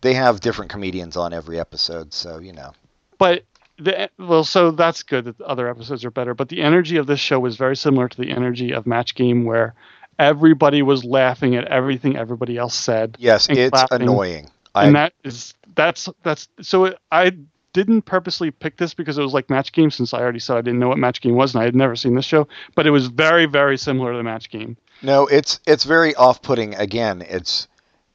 they 0.00 0.14
have 0.14 0.40
different 0.40 0.70
comedians 0.70 1.16
on 1.16 1.32
every 1.32 1.58
episode, 1.58 2.12
so 2.14 2.38
you 2.38 2.52
know. 2.52 2.72
But 3.18 3.44
the 3.78 4.10
well, 4.18 4.44
so 4.44 4.70
that's 4.70 5.02
good 5.02 5.24
that 5.26 5.38
the 5.38 5.46
other 5.46 5.68
episodes 5.68 6.04
are 6.04 6.10
better. 6.10 6.34
But 6.34 6.48
the 6.48 6.62
energy 6.62 6.96
of 6.96 7.06
this 7.06 7.20
show 7.20 7.38
was 7.40 7.56
very 7.56 7.76
similar 7.76 8.08
to 8.08 8.20
the 8.20 8.30
energy 8.30 8.72
of 8.72 8.86
Match 8.86 9.14
Game, 9.14 9.44
where 9.44 9.74
everybody 10.18 10.82
was 10.82 11.04
laughing 11.04 11.56
at 11.56 11.64
everything 11.66 12.16
everybody 12.16 12.56
else 12.56 12.74
said. 12.74 13.16
Yes, 13.18 13.48
it's 13.48 13.70
clapping. 13.70 14.02
annoying. 14.02 14.50
I 14.78 14.86
and 14.86 14.96
that 14.96 15.12
is 15.24 15.54
that's 15.74 16.08
that's 16.22 16.48
so 16.62 16.86
it, 16.86 16.98
I 17.10 17.32
didn't 17.72 18.02
purposely 18.02 18.50
pick 18.50 18.76
this 18.76 18.94
because 18.94 19.18
it 19.18 19.22
was 19.22 19.34
like 19.34 19.50
Match 19.50 19.72
Game 19.72 19.90
since 19.90 20.14
I 20.14 20.20
already 20.20 20.38
said 20.38 20.56
I 20.56 20.62
didn't 20.62 20.78
know 20.78 20.88
what 20.88 20.98
Match 20.98 21.20
Game 21.20 21.34
was 21.34 21.54
and 21.54 21.62
I 21.62 21.64
had 21.64 21.74
never 21.74 21.96
seen 21.96 22.14
this 22.14 22.24
show, 22.24 22.48
but 22.74 22.86
it 22.86 22.90
was 22.90 23.06
very 23.08 23.46
very 23.46 23.76
similar 23.76 24.12
to 24.12 24.16
the 24.16 24.24
Match 24.24 24.50
Game. 24.50 24.76
no, 25.02 25.26
it's 25.26 25.60
it's 25.66 25.84
very 25.84 26.14
off-putting. 26.14 26.74
Again, 26.74 27.22
it's 27.22 27.68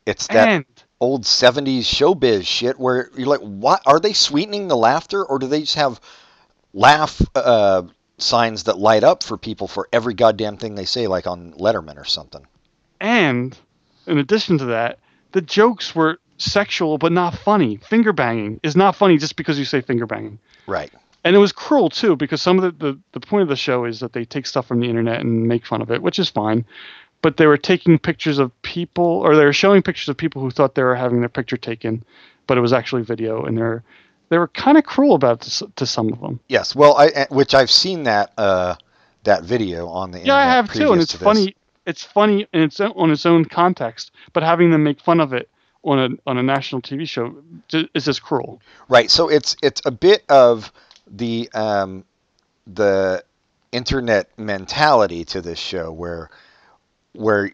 it's 0.05 0.27
that 0.27 0.47
and 0.47 0.65
old 0.99 1.23
70s 1.23 1.81
showbiz 1.81 2.45
shit 2.45 2.79
where 2.79 3.09
you're 3.17 3.27
like, 3.27 3.41
what? 3.41 3.81
Are 3.85 3.99
they 3.99 4.13
sweetening 4.13 4.69
the 4.69 4.77
laughter 4.77 5.23
or 5.23 5.37
do 5.37 5.47
they 5.47 5.61
just 5.61 5.75
have 5.75 5.99
laugh 6.73 7.21
uh, 7.35 7.83
signs 8.17 8.63
that 8.63 8.77
light 8.77 9.03
up 9.03 9.21
for 9.21 9.37
people 9.37 9.67
for 9.67 9.89
every 9.91 10.13
goddamn 10.13 10.57
thing 10.57 10.75
they 10.75 10.85
say, 10.85 11.07
like 11.07 11.27
on 11.27 11.53
Letterman 11.53 11.97
or 11.97 12.05
something? 12.05 12.45
and 13.01 13.57
in 14.07 14.17
addition 14.17 14.57
to 14.57 14.65
that, 14.65 14.97
the 15.33 15.41
jokes 15.41 15.93
were 15.93 16.19
sexual 16.37 16.97
but 16.97 17.11
not 17.11 17.35
funny. 17.35 17.77
Finger 17.77 18.13
banging 18.13 18.59
is 18.63 18.75
not 18.75 18.95
funny 18.95 19.17
just 19.17 19.35
because 19.35 19.57
you 19.59 19.65
say 19.65 19.81
finger 19.81 20.05
banging. 20.05 20.39
Right. 20.67 20.91
and 21.25 21.35
it 21.35 21.39
was 21.39 21.51
cruel 21.51 21.89
too 21.89 22.15
because 22.15 22.41
some 22.41 22.57
of 22.59 22.63
the, 22.79 22.85
the 22.85 22.99
the 23.13 23.19
point 23.19 23.43
of 23.43 23.49
the 23.49 23.55
show 23.55 23.85
is 23.85 23.99
that 23.99 24.13
they 24.13 24.25
take 24.25 24.45
stuff 24.45 24.65
from 24.65 24.79
the 24.79 24.87
internet 24.87 25.19
and 25.19 25.47
make 25.47 25.65
fun 25.65 25.81
of 25.81 25.91
it 25.91 26.01
which 26.01 26.19
is 26.19 26.29
fine 26.29 26.65
but 27.21 27.37
they 27.37 27.45
were 27.47 27.57
taking 27.57 27.97
pictures 27.99 28.39
of 28.39 28.49
people 28.61 29.03
or 29.03 29.35
they 29.35 29.45
were 29.45 29.53
showing 29.53 29.81
pictures 29.81 30.09
of 30.09 30.17
people 30.17 30.41
who 30.41 30.51
thought 30.51 30.75
they 30.75 30.83
were 30.83 30.95
having 30.95 31.19
their 31.19 31.29
picture 31.29 31.57
taken 31.57 32.03
but 32.47 32.57
it 32.57 32.61
was 32.61 32.73
actually 32.73 33.01
video 33.03 33.43
and 33.43 33.57
they're 33.57 33.83
they 34.29 34.37
were 34.37 34.47
kind 34.47 34.77
of 34.77 34.83
cruel 34.85 35.15
about 35.15 35.41
to, 35.41 35.67
to 35.75 35.85
some 35.85 36.11
of 36.11 36.19
them 36.21 36.39
Yes. 36.47 36.75
Well, 36.75 36.95
I 36.97 37.07
uh, 37.07 37.25
which 37.29 37.53
I've 37.53 37.71
seen 37.71 38.03
that 38.03 38.31
uh, 38.37 38.75
that 39.23 39.43
video 39.43 39.87
on 39.87 40.11
the 40.11 40.19
yeah 40.19 40.35
i 40.35 40.43
have 40.45 40.71
too 40.71 40.91
and 40.91 41.01
it's 41.01 41.13
funny 41.13 41.55
it's 41.85 42.03
funny 42.03 42.47
in 42.53 42.61
its 42.61 42.79
on 42.79 43.11
its 43.11 43.25
own 43.25 43.45
context 43.45 44.11
but 44.33 44.43
having 44.43 44.71
them 44.71 44.83
make 44.83 44.99
fun 44.99 45.19
of 45.19 45.33
it 45.33 45.49
on 45.83 45.99
a 45.99 46.09
on 46.29 46.37
a 46.37 46.43
national 46.43 46.81
tv 46.81 47.07
show 47.07 47.35
is 47.93 48.05
this 48.05 48.19
cruel 48.19 48.61
Right. 48.89 49.09
So 49.09 49.29
it's 49.29 49.55
it's 49.61 49.81
a 49.85 49.91
bit 49.91 50.23
of 50.29 50.71
the 51.07 51.49
um, 51.53 52.05
the 52.67 53.23
internet 53.71 54.29
mentality 54.37 55.25
to 55.25 55.41
this 55.41 55.59
show 55.59 55.91
where 55.91 56.29
where 57.13 57.51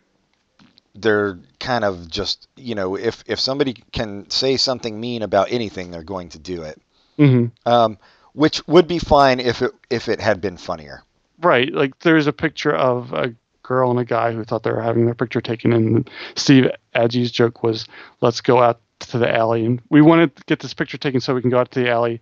they're 0.96 1.40
kind 1.60 1.84
of 1.84 2.10
just 2.10 2.48
you 2.56 2.76
know 2.76 2.96
if 2.96 3.24
if 3.26 3.40
somebody 3.40 3.76
can 3.92 4.30
say 4.30 4.58
something 4.58 5.00
mean 5.00 5.22
about 5.22 5.52
anything 5.52 5.92
they're 5.92 6.04
going 6.04 6.30
to 6.30 6.40
do 6.40 6.64
it 6.64 6.82
hmm 7.18 7.46
um, 7.66 7.98
which 8.34 8.66
would 8.68 8.88
be 8.88 9.00
fine 9.00 9.40
if 9.40 9.62
it 9.62 9.72
if 9.90 10.10
it 10.10 10.20
had 10.20 10.42
been 10.42 10.58
funnier 10.58 11.04
Right. 11.42 11.74
Like 11.74 11.98
there's 12.00 12.28
a 12.28 12.34
picture 12.34 12.76
of 12.76 13.14
a 13.14 13.34
girl 13.70 13.92
and 13.92 14.00
a 14.00 14.06
guy 14.06 14.34
who 14.34 14.44
thought 14.44 14.64
they 14.64 14.72
were 14.72 14.82
having 14.82 15.06
their 15.06 15.16
picture 15.16 15.40
taken, 15.40 15.72
and 15.72 16.10
Steve 16.36 16.72
Agee's 16.96 17.32
joke 17.32 17.64
was, 17.64 17.86
"Let's 18.20 18.42
go 18.42 18.62
out 18.62 18.82
to 19.12 19.20
the 19.20 19.34
alley." 19.34 19.64
And 19.64 19.80
we 19.90 20.02
wanted 20.02 20.36
to 20.36 20.44
get 20.46 20.60
this 20.60 20.74
picture 20.74 20.98
taken 20.98 21.22
so 21.22 21.36
we 21.36 21.42
can 21.42 21.52
go 21.52 21.60
out 21.60 21.72
to 21.72 21.80
the 21.80 21.90
alley, 21.90 22.22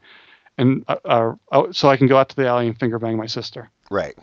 and 0.57 0.83
uh, 0.89 0.97
uh, 1.05 1.33
oh, 1.53 1.71
so 1.71 1.89
I 1.89 1.95
can 1.95 2.07
go 2.07 2.17
out 2.17 2.29
to 2.29 2.35
the 2.35 2.47
alley 2.47 2.67
and 2.67 2.77
finger 2.77 2.99
bang 2.99 3.17
my 3.17 3.27
sister. 3.27 3.71
right 3.89 4.15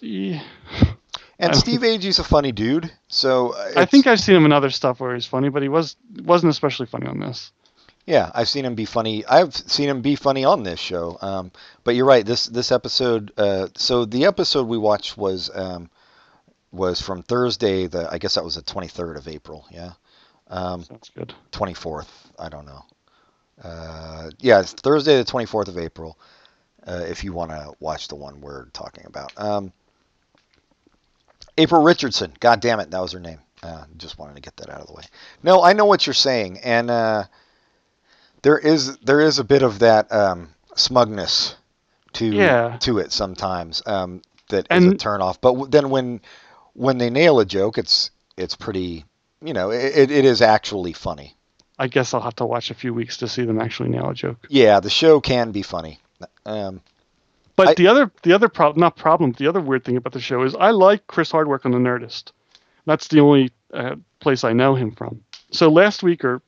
Yeah. 0.00 0.42
And 1.38 1.56
Steve 1.56 1.80
Agee's 1.80 2.18
a 2.18 2.24
funny 2.24 2.52
dude, 2.52 2.92
so 3.08 3.54
uh, 3.54 3.72
I 3.76 3.86
think 3.86 4.06
I've 4.06 4.20
seen 4.20 4.36
him 4.36 4.44
in 4.44 4.52
other 4.52 4.68
stuff 4.68 5.00
where 5.00 5.14
he's 5.14 5.24
funny, 5.24 5.48
but 5.48 5.62
he 5.62 5.68
was 5.68 5.96
wasn't 6.24 6.50
especially 6.50 6.86
funny 6.86 7.06
on 7.06 7.18
this. 7.18 7.52
Yeah, 8.06 8.30
I've 8.34 8.48
seen 8.48 8.64
him 8.64 8.74
be 8.74 8.86
funny. 8.86 9.24
I've 9.24 9.54
seen 9.54 9.88
him 9.88 10.02
be 10.02 10.16
funny 10.16 10.44
on 10.44 10.64
this 10.64 10.80
show. 10.80 11.16
Um, 11.20 11.52
but 11.84 11.94
you're 11.94 12.06
right. 12.06 12.26
This 12.26 12.46
this 12.46 12.72
episode. 12.72 13.32
Uh, 13.36 13.68
so 13.76 14.04
the 14.04 14.24
episode 14.24 14.66
we 14.66 14.78
watched 14.78 15.16
was 15.16 15.50
um, 15.54 15.88
was 16.72 17.00
from 17.00 17.22
Thursday. 17.22 17.86
The 17.86 18.08
I 18.10 18.18
guess 18.18 18.34
that 18.34 18.44
was 18.44 18.54
the 18.56 18.62
23rd 18.62 19.16
of 19.18 19.28
April. 19.28 19.66
Yeah, 19.70 19.92
um, 20.48 20.84
Sounds 20.84 21.10
good. 21.16 21.34
24th. 21.52 22.08
I 22.38 22.48
don't 22.48 22.66
know. 22.66 22.84
Uh, 23.62 24.30
yeah, 24.38 24.60
it's 24.60 24.72
Thursday 24.72 25.16
the 25.18 25.24
24th 25.24 25.68
of 25.68 25.76
April. 25.78 26.18
Uh, 26.86 27.04
if 27.08 27.22
you 27.24 27.32
want 27.34 27.50
to 27.50 27.72
watch 27.80 28.08
the 28.08 28.14
one 28.14 28.40
we're 28.40 28.66
talking 28.70 29.04
about. 29.06 29.32
Um, 29.36 29.72
April 31.58 31.82
Richardson. 31.82 32.32
God 32.40 32.60
damn 32.60 32.80
it, 32.80 32.90
that 32.90 33.00
was 33.00 33.12
her 33.12 33.20
name. 33.20 33.40
Uh, 33.62 33.84
just 33.98 34.18
wanted 34.18 34.34
to 34.36 34.40
get 34.40 34.56
that 34.56 34.70
out 34.70 34.80
of 34.80 34.86
the 34.86 34.94
way. 34.94 35.02
No, 35.42 35.62
I 35.62 35.74
know 35.74 35.84
what 35.84 36.06
you're 36.06 36.14
saying, 36.14 36.58
and 36.64 36.90
uh, 36.90 37.24
there 38.42 38.58
is 38.58 38.96
there 38.98 39.20
is 39.20 39.38
a 39.38 39.44
bit 39.44 39.62
of 39.62 39.80
that 39.80 40.10
um, 40.10 40.48
smugness 40.74 41.56
to 42.14 42.24
Yeah. 42.26 42.78
to 42.80 42.98
it 42.98 43.12
sometimes 43.12 43.82
um, 43.84 44.22
that 44.48 44.66
is 44.70 44.84
a 44.84 44.88
And- 44.88 44.98
turnoff. 44.98 45.36
But 45.42 45.50
w- 45.52 45.68
then 45.70 45.90
when 45.90 46.22
when 46.80 46.96
they 46.98 47.10
nail 47.10 47.38
a 47.40 47.44
joke, 47.44 47.76
it's 47.78 48.10
it's 48.36 48.56
pretty. 48.56 49.04
You 49.42 49.52
know, 49.54 49.70
it, 49.70 50.10
it 50.10 50.24
is 50.24 50.42
actually 50.42 50.92
funny. 50.92 51.34
I 51.78 51.86
guess 51.86 52.12
I'll 52.12 52.20
have 52.20 52.36
to 52.36 52.44
watch 52.46 52.70
a 52.70 52.74
few 52.74 52.92
weeks 52.92 53.16
to 53.18 53.28
see 53.28 53.44
them 53.44 53.58
actually 53.58 53.88
nail 53.88 54.10
a 54.10 54.14
joke. 54.14 54.46
Yeah, 54.50 54.80
the 54.80 54.90
show 54.90 55.18
can 55.20 55.50
be 55.50 55.62
funny. 55.62 55.98
Um, 56.44 56.80
But 57.56 57.68
I- 57.68 57.74
the 57.74 57.86
other 57.86 58.10
the 58.22 58.32
other 58.34 58.48
problem 58.48 58.80
not 58.80 58.96
problem 58.96 59.32
the 59.32 59.46
other 59.46 59.60
weird 59.60 59.84
thing 59.84 59.96
about 59.96 60.12
the 60.12 60.20
show 60.20 60.42
is 60.42 60.54
I 60.54 60.70
like 60.72 61.06
Chris 61.06 61.30
Hardwick 61.30 61.64
on 61.64 61.72
the 61.72 61.78
Nerdist. 61.78 62.32
That's 62.86 63.08
the 63.08 63.20
only 63.20 63.50
uh, 63.72 63.96
place 64.20 64.44
I 64.44 64.52
know 64.52 64.74
him 64.74 64.90
from. 64.92 65.22
So 65.52 65.70
last 65.70 66.02
week 66.02 66.24
or 66.24 66.42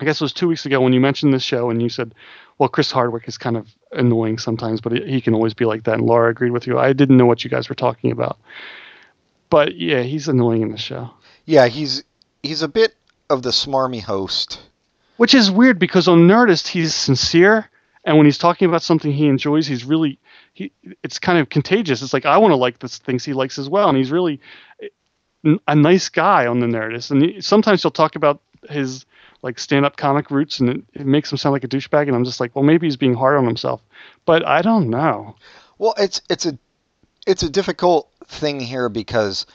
I 0.00 0.04
guess 0.04 0.20
it 0.20 0.24
was 0.24 0.32
two 0.34 0.48
weeks 0.48 0.66
ago 0.66 0.80
when 0.82 0.92
you 0.92 1.00
mentioned 1.00 1.32
this 1.32 1.42
show 1.42 1.70
and 1.70 1.80
you 1.82 1.88
said, 1.88 2.14
well, 2.58 2.68
Chris 2.68 2.90
Hardwick 2.92 3.26
is 3.28 3.38
kind 3.38 3.56
of 3.56 3.66
annoying 3.92 4.38
sometimes, 4.38 4.80
but 4.82 4.92
he, 4.92 5.02
he 5.14 5.20
can 5.22 5.32
always 5.34 5.54
be 5.54 5.64
like 5.64 5.84
that. 5.84 5.94
And 5.94 6.06
Laura 6.06 6.30
agreed 6.30 6.50
with 6.52 6.66
you. 6.66 6.78
I 6.78 6.92
didn't 6.92 7.16
know 7.16 7.24
what 7.26 7.44
you 7.44 7.48
guys 7.50 7.68
were 7.70 7.74
talking 7.74 8.12
about, 8.12 8.38
but 9.50 9.76
yeah, 9.76 10.02
he's 10.02 10.28
annoying 10.28 10.62
in 10.62 10.70
the 10.70 10.78
show. 10.78 11.10
yeah, 11.44 11.66
he's 11.66 12.04
he's 12.42 12.62
a 12.62 12.68
bit 12.68 12.94
of 13.30 13.42
the 13.42 13.50
smarmy 13.50 14.02
host. 14.02 14.60
Which 15.16 15.34
is 15.34 15.50
weird 15.50 15.78
because 15.78 16.08
on 16.08 16.28
Nerdist 16.28 16.68
he's 16.68 16.94
sincere, 16.94 17.70
and 18.04 18.16
when 18.16 18.26
he's 18.26 18.38
talking 18.38 18.68
about 18.68 18.82
something 18.82 19.12
he 19.12 19.26
enjoys, 19.26 19.66
he's 19.66 19.84
really 19.84 20.18
he. 20.52 20.72
It's 21.02 21.18
kind 21.18 21.38
of 21.38 21.48
contagious. 21.48 22.02
It's 22.02 22.12
like 22.12 22.26
I 22.26 22.38
want 22.38 22.52
to 22.52 22.56
like 22.56 22.78
the 22.78 22.88
things 22.88 23.24
he 23.24 23.32
likes 23.32 23.58
as 23.58 23.68
well, 23.68 23.88
and 23.88 23.96
he's 23.96 24.10
really 24.10 24.40
a 25.66 25.74
nice 25.74 26.08
guy 26.08 26.46
on 26.46 26.60
the 26.60 26.66
Nerdist. 26.66 27.10
And 27.10 27.22
he, 27.22 27.40
sometimes 27.40 27.82
he'll 27.82 27.90
talk 27.90 28.16
about 28.16 28.40
his 28.68 29.06
like 29.42 29.58
stand-up 29.58 29.96
comic 29.96 30.30
roots, 30.30 30.60
and 30.60 30.70
it, 30.70 30.84
it 30.94 31.06
makes 31.06 31.30
him 31.30 31.38
sound 31.38 31.52
like 31.52 31.64
a 31.64 31.68
douchebag. 31.68 32.08
And 32.08 32.16
I'm 32.16 32.24
just 32.24 32.40
like, 32.40 32.54
well, 32.54 32.64
maybe 32.64 32.86
he's 32.86 32.96
being 32.96 33.14
hard 33.14 33.36
on 33.36 33.46
himself, 33.46 33.80
but 34.24 34.46
I 34.46 34.62
don't 34.62 34.90
know. 34.90 35.36
Well, 35.78 35.94
it's 35.98 36.20
it's 36.28 36.46
a 36.46 36.58
it's 37.26 37.42
a 37.42 37.50
difficult 37.50 38.08
thing 38.26 38.60
here 38.60 38.88
because 38.88 39.46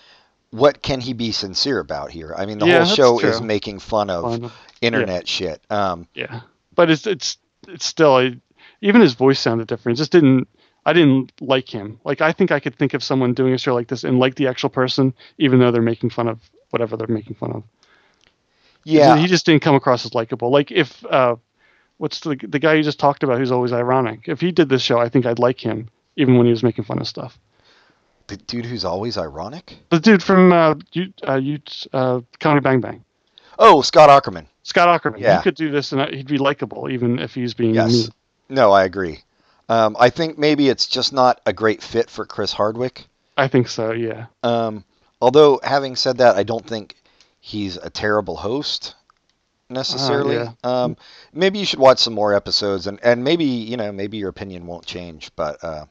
what 0.51 0.81
can 0.81 0.99
he 0.99 1.13
be 1.13 1.31
sincere 1.31 1.79
about 1.79 2.11
here? 2.11 2.35
I 2.37 2.45
mean, 2.45 2.59
the 2.59 2.67
Yeah, 2.67 2.83
whole 2.85 2.95
show 2.95 3.19
is 3.19 3.41
making 3.41 3.79
fun 3.79 4.09
of 4.09 4.23
Fun. 4.23 4.51
internet 4.81 5.27
shit. 5.27 5.61
Um, 5.69 6.07
Yeah, 6.13 6.41
but 6.75 6.89
it's 6.89 7.07
it's 7.07 7.37
it's 7.67 7.85
still 7.85 8.15
I, 8.15 8.35
even 8.81 9.01
his 9.01 9.13
voice 9.13 9.39
sounded 9.39 9.67
different. 9.67 9.97
It 9.97 10.01
just 10.01 10.11
didn't. 10.11 10.47
I 10.85 10.93
didn't 10.93 11.31
like 11.39 11.69
him. 11.69 11.99
Like 12.03 12.21
I 12.21 12.31
think 12.31 12.51
I 12.51 12.59
could 12.59 12.75
think 12.75 12.93
of 12.93 13.03
someone 13.03 13.33
doing 13.33 13.53
a 13.53 13.57
show 13.57 13.73
like 13.73 13.87
this 13.87 14.03
and 14.03 14.19
like 14.19 14.35
the 14.35 14.47
actual 14.47 14.69
person, 14.69 15.13
even 15.37 15.59
though 15.59 15.71
they're 15.71 15.81
making 15.81 16.09
fun 16.09 16.27
of 16.27 16.39
whatever 16.71 16.97
they're 16.97 17.07
making 17.07 17.35
fun 17.35 17.51
of. 17.51 17.63
yeah, 18.83 19.15
he 19.15 19.27
just 19.27 19.45
didn't 19.45 19.61
come 19.61 19.75
across 19.75 20.05
as 20.05 20.15
likable. 20.15 20.49
Like 20.49 20.71
if 20.71 21.05
uh, 21.05 21.35
what's 21.97 22.19
the 22.21 22.35
the 22.35 22.59
guy 22.59 22.73
you 22.73 22.83
just 22.83 22.99
talked 22.99 23.23
about 23.23 23.37
who's 23.37 23.51
always 23.51 23.71
ironic? 23.73 24.21
If 24.27 24.41
he 24.41 24.51
did 24.51 24.69
this 24.69 24.81
show, 24.81 24.99
I 24.99 25.07
think 25.07 25.25
I'd 25.25 25.39
like 25.39 25.59
him, 25.59 25.89
even 26.15 26.35
when 26.37 26.47
he 26.47 26.51
was 26.51 26.63
making 26.63 26.83
fun 26.85 26.99
of 26.99 27.07
stuff. 27.07 27.37
The 28.31 28.37
dude 28.37 28.65
who's 28.65 28.85
always 28.85 29.17
ironic. 29.17 29.77
The 29.89 29.99
dude 29.99 30.23
from 30.23 30.53
uh, 30.53 30.75
you, 30.93 31.13
uh, 31.27 31.35
you, 31.35 31.59
uh, 31.91 32.21
Comedy 32.39 32.63
Bang 32.63 32.79
Bang, 32.79 33.03
Oh, 33.59 33.81
Scott 33.81 34.09
Aukerman. 34.09 34.45
Scott 34.63 34.87
Aukerman. 34.87 35.19
Yeah. 35.19 35.37
He 35.37 35.43
could 35.43 35.55
do 35.55 35.69
this, 35.69 35.91
and 35.91 36.01
he'd 36.15 36.27
be 36.27 36.37
likable, 36.37 36.89
even 36.89 37.19
if 37.19 37.33
he's 37.35 37.53
being 37.53 37.75
Yes. 37.75 37.91
mean. 37.91 38.07
No, 38.47 38.71
I 38.71 38.85
agree. 38.85 39.19
Um, 39.67 39.97
I 39.99 40.09
think 40.09 40.37
maybe 40.37 40.69
it's 40.69 40.87
just 40.87 41.11
not 41.11 41.41
a 41.45 41.51
great 41.51 41.83
fit 41.83 42.09
for 42.09 42.25
Chris 42.25 42.53
Hardwick. 42.53 43.05
I 43.37 43.49
think 43.49 43.67
so. 43.67 43.91
Yeah. 43.91 44.27
Um, 44.43 44.85
although, 45.21 45.59
having 45.63 45.97
said 45.97 46.17
that, 46.19 46.37
I 46.37 46.43
don't 46.43 46.65
think 46.65 46.95
he's 47.41 47.75
a 47.75 47.89
terrible 47.89 48.37
host 48.37 48.95
necessarily. 49.69 50.35
yeah. 50.35 50.51
Um, 50.63 50.95
maybe 51.33 51.59
you 51.59 51.65
should 51.65 51.79
watch 51.79 51.99
some 51.99 52.13
more 52.13 52.33
episodes, 52.33 52.87
and, 52.87 52.97
and 53.03 53.23
maybe 53.25 53.43
you 53.45 53.75
know 53.77 53.91
maybe 53.91 54.17
your 54.17 54.29
opinion 54.29 54.65
won't 54.67 54.85
change. 54.85 55.31
But 55.35 55.61
uh, 55.63 55.85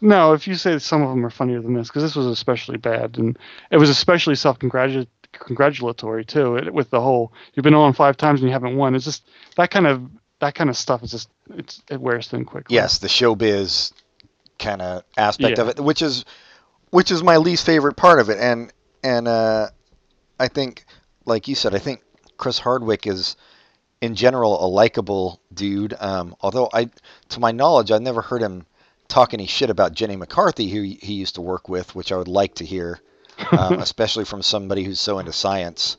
No, 0.00 0.32
if 0.32 0.46
you 0.48 0.54
say 0.54 0.78
some 0.78 1.02
of 1.02 1.10
them 1.10 1.24
are 1.26 1.30
funnier 1.30 1.60
than 1.60 1.74
this, 1.74 1.88
because 1.88 2.02
this 2.02 2.16
was 2.16 2.26
especially 2.26 2.78
bad, 2.78 3.18
and 3.18 3.38
it 3.70 3.76
was 3.76 3.90
especially 3.90 4.34
self-congratulatory 4.34 6.24
too. 6.24 6.56
It, 6.56 6.72
with 6.72 6.90
the 6.90 7.00
whole 7.00 7.32
"you've 7.54 7.64
been 7.64 7.74
on 7.74 7.92
five 7.92 8.16
times 8.16 8.40
and 8.40 8.48
you 8.48 8.52
haven't 8.52 8.76
won," 8.76 8.94
it's 8.94 9.04
just 9.04 9.24
that 9.56 9.70
kind 9.70 9.86
of 9.86 10.02
that 10.40 10.54
kind 10.54 10.70
of 10.70 10.76
stuff 10.76 11.02
is 11.02 11.10
just 11.10 11.28
it's 11.54 11.82
it 11.90 12.00
wears 12.00 12.28
thin 12.28 12.44
quickly. 12.44 12.74
yes, 12.74 12.98
the 12.98 13.08
showbiz 13.08 13.92
kind 14.58 14.80
of 14.82 15.02
aspect 15.16 15.58
Yeah. 15.58 15.64
of 15.64 15.68
it, 15.68 15.80
which 15.80 16.02
is 16.02 16.24
which 16.90 17.10
is 17.10 17.22
my 17.22 17.36
least 17.36 17.66
favorite 17.66 17.96
part 17.96 18.20
of 18.20 18.30
it, 18.30 18.38
and 18.38 18.72
and 19.04 19.28
uh, 19.28 19.68
I 20.38 20.48
think, 20.48 20.84
like 21.26 21.46
you 21.48 21.54
said, 21.54 21.74
I 21.74 21.78
think 21.78 22.02
Chris 22.36 22.58
Hardwick 22.58 23.06
is 23.06 23.36
in 24.00 24.14
general 24.14 24.64
a 24.64 24.68
likable 24.68 25.40
dude. 25.52 25.94
Um, 25.98 26.34
although 26.40 26.68
I, 26.72 26.88
to 27.30 27.40
my 27.40 27.52
knowledge, 27.52 27.90
I've 27.90 28.00
never 28.02 28.22
heard 28.22 28.40
him 28.42 28.64
talk 29.10 29.34
any 29.34 29.46
shit 29.46 29.70
about 29.70 29.92
Jenny 29.92 30.16
McCarthy, 30.16 30.68
who 30.68 30.82
he 30.82 31.14
used 31.14 31.34
to 31.34 31.40
work 31.42 31.68
with, 31.68 31.94
which 31.94 32.12
I 32.12 32.16
would 32.16 32.28
like 32.28 32.54
to 32.56 32.64
hear, 32.64 33.00
um, 33.52 33.74
especially 33.80 34.24
from 34.24 34.42
somebody 34.42 34.84
who's 34.84 35.00
so 35.00 35.18
into 35.18 35.32
science. 35.32 35.96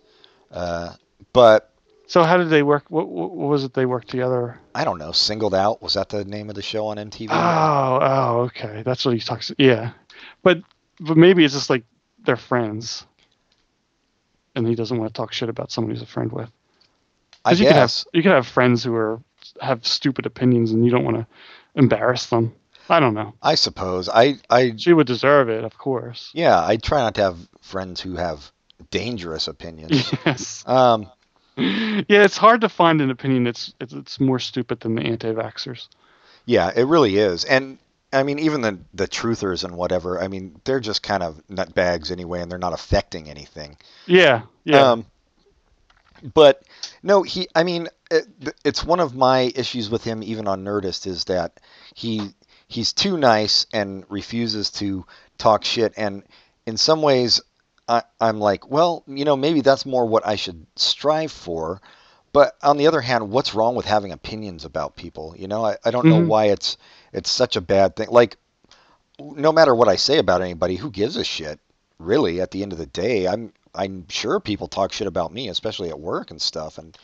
Uh, 0.50 0.94
but 1.34 1.72
So 2.08 2.24
how 2.24 2.38
did 2.38 2.50
they 2.50 2.64
work? 2.64 2.86
What, 2.90 3.08
what 3.08 3.32
was 3.32 3.64
it 3.64 3.74
they 3.74 3.86
worked 3.86 4.10
together? 4.10 4.60
I 4.74 4.84
don't 4.84 4.98
know. 4.98 5.12
Singled 5.12 5.54
out 5.54 5.82
was 5.82 5.94
that 5.94 6.10
the 6.10 6.26
name 6.26 6.50
of 6.50 6.56
the 6.56 6.62
show 6.62 6.88
on 6.88 6.98
MTV? 6.98 7.28
Oh, 7.32 8.00
oh, 8.02 8.40
okay. 8.44 8.82
That's 8.84 9.06
what 9.06 9.14
he 9.14 9.20
talks. 9.20 9.52
Yeah, 9.58 9.92
but 10.44 10.62
but 11.00 11.18
maybe 11.18 11.44
it's 11.46 11.54
just 11.54 11.70
like 11.70 11.84
they're 12.26 12.36
friends, 12.38 13.06
and 14.56 14.68
he 14.68 14.76
doesn't 14.76 14.98
want 14.98 15.14
to 15.14 15.18
talk 15.18 15.34
shit 15.34 15.50
about 15.50 15.72
somebody 15.72 15.96
he's 15.96 16.04
a 16.04 16.06
friend 16.08 16.32
with. 16.32 16.50
I 17.44 17.52
you 17.52 17.58
could 17.66 17.68
have 17.68 17.90
guess. 17.90 18.06
you 18.14 18.22
could 18.22 18.32
have 18.32 18.48
friends 18.48 18.84
who 18.84 18.94
are 18.96 19.20
have 19.60 19.86
stupid 19.86 20.26
opinions, 20.26 20.72
and 20.72 20.86
you 20.86 20.92
don't 20.92 21.04
want 21.04 21.18
to 21.18 21.28
embarrass 21.76 22.28
them. 22.28 22.54
I 22.92 23.00
don't 23.00 23.14
know. 23.16 23.34
I 23.42 23.56
suppose. 23.56 24.10
I 24.10 24.36
I 24.50 24.74
She 24.78 24.94
would 24.94 25.08
deserve 25.08 25.50
it, 25.50 25.64
of 25.64 25.78
course. 25.78 26.30
Yeah, 26.34 26.64
I 26.64 26.78
try 26.78 27.00
not 27.02 27.16
to 27.16 27.22
have 27.22 27.38
friends 27.62 28.02
who 28.02 28.16
have 28.18 28.52
dangerous 28.92 29.48
opinions. 29.48 30.12
Yes. 30.26 30.64
um, 30.68 31.10
Yeah, 31.58 32.24
it's 32.24 32.38
hard 32.38 32.62
to 32.62 32.70
find 32.70 33.02
an 33.02 33.10
opinion 33.12 33.44
that's 33.46 33.74
it's, 33.80 33.94
it's 33.94 34.20
more 34.20 34.40
stupid 34.40 34.80
than 34.82 34.96
the 34.96 35.04
anti-vaxxers. 35.04 35.88
yeah, 36.46 36.72
it 36.76 36.84
really 36.86 37.18
is. 37.18 37.44
And 37.46 37.78
I 38.14 38.24
mean, 38.24 38.40
even 38.40 38.62
the 38.62 38.80
the 38.94 39.08
truthers 39.08 39.64
and 39.64 39.76
whatever. 39.78 40.22
I 40.22 40.28
mean, 40.28 40.60
they're 40.66 40.80
just 40.82 41.02
kind 41.04 41.24
of 41.24 41.42
nutbags 41.50 42.12
anyway, 42.12 42.42
and 42.42 42.52
they're 42.52 42.60
not 42.60 42.74
affecting 42.74 43.30
anything. 43.30 43.78
Yeah, 44.06 44.42
yeah. 44.66 44.92
Um, 44.92 45.06
but 46.34 46.64
no, 47.04 47.24
he. 47.24 47.48
I 47.56 47.64
mean, 47.64 47.88
it, 48.10 48.28
it's 48.66 48.84
one 48.84 49.00
of 49.00 49.16
my 49.16 49.52
issues 49.56 49.90
with 49.90 50.04
him, 50.04 50.24
even 50.24 50.48
on 50.48 50.64
Nerdist, 50.66 51.08
is 51.08 51.26
that 51.26 51.60
he 51.96 52.34
he's 52.72 52.94
too 52.94 53.18
nice 53.18 53.66
and 53.74 54.06
refuses 54.10 54.72
to 54.72 55.06
talk 55.38 55.64
shit. 55.66 55.94
And 55.98 56.24
in 56.66 56.78
some 56.78 57.02
ways, 57.02 57.42
I, 57.88 58.04
I'm 58.20 58.40
like, 58.40 58.70
well, 58.70 59.04
you 59.08 59.26
know, 59.26 59.36
maybe 59.36 59.62
that's 59.62 59.86
more 59.86 60.06
what 60.06 60.26
I 60.26 60.36
should 60.38 60.66
strive 60.78 61.32
for. 61.32 61.82
But 62.34 62.56
on 62.64 62.78
the 62.78 62.88
other 62.88 63.02
hand, 63.02 63.30
what's 63.30 63.54
wrong 63.54 63.76
with 63.76 63.86
having 63.86 64.14
opinions 64.14 64.64
about 64.64 64.96
people? 64.96 65.36
You 65.38 65.50
know, 65.50 65.66
I, 65.66 65.78
I 65.84 65.92
don't 65.92 66.08
know 66.08 66.22
Mhm. 66.22 66.28
why 66.28 66.46
it's 66.46 66.78
it's 67.12 67.30
such 67.30 67.58
a 67.58 67.62
bad 67.62 67.96
thing. 67.98 68.08
Like, 68.10 68.38
no 69.20 69.52
matter 69.52 69.76
what 69.76 69.90
I 69.90 69.98
say 69.98 70.18
about 70.18 70.42
anybody, 70.42 70.78
who 70.78 70.90
gives 70.90 71.18
a 71.18 71.24
shit? 71.24 71.60
Really, 72.00 72.42
at 72.42 72.52
the 72.52 72.64
end 72.64 72.72
of 72.72 72.80
the 72.80 72.86
day, 72.86 73.28
I'm 73.28 73.54
I'm 73.76 74.08
sure 74.10 74.40
people 74.40 74.68
talk 74.68 74.94
shit 74.94 75.08
about 75.08 75.34
me, 75.34 75.50
especially 75.50 75.90
at 75.90 76.00
work 76.00 76.32
and 76.32 76.42
stuff, 76.42 76.78
and 76.78 76.98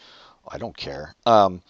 I 0.48 0.58
don't 0.58 0.76
care. 0.76 1.16
Um, 1.26 1.62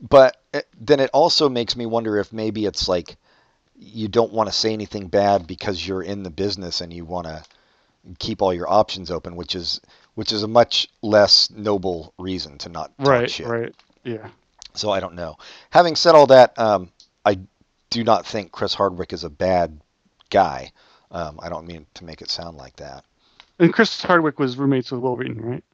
but 0.00 0.36
it, 0.52 0.66
then 0.80 1.00
it 1.00 1.10
also 1.12 1.48
makes 1.48 1.76
me 1.76 1.86
wonder 1.86 2.18
if 2.18 2.32
maybe 2.32 2.66
it's 2.66 2.88
like 2.88 3.16
you 3.78 4.08
don't 4.08 4.32
want 4.32 4.48
to 4.48 4.54
say 4.54 4.72
anything 4.72 5.08
bad 5.08 5.46
because 5.46 5.86
you're 5.86 6.02
in 6.02 6.22
the 6.22 6.30
business 6.30 6.80
and 6.80 6.92
you 6.92 7.04
want 7.04 7.26
to 7.26 7.42
keep 8.18 8.40
all 8.42 8.54
your 8.54 8.70
options 8.70 9.10
open, 9.10 9.36
which 9.36 9.54
is 9.54 9.80
which 10.14 10.32
is 10.32 10.42
a 10.42 10.48
much 10.48 10.88
less 11.02 11.50
noble 11.50 12.14
reason 12.18 12.56
to 12.58 12.68
not 12.68 12.90
right, 12.98 13.30
shit. 13.30 13.46
right. 13.46 13.74
Yeah. 14.04 14.28
So 14.74 14.90
I 14.90 15.00
don't 15.00 15.14
know. 15.14 15.36
Having 15.70 15.96
said 15.96 16.14
all 16.14 16.26
that, 16.28 16.58
um, 16.58 16.90
I 17.24 17.38
do 17.90 18.04
not 18.04 18.26
think 18.26 18.52
Chris 18.52 18.74
Hardwick 18.74 19.12
is 19.12 19.24
a 19.24 19.30
bad 19.30 19.80
guy. 20.30 20.72
Um, 21.10 21.38
I 21.42 21.48
don't 21.48 21.66
mean 21.66 21.86
to 21.94 22.04
make 22.04 22.22
it 22.22 22.30
sound 22.30 22.56
like 22.56 22.76
that. 22.76 23.04
And 23.58 23.72
Chris 23.72 24.02
Hardwick 24.02 24.38
was 24.38 24.56
roommates 24.56 24.90
with 24.90 25.00
Wil 25.00 25.16
Wheaton, 25.16 25.40
right? 25.40 25.64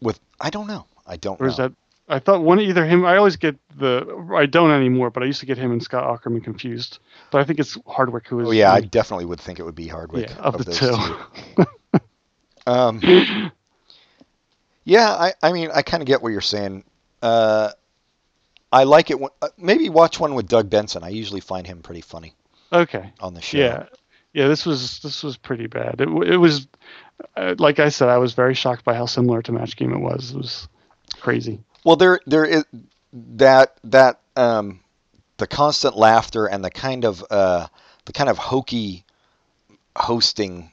With 0.00 0.20
I 0.40 0.50
don't 0.50 0.66
know. 0.66 0.86
I 1.06 1.16
don't 1.16 1.40
Or 1.40 1.46
know. 1.46 1.50
is 1.50 1.56
that? 1.58 1.72
I 2.06 2.18
thought 2.18 2.42
one 2.42 2.60
either 2.60 2.84
him. 2.84 3.04
I 3.04 3.16
always 3.16 3.36
get 3.36 3.56
the. 3.78 4.26
I 4.34 4.46
don't 4.46 4.70
anymore, 4.70 5.10
but 5.10 5.22
I 5.22 5.26
used 5.26 5.40
to 5.40 5.46
get 5.46 5.56
him 5.56 5.72
and 5.72 5.82
Scott 5.82 6.04
Aukerman 6.04 6.44
confused. 6.44 6.98
But 7.30 7.40
I 7.40 7.44
think 7.44 7.58
it's 7.58 7.78
Hardwick 7.86 8.28
who 8.28 8.40
is. 8.40 8.48
oh 8.48 8.50
yeah, 8.50 8.72
I 8.72 8.80
definitely 8.82 9.24
would 9.24 9.40
think 9.40 9.58
it 9.58 9.62
would 9.62 9.74
be 9.74 9.88
Hardwick 9.88 10.28
yeah, 10.28 10.36
of, 10.36 10.58
the 10.58 10.64
those 10.64 10.78
two. 10.78 11.66
Um, 12.66 13.00
yeah, 14.84 15.10
I, 15.10 15.34
I 15.42 15.52
mean, 15.52 15.70
I 15.74 15.82
kind 15.82 16.02
of 16.02 16.06
get 16.06 16.22
what 16.22 16.30
you're 16.30 16.40
saying. 16.40 16.84
Uh, 17.22 17.72
I 18.72 18.84
like 18.84 19.10
it. 19.10 19.20
When, 19.20 19.30
uh, 19.42 19.48
maybe 19.56 19.88
watch 19.88 20.18
one 20.18 20.34
with 20.34 20.48
Doug 20.48 20.70
Benson. 20.70 21.04
I 21.04 21.10
usually 21.10 21.40
find 21.40 21.66
him 21.66 21.82
pretty 21.82 22.00
funny 22.00 22.34
okay. 22.72 23.12
on 23.20 23.34
the 23.34 23.40
show. 23.40 23.58
Yeah, 23.58 23.86
yeah. 24.32 24.48
This 24.48 24.66
was 24.66 25.00
this 25.00 25.22
was 25.22 25.36
pretty 25.36 25.66
bad. 25.66 26.00
It, 26.00 26.08
it 26.08 26.36
was, 26.36 26.66
uh, 27.36 27.54
like 27.58 27.78
I 27.78 27.88
said, 27.88 28.08
I 28.08 28.18
was 28.18 28.34
very 28.34 28.54
shocked 28.54 28.84
by 28.84 28.94
how 28.94 29.06
similar 29.06 29.42
to 29.42 29.52
Match 29.52 29.76
Game 29.76 29.92
it 29.92 30.00
was. 30.00 30.32
It 30.32 30.36
was 30.36 30.68
crazy. 31.20 31.60
Well, 31.84 31.96
there 31.96 32.20
there 32.26 32.44
is 32.44 32.64
that 33.12 33.76
that 33.84 34.20
um, 34.36 34.80
the 35.36 35.46
constant 35.46 35.96
laughter 35.96 36.46
and 36.46 36.64
the 36.64 36.70
kind 36.70 37.04
of 37.04 37.24
uh, 37.30 37.66
the 38.06 38.12
kind 38.12 38.30
of 38.30 38.38
hokey 38.38 39.04
hosting 39.96 40.72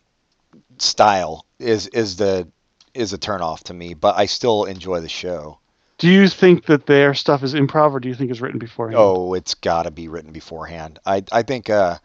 style 0.78 1.46
is 1.60 1.88
is 1.88 2.16
the 2.16 2.48
is 2.94 3.14
a 3.14 3.18
turnoff 3.18 3.64
to 3.64 3.74
me. 3.74 3.94
But 3.94 4.18
I 4.18 4.26
still 4.26 4.66
enjoy 4.66 5.02
the 5.02 5.10
show. 5.10 5.60
Do 5.98 6.08
you 6.10 6.28
think 6.30 6.66
that 6.66 6.88
their 6.88 7.14
stuff 7.14 7.44
is 7.44 7.54
improv, 7.54 7.92
or 7.92 8.00
do 8.00 8.10
you 8.10 8.16
think 8.16 8.32
it's 8.32 8.42
written 8.42 8.58
beforehand? 8.58 8.98
Oh, 9.00 9.36
it's 9.36 9.54
got 9.54 9.84
to 9.84 9.92
be 9.92 10.08
written 10.08 10.32
beforehand. 10.32 10.98
I 11.06 11.24
I 11.32 11.44
think 11.44 11.70
uh, 11.70 11.98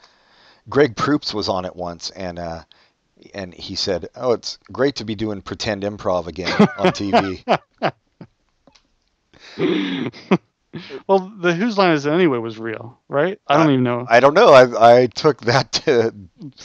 Greg 0.68 0.96
Proops 0.96 1.32
was 1.32 1.48
on 1.48 1.64
it 1.64 1.74
once, 1.74 2.10
and 2.10 2.38
uh, 2.38 2.64
and 3.34 3.54
he 3.54 3.76
said, 3.76 4.08
"Oh, 4.16 4.32
it's 4.32 4.58
great 4.72 4.96
to 4.96 5.04
be 5.04 5.14
doing 5.14 5.40
pretend 5.42 5.82
improv 5.82 6.26
again 6.26 6.52
on 6.76 6.88
TV." 6.88 7.42
well, 11.06 11.32
the 11.38 11.54
Whose 11.54 11.78
Line 11.78 11.92
Is 11.92 12.06
It 12.06 12.12
Anyway 12.12 12.38
was 12.38 12.58
real, 12.58 12.98
right? 13.08 13.38
I 13.46 13.56
don't 13.56 13.70
even 13.72 13.84
know. 13.84 14.06
I 14.08 14.20
don't 14.20 14.34
know. 14.34 14.52
I 14.52 15.00
I 15.02 15.06
took 15.06 15.40
that 15.42 15.72
to 15.72 16.14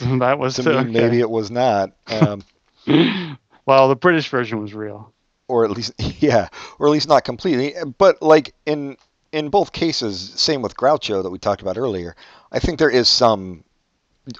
that 0.18 0.38
was 0.38 0.56
to 0.56 0.62
mean 0.64 0.74
okay. 0.78 0.90
maybe 0.90 1.20
it 1.20 1.30
was 1.30 1.50
not. 1.50 1.92
Um, 2.08 2.42
well, 3.66 3.88
the 3.88 3.96
British 3.96 4.28
version 4.28 4.60
was 4.60 4.74
real. 4.74 5.12
or 5.48 5.64
at 5.64 5.70
least 5.70 5.92
yeah, 6.22 6.48
or 6.78 6.86
at 6.86 6.90
least 6.92 7.08
not 7.08 7.24
completely. 7.24 7.74
But 7.98 8.20
like 8.22 8.54
in 8.66 8.96
in 9.32 9.48
both 9.48 9.72
cases, 9.72 10.32
same 10.36 10.60
with 10.62 10.76
Groucho 10.76 11.22
that 11.22 11.30
we 11.30 11.38
talked 11.38 11.62
about 11.62 11.78
earlier. 11.78 12.14
I 12.50 12.58
think 12.58 12.78
there 12.78 12.90
is 12.90 13.08
some 13.08 13.64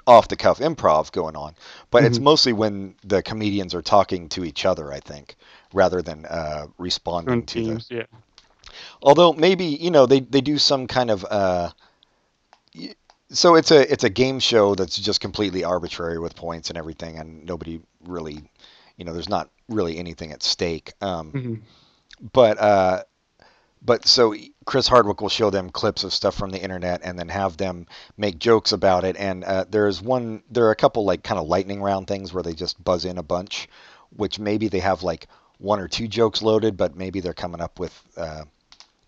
off 0.07 0.27
the 0.29 0.35
cuff 0.37 0.59
improv 0.59 1.11
going 1.11 1.35
on, 1.35 1.55
but 1.91 2.03
it's 2.05 2.17
Mhm. 2.19 2.23
mostly 2.23 2.53
when 2.53 2.95
the 3.03 3.21
comedians 3.21 3.73
are 3.75 3.81
talking 3.81 4.29
to 4.29 4.45
each 4.45 4.65
other. 4.65 4.93
I 4.93 4.99
think 4.99 5.35
rather 5.73 6.01
than 6.01 6.25
uh, 6.25 6.67
responding 6.77 7.33
On 7.33 7.45
to 7.47 7.63
the. 7.63 7.85
yeah. 7.89 8.03
Although 9.01 9.33
maybe 9.33 9.65
you 9.65 9.91
know 9.91 10.05
they 10.05 10.21
they 10.21 10.41
do 10.41 10.57
some 10.57 10.87
kind 10.87 11.11
of. 11.11 11.25
Uh, 11.29 11.71
so 13.29 13.55
it's 13.55 13.71
a 13.71 13.91
it's 13.91 14.03
a 14.03 14.09
game 14.09 14.39
show 14.39 14.75
that's 14.75 14.97
just 14.97 15.19
completely 15.19 15.63
arbitrary 15.63 16.19
with 16.19 16.35
points 16.35 16.69
and 16.69 16.77
everything, 16.77 17.17
and 17.17 17.45
nobody 17.45 17.81
really, 18.05 18.43
you 18.97 19.05
know, 19.05 19.13
there's 19.13 19.29
not 19.29 19.49
really 19.69 19.97
anything 19.97 20.31
at 20.31 20.43
stake. 20.43 20.93
Um, 21.01 21.31
hmm 21.31 21.55
but 22.31 22.57
uh, 22.57 23.03
but 23.81 24.07
so 24.07 24.33
Chris 24.65 24.87
Hardwick 24.87 25.21
will 25.21 25.29
show 25.29 25.49
them 25.49 25.69
clips 25.69 26.03
of 26.03 26.13
stuff 26.13 26.35
from 26.35 26.51
the 26.51 26.61
internet 26.61 27.01
and 27.03 27.19
then 27.19 27.27
have 27.27 27.57
them 27.57 27.85
make 28.17 28.39
jokes 28.39 28.71
about 28.71 29.03
it. 29.03 29.17
And 29.17 29.43
uh, 29.43 29.65
there's 29.69 30.01
one, 30.01 30.41
there 30.49 30.65
are 30.65 30.71
a 30.71 30.75
couple 30.75 31.03
like 31.03 31.23
kind 31.23 31.39
of 31.39 31.47
lightning 31.47 31.81
round 31.81 32.07
things 32.07 32.33
where 32.33 32.43
they 32.43 32.53
just 32.53 32.81
buzz 32.81 33.03
in 33.03 33.17
a 33.17 33.23
bunch, 33.23 33.67
which 34.15 34.39
maybe 34.39 34.69
they 34.69 34.79
have 34.79 35.03
like 35.03 35.27
one 35.57 35.79
or 35.79 35.87
two 35.87 36.07
jokes 36.07 36.41
loaded, 36.41 36.77
but 36.77 36.95
maybe 36.95 37.19
they're 37.19 37.33
coming 37.33 37.61
up 37.61 37.77
with 37.77 38.01
uh, 38.15 38.43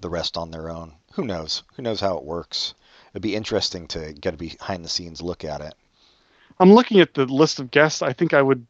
the 0.06 0.10
rest 0.12 0.38
on 0.38 0.52
their 0.52 0.70
own. 0.70 0.94
Who 1.14 1.26
knows? 1.26 1.64
Who 1.76 1.82
knows 1.82 2.00
how 2.00 2.16
it 2.18 2.24
works? 2.24 2.76
It'd 3.12 3.24
be 3.24 3.36
interesting 3.36 3.88
to 3.88 4.14
get 4.14 4.36
a 4.36 4.38
behind 4.38 4.86
the 4.86 4.90
scenes 4.90 5.20
look 5.20 5.44
at 5.44 5.62
it. 5.62 5.74
I'm 6.60 6.72
looking 6.72 7.00
at 7.00 7.16
the 7.16 7.26
list 7.26 7.60
of 7.60 7.72
guests. 7.72 8.04
I 8.04 8.14
think 8.14 8.32
I 8.36 8.42
would 8.44 8.68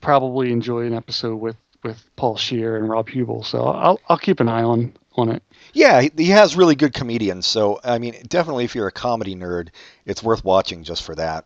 probably 0.00 0.52
enjoy 0.52 0.86
an 0.86 0.94
episode 0.94 1.36
with 1.36 1.56
with 1.82 2.02
Paul 2.16 2.36
Scheer 2.36 2.76
and 2.76 2.88
Rob 2.88 3.08
Huebel. 3.08 3.42
So 3.42 3.64
I'll 3.64 3.98
I'll 4.08 4.16
keep 4.18 4.38
an 4.38 4.48
eye 4.48 4.62
on 4.62 4.94
on 5.16 5.30
it. 5.30 5.42
Yeah, 5.72 6.00
he- 6.02 6.12
he 6.16 6.28
has 6.30 6.54
really 6.56 6.76
good 6.76 6.94
comedians. 6.94 7.44
So 7.48 7.80
I 7.82 7.98
mean, 7.98 8.14
definitely 8.28 8.64
if 8.64 8.76
you're 8.76 8.86
a 8.86 8.92
comedy 8.92 9.34
nerd, 9.34 9.70
it's 10.06 10.22
worth 10.22 10.44
watching 10.44 10.84
just 10.84 11.02
for 11.02 11.16
that. 11.16 11.44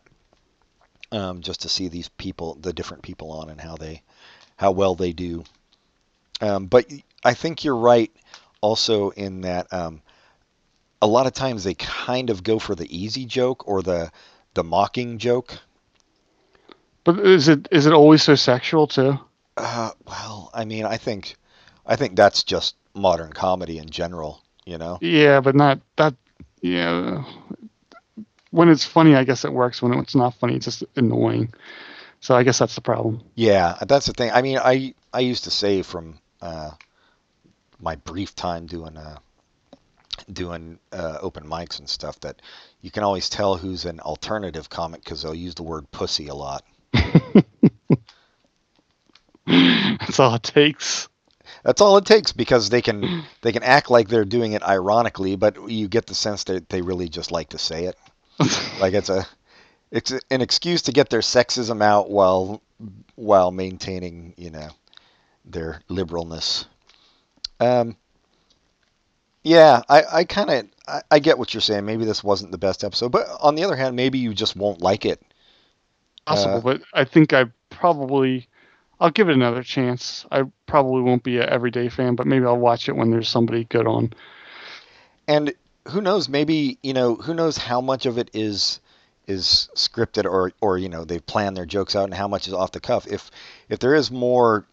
Um, 1.11 1.41
just 1.41 1.61
to 1.63 1.69
see 1.69 1.87
these 1.87 2.07
people, 2.07 2.55
the 2.61 2.71
different 2.71 3.01
people 3.01 3.31
on 3.31 3.49
and 3.49 3.59
how 3.59 3.75
they, 3.77 4.03
how 4.57 4.69
well 4.69 4.93
they 4.93 5.11
do. 5.11 5.43
Um, 6.39 6.67
but 6.67 6.85
I 7.25 7.33
think 7.33 7.63
you're 7.63 7.75
right, 7.75 8.11
also 8.61 9.09
in 9.11 9.41
that 9.41 9.71
um, 9.71 10.01
a 11.01 11.07
lot 11.07 11.27
of 11.27 11.33
times 11.33 11.63
they 11.63 11.73
kind 11.73 12.29
of 12.29 12.43
go 12.43 12.59
for 12.59 12.75
the 12.75 12.87
easy 12.95 13.25
joke 13.25 13.67
or 13.67 13.81
the 13.81 14.11
the 14.53 14.63
mocking 14.63 15.17
joke. 15.17 15.59
But 17.03 17.19
is 17.19 17.47
it 17.47 17.67
is 17.71 17.85
it 17.85 17.93
always 17.93 18.23
so 18.23 18.35
sexual 18.35 18.87
too? 18.87 19.19
Uh, 19.57 19.91
well, 20.05 20.49
I 20.53 20.65
mean, 20.65 20.85
I 20.85 20.97
think, 20.97 21.35
I 21.85 21.95
think 21.95 22.15
that's 22.15 22.43
just 22.43 22.75
modern 22.93 23.33
comedy 23.33 23.77
in 23.77 23.89
general. 23.89 24.41
You 24.65 24.77
know. 24.77 24.97
Yeah, 25.01 25.41
but 25.41 25.55
not 25.55 25.79
that. 25.97 26.13
Yeah, 26.61 27.23
when 28.51 28.69
it's 28.69 28.85
funny, 28.85 29.15
I 29.15 29.23
guess 29.23 29.45
it 29.45 29.53
works. 29.53 29.81
When 29.81 29.93
it's 29.93 30.15
not 30.15 30.35
funny, 30.35 30.55
it's 30.55 30.65
just 30.65 30.83
annoying. 30.95 31.53
So 32.21 32.35
I 32.35 32.43
guess 32.43 32.59
that's 32.59 32.75
the 32.75 32.81
problem. 32.81 33.21
Yeah, 33.35 33.77
that's 33.87 34.05
the 34.07 34.13
thing. 34.13 34.31
I 34.31 34.41
mean, 34.41 34.57
I 34.57 34.93
I 35.13 35.21
used 35.21 35.45
to 35.45 35.51
say 35.51 35.81
from 35.83 36.19
uh, 36.41 36.71
my 37.79 37.95
brief 37.95 38.35
time 38.35 38.65
doing 38.65 38.97
uh, 38.97 39.17
doing 40.31 40.79
uh, 40.91 41.17
open 41.21 41.43
mics 41.43 41.79
and 41.79 41.89
stuff 41.89 42.19
that 42.21 42.41
you 42.81 42.91
can 42.91 43.03
always 43.03 43.29
tell 43.29 43.55
who's 43.57 43.85
an 43.85 43.99
alternative 44.01 44.69
comic 44.69 45.03
because 45.03 45.21
they'll 45.21 45.33
use 45.35 45.55
the 45.55 45.63
word 45.63 45.89
pussy 45.91 46.27
a 46.27 46.35
lot. 46.35 46.63
That's 49.45 50.19
all 50.19 50.35
it 50.35 50.43
takes. 50.43 51.07
That's 51.63 51.81
all 51.81 51.97
it 51.97 52.05
takes 52.05 52.31
because 52.31 52.69
they 52.69 52.81
can 52.81 53.23
they 53.41 53.51
can 53.51 53.63
act 53.63 53.89
like 53.89 54.07
they're 54.07 54.25
doing 54.25 54.53
it 54.53 54.63
ironically, 54.63 55.35
but 55.35 55.69
you 55.69 55.87
get 55.87 56.07
the 56.07 56.15
sense 56.15 56.43
that 56.45 56.69
they 56.69 56.81
really 56.81 57.09
just 57.09 57.31
like 57.31 57.49
to 57.49 57.57
say 57.57 57.85
it. 57.85 57.97
Like 58.79 58.93
it's 58.93 59.09
a 59.09 59.27
it's 59.91 60.11
an 60.11 60.41
excuse 60.41 60.83
to 60.83 60.93
get 60.93 61.09
their 61.09 61.19
sexism 61.19 61.83
out 61.83 62.09
while 62.09 62.61
while 63.15 63.51
maintaining, 63.51 64.33
you 64.37 64.51
know, 64.51 64.69
their 65.43 65.81
liberalness. 65.89 66.65
Um, 67.59 67.95
yeah, 69.43 69.81
I, 69.89 70.03
I 70.11 70.23
kind 70.25 70.49
of 70.49 70.65
I, 70.87 71.01
I 71.11 71.19
get 71.19 71.37
what 71.37 71.53
you're 71.53 71.61
saying. 71.61 71.85
Maybe 71.85 72.05
this 72.05 72.23
wasn't 72.23 72.51
the 72.51 72.57
best 72.57 72.83
episode, 72.83 73.11
but 73.11 73.27
on 73.41 73.55
the 73.55 73.63
other 73.63 73.75
hand, 73.75 73.95
maybe 73.95 74.19
you 74.19 74.33
just 74.33 74.55
won't 74.55 74.81
like 74.81 75.05
it. 75.05 75.21
possible, 76.25 76.57
Uh, 76.57 76.61
but 76.61 76.81
I 76.93 77.03
think 77.05 77.33
I 77.33 77.45
probably 77.69 78.47
I'll 78.99 79.11
give 79.11 79.29
it 79.29 79.33
another 79.35 79.63
chance. 79.63 80.25
I 80.31 80.43
probably 80.65 81.01
won't 81.01 81.23
be 81.23 81.37
an 81.39 81.49
everyday 81.49 81.89
fan, 81.89 82.15
but 82.15 82.27
maybe 82.27 82.45
I'll 82.45 82.57
watch 82.57 82.89
it 82.89 82.95
when 82.95 83.11
there's 83.11 83.29
somebody 83.29 83.63
good 83.65 83.87
on. 83.87 84.13
and 85.27 85.53
who 85.87 86.01
knows 86.01 86.29
maybe 86.29 86.77
you 86.83 86.93
know 86.93 87.15
who 87.15 87.33
knows 87.33 87.57
how 87.57 87.81
much 87.81 88.05
of 88.05 88.17
it 88.17 88.29
is 88.33 88.79
is 89.27 89.69
scripted 89.75 90.25
or 90.25 90.51
or 90.61 90.77
you 90.77 90.89
know 90.89 91.05
they've 91.05 91.25
planned 91.25 91.55
their 91.57 91.65
jokes 91.65 91.95
out 91.95 92.03
and 92.05 92.13
how 92.13 92.27
much 92.27 92.47
is 92.47 92.53
off 92.53 92.71
the 92.71 92.79
cuff 92.79 93.07
if 93.07 93.31
if 93.69 93.79
there 93.79 93.95
is 93.95 94.11
more 94.11 94.65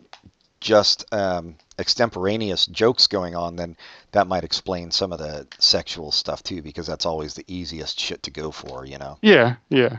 just 0.61 1.05
um, 1.12 1.57
extemporaneous 1.79 2.66
jokes 2.66 3.07
going 3.07 3.37
on 3.37 3.57
then 3.57 3.77
that 4.12 4.27
might 4.27 4.45
explain 4.45 4.91
some 4.91 5.12
of 5.12 5.18
the 5.18 5.47
sexual 5.59 6.11
stuff 6.11 6.43
too 6.43 6.62
because 6.62 6.87
that's 6.87 7.05
always 7.07 7.35
the 7.35 7.45
easiest 7.49 8.01
shit 8.01 8.22
to 8.22 8.31
go 8.31 8.51
for 8.51 8.87
you 8.87 8.99
know 8.99 9.18
Yeah, 9.22 9.57
yeah. 9.68 9.99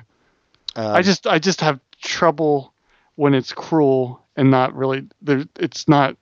um, 0.76 0.96
I 0.96 1.02
just 1.02 1.28
I 1.28 1.40
just 1.40 1.62
have 1.62 1.80
trouble 2.02 2.74
when 3.16 3.34
it's 3.34 3.54
cruel 3.54 4.22
and 4.36 4.52
not 4.52 4.76
really 4.76 5.08
there. 5.22 5.46
It's 5.60 5.88
not 5.88 6.16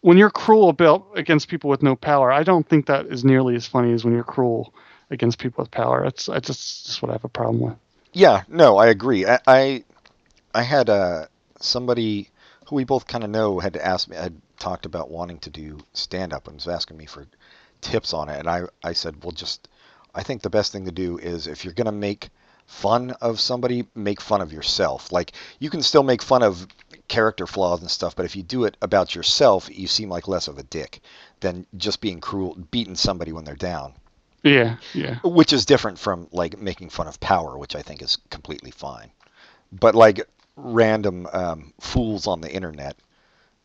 when 0.00 0.18
you're 0.18 0.30
cruel 0.30 0.68
about 0.68 1.06
against 1.16 1.48
people 1.48 1.70
with 1.70 1.82
no 1.82 1.96
power. 1.96 2.30
I 2.30 2.42
don't 2.42 2.68
think 2.68 2.86
that 2.86 3.06
is 3.06 3.24
nearly 3.24 3.56
as 3.56 3.66
funny 3.66 3.92
as 3.92 4.04
when 4.04 4.14
you're 4.14 4.22
cruel 4.22 4.72
against 5.10 5.38
people 5.38 5.62
with 5.62 5.70
power. 5.70 6.02
That's 6.04 6.28
I 6.28 6.40
just 6.40 6.86
just 6.86 7.02
what 7.02 7.10
I 7.10 7.14
have 7.14 7.24
a 7.24 7.28
problem 7.28 7.60
with. 7.60 7.74
Yeah, 8.12 8.42
no, 8.48 8.76
I 8.76 8.88
agree. 8.88 9.26
I 9.26 9.40
I, 9.46 9.84
I 10.54 10.62
had 10.62 10.88
uh, 10.90 11.26
somebody 11.60 12.30
who 12.66 12.76
we 12.76 12.84
both 12.84 13.06
kind 13.06 13.24
of 13.24 13.30
know 13.30 13.58
had 13.58 13.76
asked 13.76 14.08
me, 14.08 14.16
had 14.16 14.40
talked 14.58 14.86
about 14.86 15.10
wanting 15.10 15.38
to 15.40 15.50
do 15.50 15.78
stand 15.92 16.32
up 16.32 16.46
and 16.46 16.56
was 16.56 16.68
asking 16.68 16.96
me 16.96 17.06
for 17.06 17.26
tips 17.80 18.12
on 18.12 18.28
it, 18.28 18.38
and 18.38 18.48
I 18.48 18.62
I 18.82 18.92
said, 18.92 19.22
well, 19.22 19.32
just 19.32 19.68
I 20.14 20.22
think 20.22 20.42
the 20.42 20.50
best 20.50 20.72
thing 20.72 20.84
to 20.86 20.92
do 20.92 21.18
is 21.18 21.46
if 21.46 21.64
you're 21.64 21.74
gonna 21.74 21.92
make 21.92 22.30
fun 22.66 23.10
of 23.20 23.40
somebody, 23.40 23.86
make 23.94 24.20
fun 24.20 24.40
of 24.40 24.52
yourself. 24.52 25.12
Like 25.12 25.32
you 25.58 25.70
can 25.70 25.82
still 25.82 26.02
make 26.02 26.22
fun 26.22 26.42
of 26.42 26.66
character 27.08 27.46
flaws 27.46 27.80
and 27.80 27.90
stuff, 27.90 28.16
but 28.16 28.24
if 28.24 28.36
you 28.36 28.42
do 28.42 28.64
it 28.64 28.76
about 28.80 29.14
yourself, 29.14 29.68
you 29.70 29.86
seem 29.86 30.08
like 30.08 30.28
less 30.28 30.48
of 30.48 30.58
a 30.58 30.62
dick 30.62 31.00
than 31.40 31.66
just 31.76 32.00
being 32.00 32.20
cruel, 32.20 32.56
beating 32.70 32.96
somebody 32.96 33.32
when 33.32 33.44
they're 33.44 33.54
down. 33.54 33.94
Yeah, 34.42 34.76
yeah. 34.92 35.18
which 35.24 35.54
is 35.54 35.64
different 35.64 35.98
from 35.98 36.28
like 36.30 36.58
making 36.58 36.90
fun 36.90 37.08
of 37.08 37.18
power, 37.20 37.56
which 37.56 37.74
I 37.74 37.82
think 37.82 38.02
is 38.02 38.18
completely 38.28 38.70
fine. 38.70 39.10
But 39.72 39.94
like 39.94 40.20
random 40.56 41.26
um, 41.32 41.72
fools 41.80 42.26
on 42.26 42.40
the 42.40 42.52
internet 42.52 42.96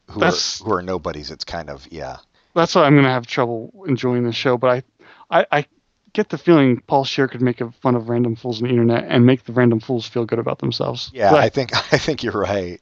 who 0.10 0.20
That's- 0.20 0.62
are 0.62 0.66
who 0.66 0.74
are 0.74 0.82
nobodies, 0.82 1.32
it's 1.32 1.43
kind 1.43 1.70
of 1.70 1.88
yeah. 1.91 2.18
That's 2.55 2.76
why 2.76 2.84
I'm 2.84 2.95
gonna 2.95 3.12
have 3.12 3.28
trouble 3.28 3.72
enjoying 3.88 4.24
the 4.24 4.32
show. 4.34 4.57
But 4.57 4.84
I, 5.32 5.39
I, 5.41 5.45
I 5.51 5.66
get 6.14 6.30
the 6.30 6.38
feeling 6.38 6.82
Paul 6.88 7.05
Scheer 7.05 7.28
could 7.28 7.41
make 7.41 7.62
a 7.62 7.72
fun 7.72 7.95
of 7.95 8.10
random 8.10 8.36
fools 8.36 8.62
on 8.62 8.68
the 8.68 8.72
internet 8.72 9.05
and 9.07 9.26
make 9.26 9.45
the 9.45 9.53
random 9.53 9.80
fools 9.80 10.07
feel 10.07 10.26
good 10.26 10.39
about 10.39 10.60
themselves. 10.60 11.12
Yeah, 11.14 11.32
But 11.32 11.39
I 11.41 11.49
think 11.49 11.76
I 11.93 11.97
think 11.97 12.24
you're 12.24 12.34
right. 12.34 12.80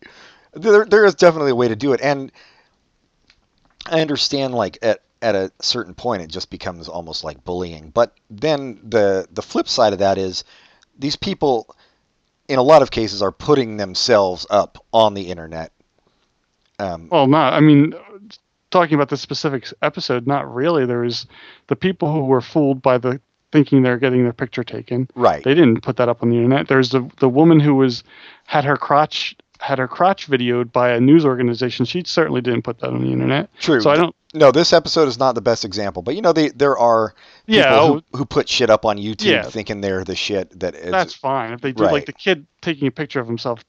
There 0.54 0.86
there 0.86 1.06
is 1.06 1.16
definitely 1.16 1.52
a 1.52 1.56
way 1.56 1.68
to 1.68 1.76
do 1.76 1.94
it, 1.94 2.02
and 2.02 2.32
I 3.86 4.02
understand 4.02 4.54
like 4.54 4.78
at 4.82 5.02
at 5.22 5.36
a 5.36 5.52
certain 5.62 5.94
point 5.94 6.22
it 6.22 6.28
just 6.30 6.50
becomes 6.50 6.88
almost 6.88 7.24
like 7.24 7.44
bullying. 7.44 7.90
But 7.90 8.14
then 8.30 8.80
the 8.84 9.28
the 9.32 9.42
flip 9.42 9.68
side 9.68 9.94
of 9.94 10.00
that 10.00 10.18
is 10.18 10.44
these 10.98 11.16
people, 11.16 11.76
in 12.48 12.60
a 12.60 12.64
lot 12.64 12.82
of 12.82 12.92
cases, 12.92 13.22
are 13.22 13.32
putting 13.32 13.78
themselves 13.78 14.48
up 14.50 14.84
on 14.94 15.14
the 15.14 15.30
internet. 15.30 15.72
Um, 16.80 17.08
Well, 17.12 17.28
not. 17.28 17.54
I 17.54 17.60
mean, 17.60 17.94
talking 18.72 18.96
about 18.96 19.10
the 19.10 19.18
specific 19.18 19.68
episode, 19.82 20.28
not 20.28 20.54
really. 20.54 20.86
There 20.86 21.00
was 21.02 21.26
the 21.68 21.76
people 21.76 22.12
who 22.12 22.26
were 22.26 22.42
fooled 22.42 22.82
by 22.82 22.98
the 22.98 23.20
thinking 23.52 23.82
they're 23.82 23.98
getting 23.98 24.24
their 24.24 24.34
picture 24.34 24.64
taken. 24.64 25.08
right. 25.16 25.44
They 25.44 25.54
didn't 25.56 25.82
put 25.82 25.96
that 25.98 26.10
up 26.10 26.22
on 26.22 26.30
the 26.30 26.36
internet. 26.36 26.68
There's 26.68 26.90
the 26.90 27.10
the 27.20 27.30
woman 27.30 27.60
who 27.60 27.76
was 27.76 28.04
had 28.46 28.66
her 28.66 28.76
crotch 28.78 29.36
had 29.60 29.80
her 29.80 29.88
crotch 29.88 30.28
videoed 30.30 30.72
by 30.72 30.90
a 30.92 31.00
news 31.00 31.26
organization. 31.26 31.86
She 31.86 32.04
certainly 32.06 32.42
didn't 32.42 32.62
put 32.62 32.80
that 32.80 32.90
on 32.90 33.02
the 33.02 33.12
internet. 33.12 33.50
True. 33.60 33.82
So 33.82 33.90
I 33.90 33.96
don't. 33.96 34.14
No, 34.34 34.52
this 34.52 34.72
episode 34.74 35.08
is 35.08 35.18
not 35.18 35.34
the 35.34 35.42
best 35.42 35.64
example, 35.66 36.04
but 36.04 36.14
you 36.14 36.22
know, 36.22 36.34
they, 36.34 36.50
there 36.50 36.78
are 36.78 37.16
people 37.48 37.56
Yeah, 37.62 37.88
who, 37.88 37.94
oh, 38.14 38.18
who 38.18 38.26
put 38.26 38.48
shit 38.50 38.70
up 38.70 38.86
on 38.86 38.98
YouTube 38.98 39.22
Yeah. 39.26 39.44
thinking 39.44 39.80
they're 39.82 40.04
the 40.04 40.16
shit 40.18 40.60
that 40.60 40.76
is. 40.76 40.92
that's 40.92 41.14
fine. 41.14 41.54
If 41.54 41.62
they 41.62 41.72
did 41.72 41.82
Right. 41.86 41.94
like 41.94 42.06
the 42.06 42.14
kid 42.14 42.46
taking 42.62 42.88
a 42.88 42.92
picture 42.92 43.20
of 43.22 43.26
himself, 43.28 43.64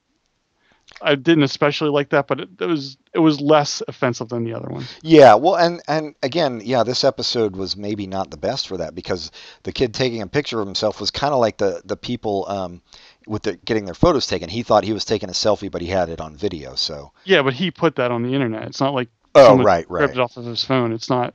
I 1.01 1.15
didn't 1.15 1.45
especially 1.45 1.91
like 1.91 2.11
that, 2.11 2.27
but 2.27 2.41
it, 2.41 2.49
it 2.61 2.67
was 2.67 2.97
it 3.15 3.19
was 3.21 3.41
less 3.41 3.83
offensive 3.87 4.29
than 4.29 4.45
the 4.45 4.55
other 4.55 4.69
one. 4.69 4.85
Yeah, 5.03 5.35
well, 5.35 5.55
and 5.55 5.81
and 5.87 6.15
again, 6.23 6.61
yeah, 6.65 6.83
this 6.83 7.05
episode 7.05 7.57
was 7.57 7.77
maybe 7.77 8.07
not 8.07 8.31
the 8.31 8.37
best 8.37 8.69
for 8.69 8.79
that 8.79 8.95
because 8.95 9.31
the 9.63 9.73
kid 9.73 9.95
taking 9.95 10.23
a 10.23 10.27
picture 10.27 10.61
of 10.61 10.67
himself 10.67 11.01
was 11.01 11.11
kind 11.11 11.33
of 11.33 11.41
like 11.41 11.59
the 11.59 11.83
the 11.85 11.97
people 11.97 12.47
um, 12.49 12.83
with 13.27 13.43
the 13.43 13.57
getting 13.57 13.85
their 13.85 13.95
photos 13.95 14.27
taken. 14.27 14.49
He 14.49 14.63
thought 14.63 14.85
he 14.85 14.93
was 14.93 15.05
taking 15.05 15.29
a 15.29 15.33
selfie, 15.33 15.71
but 15.71 15.83
he 15.83 15.89
had 15.89 16.09
it 16.09 16.21
on 16.21 16.37
video. 16.37 16.75
So, 16.75 17.13
Yeah, 17.25 17.43
but 17.43 17.55
he 17.55 17.71
put 17.71 17.97
that 17.97 18.11
on 18.11 18.23
the 18.23 18.35
internet. 18.35 18.67
It's 18.67 18.81
not 18.81 18.95
like 18.95 19.09
oh, 19.35 19.45
someone 19.47 19.67
right, 19.67 19.87
grabbed 19.87 20.11
right. 20.11 20.19
it 20.19 20.21
off 20.21 20.37
of 20.37 20.45
his 20.45 20.65
phone. 20.65 20.93
It's 20.93 21.11
not. 21.11 21.35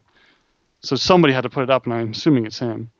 So 0.81 0.95
somebody 0.97 1.33
had 1.33 1.41
to 1.41 1.49
put 1.49 1.63
it 1.63 1.69
up, 1.69 1.85
and 1.85 1.93
I'm 1.93 2.11
assuming 2.11 2.45
it's 2.45 2.59
him. 2.59 2.91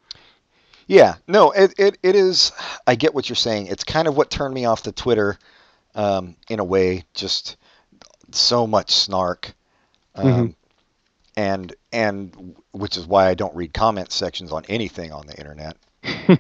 Yeah, 0.88 1.16
no, 1.28 1.52
it, 1.52 1.74
it 1.78 1.98
it 2.04 2.16
is. 2.16 2.52
I 2.86 2.96
get 2.96 3.14
what 3.14 3.30
you're 3.30 3.36
saying. 3.36 3.68
It's 3.68 3.84
kind 3.84 4.08
of 4.08 4.16
what 4.16 4.30
turned 4.30 4.54
me 4.54 4.66
off 4.66 4.84
the 4.84 4.92
Twitter, 4.92 5.38
um, 5.96 6.36
in 6.50 6.60
a 6.60 6.64
way. 6.64 7.04
Just 7.14 7.58
so 8.32 8.66
much 8.68 8.92
snark, 8.92 9.54
um, 10.16 10.26
Mhm. 10.26 10.56
and 11.38 11.76
and 11.92 12.56
which 12.72 12.98
is 12.98 13.06
why 13.06 13.28
I 13.28 13.34
don't 13.34 13.56
read 13.56 13.74
comment 13.74 14.12
sections 14.12 14.52
on 14.52 14.64
anything 14.70 15.12
on 15.12 15.28
the 15.28 15.38
internet. 15.38 15.78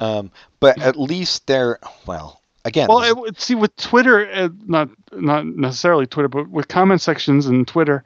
um, 0.00 0.30
but 0.60 0.80
at 0.80 0.96
least 0.96 1.46
they're 1.46 1.78
well. 2.06 2.40
Again, 2.66 2.88
Well, 2.88 3.24
it, 3.26 3.40
see, 3.40 3.54
with 3.54 3.76
Twitter, 3.76 4.26
uh, 4.32 4.48
not 4.66 4.88
not 5.12 5.44
necessarily 5.46 6.06
Twitter, 6.06 6.28
but 6.28 6.48
with 6.48 6.66
comment 6.66 7.02
sections 7.02 7.46
and 7.46 7.68
Twitter, 7.68 8.02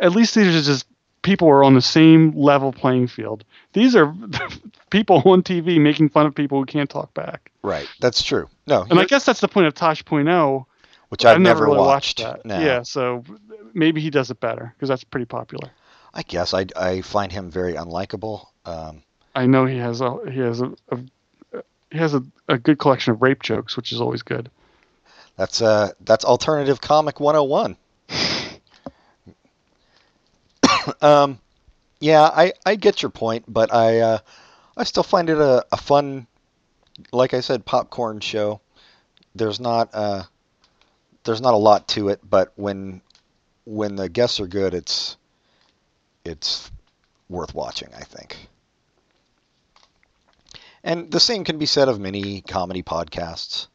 at 0.00 0.12
least 0.12 0.34
these 0.34 0.54
are 0.54 0.62
just 0.62 0.86
people 1.22 1.48
are 1.48 1.64
on 1.64 1.74
the 1.74 1.82
same 1.82 2.32
level 2.36 2.72
playing 2.72 3.06
field. 3.06 3.44
These 3.72 3.96
are 3.96 4.14
people 4.90 5.22
on 5.24 5.42
TV 5.42 5.80
making 5.80 6.10
fun 6.10 6.26
of 6.26 6.34
people 6.34 6.58
who 6.58 6.66
can't 6.66 6.90
talk 6.90 7.14
back. 7.14 7.50
right. 7.62 7.88
That's 8.00 8.22
true. 8.22 8.48
No, 8.66 8.86
And 8.88 8.98
I 8.98 9.04
guess 9.04 9.24
that's 9.24 9.40
the 9.40 9.48
point 9.48 9.66
of 9.66 9.74
Tosh 9.74 10.04
Tosh.0. 10.04 10.66
which 11.08 11.24
I've, 11.24 11.40
never, 11.40 11.66
really 11.66 11.78
watched. 11.78 12.18
that. 12.18 12.44
No. 12.44 12.58
Yeah, 12.60 12.82
so 12.82 13.24
maybe 13.74 14.00
he 14.00 14.10
does 14.10 14.30
it 14.30 14.40
better 14.40 14.72
because 14.76 14.88
that's 14.88 15.04
pretty 15.04 15.26
popular. 15.26 15.70
I 16.14 16.22
guess 16.22 16.52
I 16.52 16.66
I 16.76 17.00
find 17.00 17.32
him 17.32 17.50
very 17.50 17.74
unlikable. 17.74 18.46
Um, 18.66 19.02
I 19.34 19.46
know 19.46 19.64
he 19.64 19.78
has 19.78 20.00
a 20.00 20.18
he 20.30 20.40
has 20.40 20.60
a, 20.60 20.72
a 20.90 20.98
he 21.90 21.98
has 21.98 22.14
a, 22.14 22.22
a 22.48 22.58
good 22.58 22.78
collection 22.78 23.12
of 23.12 23.22
rape 23.22 23.42
jokes, 23.42 23.76
which 23.76 23.92
is 23.92 24.00
always 24.00 24.22
good. 24.22 24.50
That's 25.36 25.62
uh 25.62 25.92
that's 26.02 26.24
alternative 26.24 26.80
comic 26.80 27.18
101. 27.18 27.76
um 31.02 31.38
yeah, 32.00 32.22
I 32.22 32.52
I 32.66 32.74
get 32.76 33.02
your 33.02 33.10
point, 33.10 33.44
but 33.48 33.72
I 33.72 34.00
uh 34.00 34.18
I 34.76 34.84
still 34.84 35.02
find 35.02 35.28
it 35.30 35.38
a, 35.38 35.64
a 35.72 35.76
fun 35.76 36.26
like 37.12 37.34
I 37.34 37.40
said 37.40 37.64
popcorn 37.64 38.20
show. 38.20 38.60
There's 39.34 39.60
not 39.60 39.90
uh 39.92 40.24
there's 41.24 41.40
not 41.40 41.54
a 41.54 41.58
lot 41.58 41.88
to 41.88 42.08
it, 42.08 42.20
but 42.28 42.52
when 42.56 43.02
when 43.64 43.96
the 43.96 44.08
guests 44.08 44.40
are 44.40 44.46
good, 44.48 44.74
it's 44.74 45.16
it's 46.24 46.70
worth 47.28 47.54
watching, 47.54 47.94
I 47.94 48.02
think. 48.02 48.48
And 50.82 51.10
the 51.10 51.20
same 51.20 51.44
can 51.44 51.58
be 51.58 51.66
said 51.66 51.88
of 51.88 52.00
many 52.00 52.40
comedy 52.42 52.82
podcasts 52.82 53.68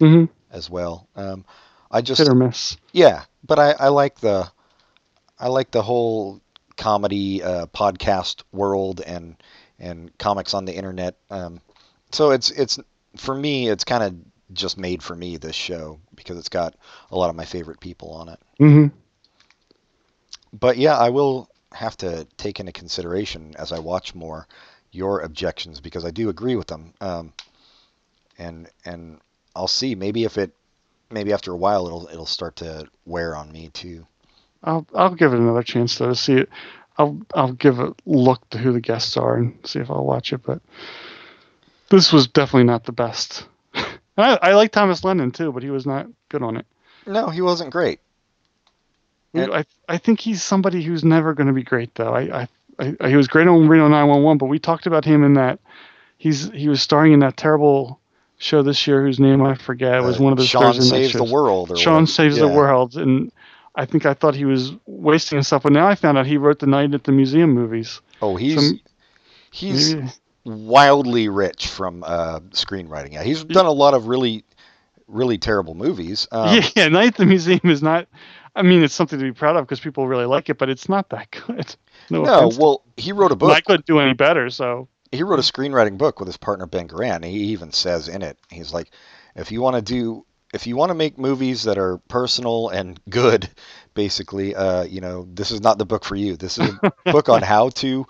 Mm-hmm. 0.00 0.24
as 0.50 0.70
well. 0.70 1.08
Um, 1.16 1.44
I 1.90 2.00
just 2.02 2.20
Hit 2.20 2.28
or 2.28 2.34
miss. 2.34 2.76
yeah, 2.92 3.24
but 3.44 3.58
I, 3.58 3.72
I 3.72 3.88
like 3.88 4.20
the 4.20 4.50
I 5.38 5.48
like 5.48 5.70
the 5.70 5.82
whole 5.82 6.40
comedy 6.76 7.42
uh, 7.42 7.66
podcast 7.66 8.42
world 8.52 9.00
and 9.00 9.36
and 9.78 10.16
comics 10.18 10.54
on 10.54 10.64
the 10.64 10.74
internet. 10.74 11.16
Um, 11.30 11.60
so 12.12 12.30
it's 12.30 12.50
it's 12.50 12.78
for 13.16 13.34
me 13.34 13.68
it's 13.68 13.84
kind 13.84 14.02
of 14.02 14.14
just 14.52 14.78
made 14.78 15.02
for 15.02 15.14
me 15.14 15.36
this 15.36 15.56
show 15.56 15.98
because 16.14 16.38
it's 16.38 16.48
got 16.48 16.74
a 17.10 17.16
lot 17.16 17.30
of 17.30 17.36
my 17.36 17.44
favorite 17.44 17.80
people 17.80 18.12
on 18.12 18.28
it. 18.28 18.40
Mm-hmm. 18.60 18.96
But 20.52 20.76
yeah, 20.76 20.96
I 20.96 21.10
will 21.10 21.48
have 21.72 21.96
to 21.98 22.26
take 22.36 22.60
into 22.60 22.72
consideration 22.72 23.54
as 23.58 23.72
I 23.72 23.80
watch 23.80 24.14
more 24.14 24.46
your 24.92 25.20
objections 25.20 25.80
because 25.80 26.04
I 26.04 26.10
do 26.10 26.28
agree 26.28 26.54
with 26.54 26.68
them. 26.68 26.94
Um, 27.00 27.32
and 28.38 28.68
and 28.84 29.20
I'll 29.56 29.68
see 29.68 29.94
maybe 29.94 30.24
if 30.24 30.38
it 30.38 30.52
maybe 31.10 31.32
after 31.32 31.52
a 31.52 31.56
while 31.56 31.86
it'll 31.86 32.08
it'll 32.08 32.26
start 32.26 32.56
to 32.56 32.86
wear 33.04 33.36
on 33.36 33.52
me 33.52 33.68
too. 33.68 34.06
I'll 34.64 34.86
I'll 34.94 35.14
give 35.14 35.32
it 35.32 35.38
another 35.38 35.62
chance 35.62 35.98
though 35.98 36.08
to 36.08 36.14
see 36.16 36.34
it. 36.34 36.48
I'll 36.98 37.20
I'll 37.34 37.52
give 37.52 37.78
a 37.80 37.94
look 38.06 38.48
to 38.50 38.58
who 38.58 38.72
the 38.72 38.80
guests 38.80 39.16
are 39.16 39.36
and 39.36 39.56
see 39.64 39.78
if 39.80 39.90
I'll 39.90 40.04
watch 40.04 40.32
it. 40.32 40.42
But 40.42 40.60
this 41.90 42.12
was 42.12 42.26
definitely 42.26 42.64
not 42.64 42.84
the 42.84 42.92
best. 42.92 43.46
and 43.74 43.86
I, 44.16 44.38
I 44.40 44.54
like 44.54 44.72
Thomas 44.72 45.04
Lennon 45.04 45.30
too, 45.30 45.52
but 45.52 45.62
he 45.62 45.70
was 45.70 45.86
not 45.86 46.06
good 46.28 46.42
on 46.42 46.56
it. 46.56 46.66
No, 47.06 47.28
he 47.28 47.42
wasn't 47.42 47.70
great. 47.70 48.00
And- 49.34 49.52
I 49.52 49.64
I 49.88 49.98
think 49.98 50.20
he's 50.20 50.42
somebody 50.42 50.82
who's 50.82 51.04
never 51.04 51.34
going 51.34 51.48
to 51.48 51.52
be 51.52 51.62
great 51.64 51.94
though. 51.94 52.14
I, 52.14 52.48
I 52.78 52.96
I 53.00 53.08
he 53.08 53.16
was 53.16 53.28
great 53.28 53.46
on 53.48 53.68
Reno 53.68 53.88
911, 53.88 54.38
but 54.38 54.46
we 54.46 54.58
talked 54.58 54.86
about 54.86 55.04
him 55.04 55.22
in 55.24 55.34
that 55.34 55.58
he's 56.18 56.50
he 56.50 56.68
was 56.68 56.80
starring 56.80 57.12
in 57.12 57.20
that 57.20 57.36
terrible 57.36 58.00
show 58.38 58.62
this 58.62 58.86
year 58.86 59.02
whose 59.04 59.20
name 59.20 59.42
I 59.42 59.54
forget. 59.54 59.94
It 59.96 60.02
was 60.02 60.20
Uh, 60.20 60.24
one 60.24 60.32
of 60.32 60.38
the 60.38 60.46
Sean 60.46 60.74
in 60.76 60.82
saves 60.82 61.12
the 61.12 61.24
world. 61.24 61.70
Or 61.72 61.76
Sean 61.76 62.02
what- 62.02 62.08
Saves 62.10 62.36
the. 62.38 62.48
World, 62.48 62.96
and 62.96 63.30
I 63.76 63.84
think 63.86 64.06
I 64.06 64.14
thought 64.14 64.34
he 64.34 64.44
was 64.44 64.72
wasting 64.86 65.36
himself, 65.36 65.64
but 65.64 65.72
now 65.72 65.86
I 65.88 65.94
found 65.94 66.16
out 66.18 66.26
he 66.26 66.36
wrote 66.36 66.60
the 66.60 66.66
Night 66.66 66.94
at 66.94 67.04
the 67.04 67.12
Museum 67.12 67.50
movies. 67.52 68.00
Oh, 68.22 68.36
he's 68.36 68.54
Some- 68.54 68.80
he's 69.50 69.94
Maybe- 69.94 70.08
wildly 70.44 71.28
rich 71.28 71.66
from 71.68 72.04
uh, 72.06 72.40
screenwriting. 72.50 73.12
Yeah, 73.12 73.22
he's 73.24 73.44
done 73.44 73.66
a 73.66 73.72
lot 73.72 73.94
of 73.94 74.06
really 74.08 74.44
really 75.06 75.36
terrible 75.38 75.74
movies. 75.74 76.26
Um, 76.32 76.60
yeah, 76.76 76.88
Night 76.88 77.08
at 77.08 77.16
the 77.16 77.26
Museum 77.26 77.60
is 77.64 77.82
not. 77.82 78.06
I 78.56 78.62
mean, 78.62 78.82
it's 78.84 78.94
something 78.94 79.18
to 79.18 79.24
be 79.24 79.32
proud 79.32 79.56
of 79.56 79.64
because 79.66 79.80
people 79.80 80.06
really 80.06 80.26
like 80.26 80.48
it, 80.48 80.58
but 80.58 80.70
it's 80.70 80.88
not 80.88 81.08
that 81.10 81.30
good. 81.30 81.74
No, 82.10 82.22
No, 82.22 82.50
well, 82.58 82.82
he 82.98 83.12
wrote 83.12 83.30
a 83.30 83.32
And 83.32 83.38
book. 83.40 83.50
I 83.56 83.60
couldn't 83.62 83.86
do 83.86 83.98
any 83.98 84.12
better. 84.12 84.50
So 84.50 84.88
he 85.10 85.22
wrote 85.22 85.38
a 85.38 85.42
screenwriting 85.42 85.96
book 85.96 86.20
with 86.20 86.26
his 86.28 86.36
partner 86.36 86.66
Ben 86.66 86.86
Garant. 86.86 87.24
He 87.24 87.38
even 87.44 87.72
says 87.72 88.08
in 88.08 88.20
it, 88.20 88.36
he's 88.50 88.74
like, 88.74 88.90
if 89.34 89.50
you 89.50 89.62
want 89.62 89.76
to 89.76 89.80
do, 89.82 90.26
if 90.54 90.66
you 90.66 90.76
want 90.76 90.90
to 90.90 90.94
make 90.94 91.18
movies 91.18 91.64
that 91.64 91.78
are 91.78 91.98
personal 92.08 92.70
and 92.70 93.00
good, 93.10 93.50
basically, 93.94 94.54
uh, 94.54 94.84
you 94.84 95.00
know, 95.00 95.26
this 95.34 95.50
is 95.50 95.60
not 95.60 95.78
the 95.78 95.86
book 95.86 96.04
for 96.04 96.16
you. 96.16 96.36
This 96.36 96.58
is 96.58 96.70
a 96.70 96.80
book 97.10 97.28
on 97.28 97.42
how 97.42 97.70
to 97.70 98.06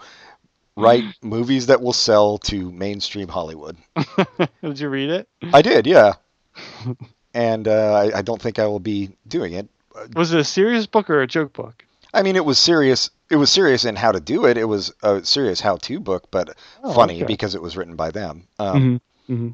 write 0.76 1.06
movies 1.22 1.66
that 1.66 1.82
will 1.82 1.92
sell 1.92 2.38
to 2.38 2.70
mainstream 2.72 3.28
Hollywood. 3.28 3.76
did 4.62 4.80
you 4.80 4.88
read 4.88 5.10
it? 5.10 5.28
I 5.52 5.62
did, 5.62 5.86
yeah. 5.86 6.14
And 7.34 7.68
uh, 7.68 7.94
I, 7.94 8.18
I 8.18 8.22
don't 8.22 8.40
think 8.40 8.58
I 8.58 8.66
will 8.66 8.80
be 8.80 9.16
doing 9.28 9.54
it. 9.54 9.68
Was 10.16 10.32
it 10.32 10.40
a 10.40 10.44
serious 10.44 10.86
book 10.86 11.10
or 11.10 11.22
a 11.22 11.26
joke 11.26 11.52
book? 11.52 11.84
I 12.14 12.22
mean, 12.22 12.36
it 12.36 12.44
was 12.44 12.58
serious. 12.58 13.10
It 13.30 13.36
was 13.36 13.50
serious 13.50 13.84
in 13.84 13.96
how 13.96 14.12
to 14.12 14.20
do 14.20 14.46
it. 14.46 14.56
It 14.58 14.64
was 14.64 14.92
a 15.02 15.24
serious 15.24 15.60
how-to 15.60 16.00
book, 16.00 16.30
but 16.30 16.56
Oh, 16.82 16.94
funny 16.94 17.22
okay. 17.22 17.24
because 17.24 17.54
it 17.54 17.62
was 17.62 17.76
written 17.76 17.96
by 17.96 18.10
them. 18.10 18.46
Um, 18.58 18.80
hmm 18.80 18.96
hmm 19.26 19.50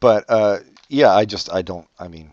but 0.00 0.24
uh, 0.28 0.58
yeah, 0.88 1.12
I 1.12 1.24
just 1.24 1.52
I 1.52 1.62
don't. 1.62 1.86
I 1.98 2.08
mean, 2.08 2.30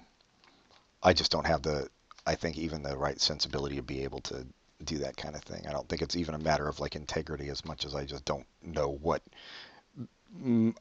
I 1.04 1.14
just 1.14 1.32
don't 1.32 1.48
have 1.48 1.62
the. 1.62 1.90
I 2.26 2.36
think 2.36 2.58
even 2.58 2.84
the 2.84 2.96
right 2.98 3.20
sensibility 3.20 3.78
to 3.78 3.82
be 3.82 4.04
able 4.04 4.22
to 4.22 4.46
do 4.84 4.98
that 5.00 5.18
kind 5.18 5.36
of 5.36 5.42
thing. 5.42 5.66
I 5.68 5.72
don't 5.72 5.88
think 5.90 6.02
it's 6.02 6.16
even 6.16 6.36
a 6.36 6.40
matter 6.40 6.68
of 6.68 6.80
like 6.80 6.96
integrity 6.96 7.50
as 7.50 7.66
much 7.66 7.86
as 7.86 7.96
I 7.96 8.06
just 8.06 8.26
don't 8.26 8.46
know 8.64 8.98
what 9.02 9.22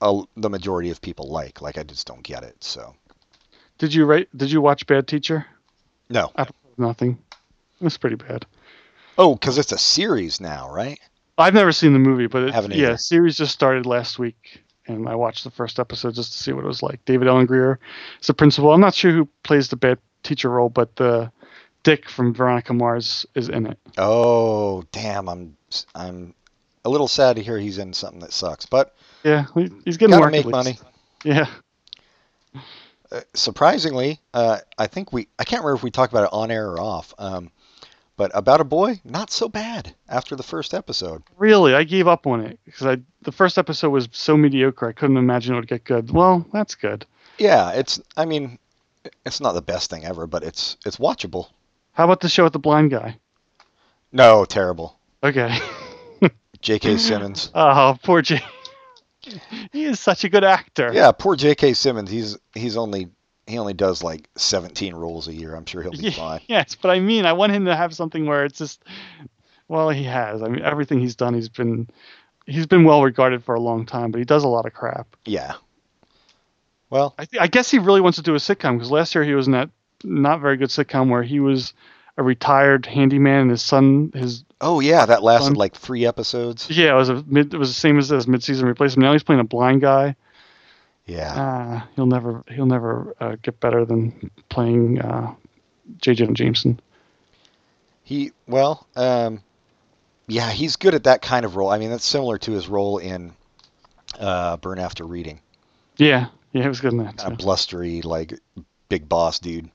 uh, 0.01 0.23
the 0.37 0.51
majority 0.51 0.91
of 0.91 1.01
people 1.01 1.29
like. 1.29 1.61
Like 1.61 1.79
I 1.79 1.83
just 1.83 2.07
don't 2.07 2.23
get 2.23 2.43
it. 2.43 2.63
So 2.63 2.95
Did 3.79 3.95
you 3.95 4.05
write? 4.05 4.29
Did 4.37 4.51
you 4.51 4.61
watch 4.61 4.87
Bad 4.87 5.07
Teacher? 5.07 5.47
no. 6.09 6.31
I 6.37 6.47
nothing. 6.77 7.19
It 7.81 7.85
was 7.85 7.97
pretty 7.97 8.17
bad. 8.17 8.47
Oh, 9.17 9.35
because 9.35 9.59
it's 9.59 9.73
a 9.73 9.79
series 9.79 10.41
now, 10.41 10.71
right? 10.71 10.99
I've 11.39 11.55
never 11.55 11.73
seen 11.73 11.93
the 11.93 11.99
movie, 11.99 12.27
but 12.27 12.43
it, 12.43 12.77
yeah, 12.77 12.97
series 12.97 13.37
just 13.37 13.53
started 13.53 13.87
last 13.87 14.19
week, 14.19 14.63
and 14.91 15.09
I 15.09 15.15
watched 15.15 15.45
the 15.45 15.51
first 15.51 15.79
episode 15.79 16.15
just 16.15 16.33
to 16.33 16.39
see 16.39 16.53
what 16.53 16.65
it 16.65 16.69
was 16.69 16.83
like. 16.83 17.05
David 17.05 17.29
Alan 17.29 17.47
Grier 17.47 17.79
is 18.21 18.27
the 18.27 18.35
principal. 18.35 18.73
I'm 18.73 18.81
not 18.81 18.95
sure 18.95 19.13
who 19.13 19.29
plays 19.43 19.69
the 19.69 19.77
bad 19.77 19.99
teacher 20.23 20.51
role, 20.51 20.69
but 20.69 20.97
the 20.97 21.31
Dick 21.83 22.09
from 22.09 22.35
Veronica 22.35 22.75
Mars 22.75 23.25
is 23.35 23.49
in 23.49 23.67
it. 23.67 23.79
Oh, 23.97 24.85
damn! 24.93 25.29
I'm 25.29 25.57
I'm 25.95 26.35
a 26.85 26.91
little 26.91 27.09
sad 27.09 27.37
to 27.37 27.43
hear 27.43 27.59
he's 27.59 27.79
in 27.79 27.93
something 27.93 28.21
that 28.21 28.33
sucks, 28.33 28.67
but 28.67 28.95
Yeah, 29.25 29.47
he's 29.85 29.97
getting 29.97 30.11
gotta 30.11 30.21
work 30.21 30.33
make 30.33 30.47
money. 30.47 30.79
Yeah, 31.25 31.47
Uh, 33.13 33.21
surprisingly, 33.35 34.21
uh, 34.35 34.59
I 34.79 34.87
think 34.87 35.13
we 35.13 35.29
I 35.39 35.45
can't 35.45 35.63
remember 35.63 35.77
if 35.77 35.83
we 35.83 35.91
talked 35.91 36.13
about 36.13 36.25
it 36.25 36.31
on 36.33 36.51
air 36.51 36.71
or 36.71 36.81
off. 36.81 37.13
Um, 37.19 37.51
but 38.21 38.31
about 38.35 38.61
a 38.61 38.65
boy, 38.65 39.01
not 39.03 39.31
so 39.31 39.49
bad 39.49 39.95
after 40.07 40.37
the 40.37 40.43
first 40.43 40.75
episode. 40.75 41.23
really, 41.39 41.75
I 41.75 41.85
gave 41.85 42.07
up 42.07 42.27
on 42.27 42.45
it 42.45 42.59
because 42.67 42.87
I 42.87 42.99
the 43.23 43.33
first 43.33 43.57
episode 43.57 43.89
was 43.89 44.11
so 44.13 44.37
mediocre. 44.37 44.91
I 44.91 44.93
couldn't 44.93 45.17
imagine 45.17 45.55
it 45.55 45.57
would 45.57 45.69
get 45.69 45.85
good. 45.85 46.11
Well, 46.11 46.45
that's 46.53 46.75
good. 46.75 47.07
Yeah, 47.39 47.71
it's 47.71 47.99
I 48.19 48.27
mean, 48.27 48.59
it's 49.25 49.41
not 49.41 49.53
the 49.53 49.63
best 49.63 49.89
thing 49.89 50.05
ever, 50.05 50.27
but 50.27 50.43
it's 50.43 50.77
it's 50.85 50.99
watchable. 50.99 51.47
How 51.93 52.05
about 52.05 52.21
the 52.21 52.29
show 52.29 52.45
with 52.45 52.53
the 52.53 52.59
blind 52.59 52.91
guy? 52.91 53.17
No, 54.13 54.45
terrible. 54.45 54.99
Okay. 55.23 55.59
J.K. 56.61 56.99
Simmons. 56.99 57.51
Oh, 57.55 57.97
poor 58.03 58.21
Jay. 58.21 58.43
he 59.73 59.85
is 59.85 59.99
such 59.99 60.25
a 60.25 60.29
good 60.29 60.45
actor. 60.45 60.91
Yeah, 60.93 61.11
poor 61.13 61.37
J.K. 61.37 61.73
Simmons. 61.73 62.11
He's 62.11 62.37
he's 62.53 62.77
only 62.77 63.09
he 63.51 63.59
only 63.59 63.75
does 63.75 64.03
like 64.03 64.29
17 64.37 64.95
roles 64.95 65.29
a 65.29 65.35
year. 65.35 65.55
I'm 65.55 65.67
sure 65.67 65.83
he'll 65.83 65.93
be 65.93 65.99
Ye- 65.99 66.11
fine. 66.17 66.41
Yes, 66.49 66.77
but 66.81 66.91
I 66.91 67.01
mean, 67.01 67.27
I 67.27 67.33
want 67.33 67.53
him 67.53 67.65
to 67.67 67.77
have 67.77 67.95
something 67.95 68.27
where 68.27 68.45
it's 68.45 68.59
just, 68.59 68.83
well, 69.69 69.91
he 69.91 70.05
has. 70.05 70.43
I 70.43 70.49
mean, 70.49 70.63
everything 70.63 71.01
he's 71.01 71.17
done, 71.17 71.35
he's 71.35 71.49
been, 71.49 71.89
he's 72.47 72.67
been 72.67 72.85
well 72.85 73.03
regarded 73.03 73.45
for 73.45 73.55
a 73.55 73.61
long 73.61 73.87
time, 73.87 74.11
but 74.11 74.19
he 74.19 74.25
does 74.25 74.45
a 74.45 74.49
lot 74.49 74.67
of 74.67 74.73
crap. 74.73 75.07
Yeah. 75.25 75.55
Well, 76.91 77.15
I, 77.19 77.25
th- 77.25 77.41
I 77.41 77.47
guess 77.47 77.71
he 77.71 77.79
really 77.79 78.01
wants 78.01 78.17
to 78.17 78.23
do 78.23 78.35
a 78.35 78.39
sitcom 78.39 78.77
because 78.77 78.91
last 78.91 79.15
year 79.15 79.23
he 79.25 79.35
was 79.35 79.47
in 79.47 79.53
that 79.53 79.71
not 80.03 80.41
very 80.41 80.57
good 80.57 80.71
sitcom 80.71 81.09
where 81.09 81.23
he 81.23 81.39
was 81.39 81.73
a 82.17 82.23
retired 82.23 82.85
handyman 82.87 83.43
and 83.43 83.51
his 83.51 83.63
son, 83.63 84.11
his 84.15 84.45
oh 84.61 84.81
yeah, 84.81 85.07
that 85.07 85.23
lasted 85.23 85.51
Fun. 85.51 85.55
like 85.55 85.75
three 85.75 86.05
episodes. 86.05 86.69
yeah, 86.69 86.93
it 86.93 86.97
was 86.97 87.09
a 87.09 87.23
mid, 87.29 87.55
it 87.55 87.59
was 87.59 87.69
the 87.69 87.81
same 87.81 87.99
as 87.99 88.11
as 88.11 88.27
mid-season 88.27 88.67
replacement. 88.67 89.05
Now 89.05 89.13
he's 89.13 89.23
playing 89.23 89.41
a 89.41 89.45
blind 89.45 89.81
guy. 89.81 90.17
Yeah. 91.11 91.35
Ah, 91.37 91.89
he'll 91.97 92.07
never, 92.07 92.45
he'll 92.49 92.67
never 92.67 93.17
uh, 93.21 93.35
get 93.43 93.59
better 93.59 93.85
than 93.85 94.31
playing 94.49 95.01
uh, 95.01 95.35
J. 96.01 96.15
Jonah 96.15 96.35
Jameson. 96.35 96.79
He 98.05 98.31
well, 98.47 98.87
um, 98.95 99.43
yeah, 100.29 100.51
he's 100.51 100.77
good 100.77 100.95
at 100.95 101.05
that 101.05 101.21
kind 101.21 101.45
of 101.45 101.57
role. 101.57 101.69
I 101.69 101.79
mean, 101.79 101.91
that's 101.91 102.05
similar 102.07 102.39
to 102.39 102.53
his 102.53 102.69
role 102.69 102.99
in 102.99 103.33
uh, 104.21 104.57
Burn 104.59 104.79
After 104.79 105.05
Reading. 105.05 105.41
Yeah, 105.97 106.27
yeah, 106.53 106.63
he 106.63 106.69
was 106.69 106.81
good 106.81 106.93
in 106.93 106.99
that. 106.99 107.17
Kind 107.17 107.19
too. 107.19 107.27
of 107.33 107.39
blustery, 107.39 108.03
like 108.03 108.35
big 108.89 109.09
boss 109.09 109.41
dude. 109.41 109.69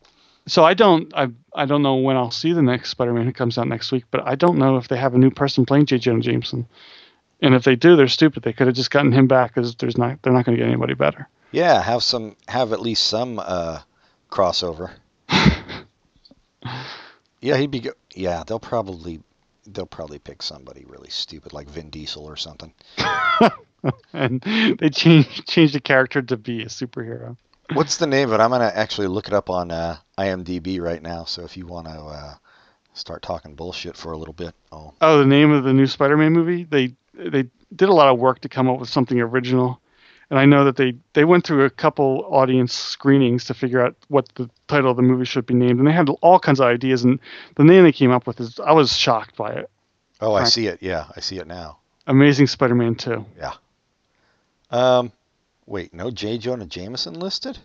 So 0.48 0.64
I 0.64 0.74
don't 0.74 1.14
I 1.14 1.28
I 1.54 1.66
don't 1.66 1.82
know 1.82 1.96
when 1.96 2.16
I'll 2.16 2.32
see 2.32 2.54
the 2.54 2.62
next 2.62 2.92
Spider-Man 2.92 3.26
who 3.26 3.34
comes 3.34 3.58
out 3.58 3.68
next 3.68 3.92
week, 3.92 4.06
but 4.10 4.26
I 4.26 4.36
don't 4.36 4.58
know 4.58 4.78
if 4.78 4.88
they 4.88 4.98
have 4.98 5.16
a 5.16 5.18
new 5.18 5.32
person 5.32 5.66
playing 5.66 5.88
J. 5.88 5.98
Jonah 5.98 6.22
Jameson. 6.22 6.66
And 7.46 7.54
if 7.54 7.64
they 7.64 7.76
do, 7.76 7.96
they're 7.96 8.08
stupid. 8.08 8.42
They 8.42 8.54
could 8.54 8.66
have 8.66 8.76
just 8.76 8.90
gotten 8.90 9.12
him 9.12 9.28
back 9.28 9.54
because 9.54 9.76
there's 9.76 10.00
not 10.00 10.20
they're 10.24 10.34
not 10.34 10.46
going 10.46 10.58
to 10.58 10.64
get 10.64 10.68
anybody 10.68 10.96
better. 10.96 11.30
Yeah, 11.52 11.80
have 11.82 12.02
some, 12.02 12.36
have 12.48 12.74
at 12.74 12.82
least 12.82 13.04
some 13.04 13.40
uh, 13.40 13.82
crossover. 14.32 14.92
yeah, 17.42 17.56
he'd 17.58 17.70
be. 17.72 17.82
Go- 17.82 17.94
yeah, 18.16 18.44
they'll 18.46 18.60
probably, 18.60 19.22
they'll 19.68 19.86
probably 19.86 20.18
pick 20.18 20.42
somebody 20.42 20.86
really 20.88 21.10
stupid 21.12 21.54
like 21.54 21.70
Vin 21.70 21.92
Diesel 21.92 22.26
or 22.26 22.36
something. 22.36 22.74
and 24.14 24.42
they 24.80 24.90
changed 24.90 25.48
changed 25.48 25.76
the 25.76 25.80
character 25.80 26.24
to 26.24 26.38
be 26.38 26.64
a 26.64 26.66
superhero. 26.66 27.38
What's 27.74 27.98
the 27.98 28.08
name 28.08 28.30
of 28.30 28.40
it? 28.40 28.44
I'm 28.44 28.50
gonna 28.50 28.72
actually 28.74 29.08
look 29.08 29.28
it 29.28 29.34
up 29.34 29.52
on 29.52 29.70
uh, 29.70 29.98
IMDb 30.18 30.82
right 30.82 31.02
now. 31.02 31.26
So 31.26 31.44
if 31.44 31.56
you 31.58 31.68
want 31.68 31.88
to 31.88 31.94
uh, 31.94 32.34
start 32.94 33.22
talking 33.22 33.54
bullshit 33.56 33.96
for 33.96 34.14
a 34.14 34.18
little 34.18 34.34
bit, 34.34 34.56
oh, 34.72 34.94
Oh, 35.00 35.20
the 35.20 35.26
name 35.26 35.52
of 35.52 35.64
the 35.64 35.74
new 35.74 35.88
Spider-Man 35.88 36.34
movie? 36.34 36.64
They 36.64 36.96
they 37.18 37.46
did 37.76 37.90
a 37.90 37.94
lot 37.94 38.10
of 38.10 38.20
work 38.20 38.40
to 38.42 38.50
come 38.50 38.70
up 38.70 38.80
with 38.80 38.90
something 38.90 39.20
original. 39.20 39.80
And 40.30 40.40
I 40.40 40.46
know 40.46 40.66
that 40.66 40.76
they 40.76 40.96
they 41.14 41.24
went 41.24 41.46
through 41.46 41.66
a 41.66 41.70
couple 41.70 42.26
audience 42.30 42.74
screenings 42.74 43.46
to 43.46 43.54
figure 43.54 43.86
out 43.86 43.96
what 44.08 44.28
the 44.36 44.50
title 44.68 44.90
of 44.90 44.98
the 44.98 45.04
movie 45.04 45.26
should 45.26 45.46
be 45.46 45.54
named, 45.54 45.78
and 45.80 45.88
they 45.88 45.92
had 45.92 46.10
all 46.22 46.40
kinds 46.40 46.60
of 46.60 46.66
ideas. 46.66 47.04
And 47.04 47.20
the 47.56 47.64
name 47.64 47.84
they 47.84 47.92
came 47.92 48.10
up 48.12 48.26
with 48.26 48.40
is 48.40 48.60
I 48.60 48.72
was 48.72 48.96
shocked 48.98 49.36
by 49.36 49.52
it. 49.52 49.70
oh, 50.22 50.34
I 50.34 50.40
Right. 50.42 50.48
see 50.48 50.66
it. 50.68 50.80
Yeah, 50.82 51.06
I 51.16 51.20
see 51.20 51.38
it 51.38 51.46
now. 51.48 51.78
Amazing 52.08 52.48
Spider-Man 52.48 52.96
2. 52.96 53.26
Yeah. 53.38 53.54
Um, 54.72 55.12
wait, 55.68 55.94
no 55.94 56.10
J. 56.12 56.38
Jonah 56.40 56.66
Jameson 56.66 57.20
listed? 57.20 57.60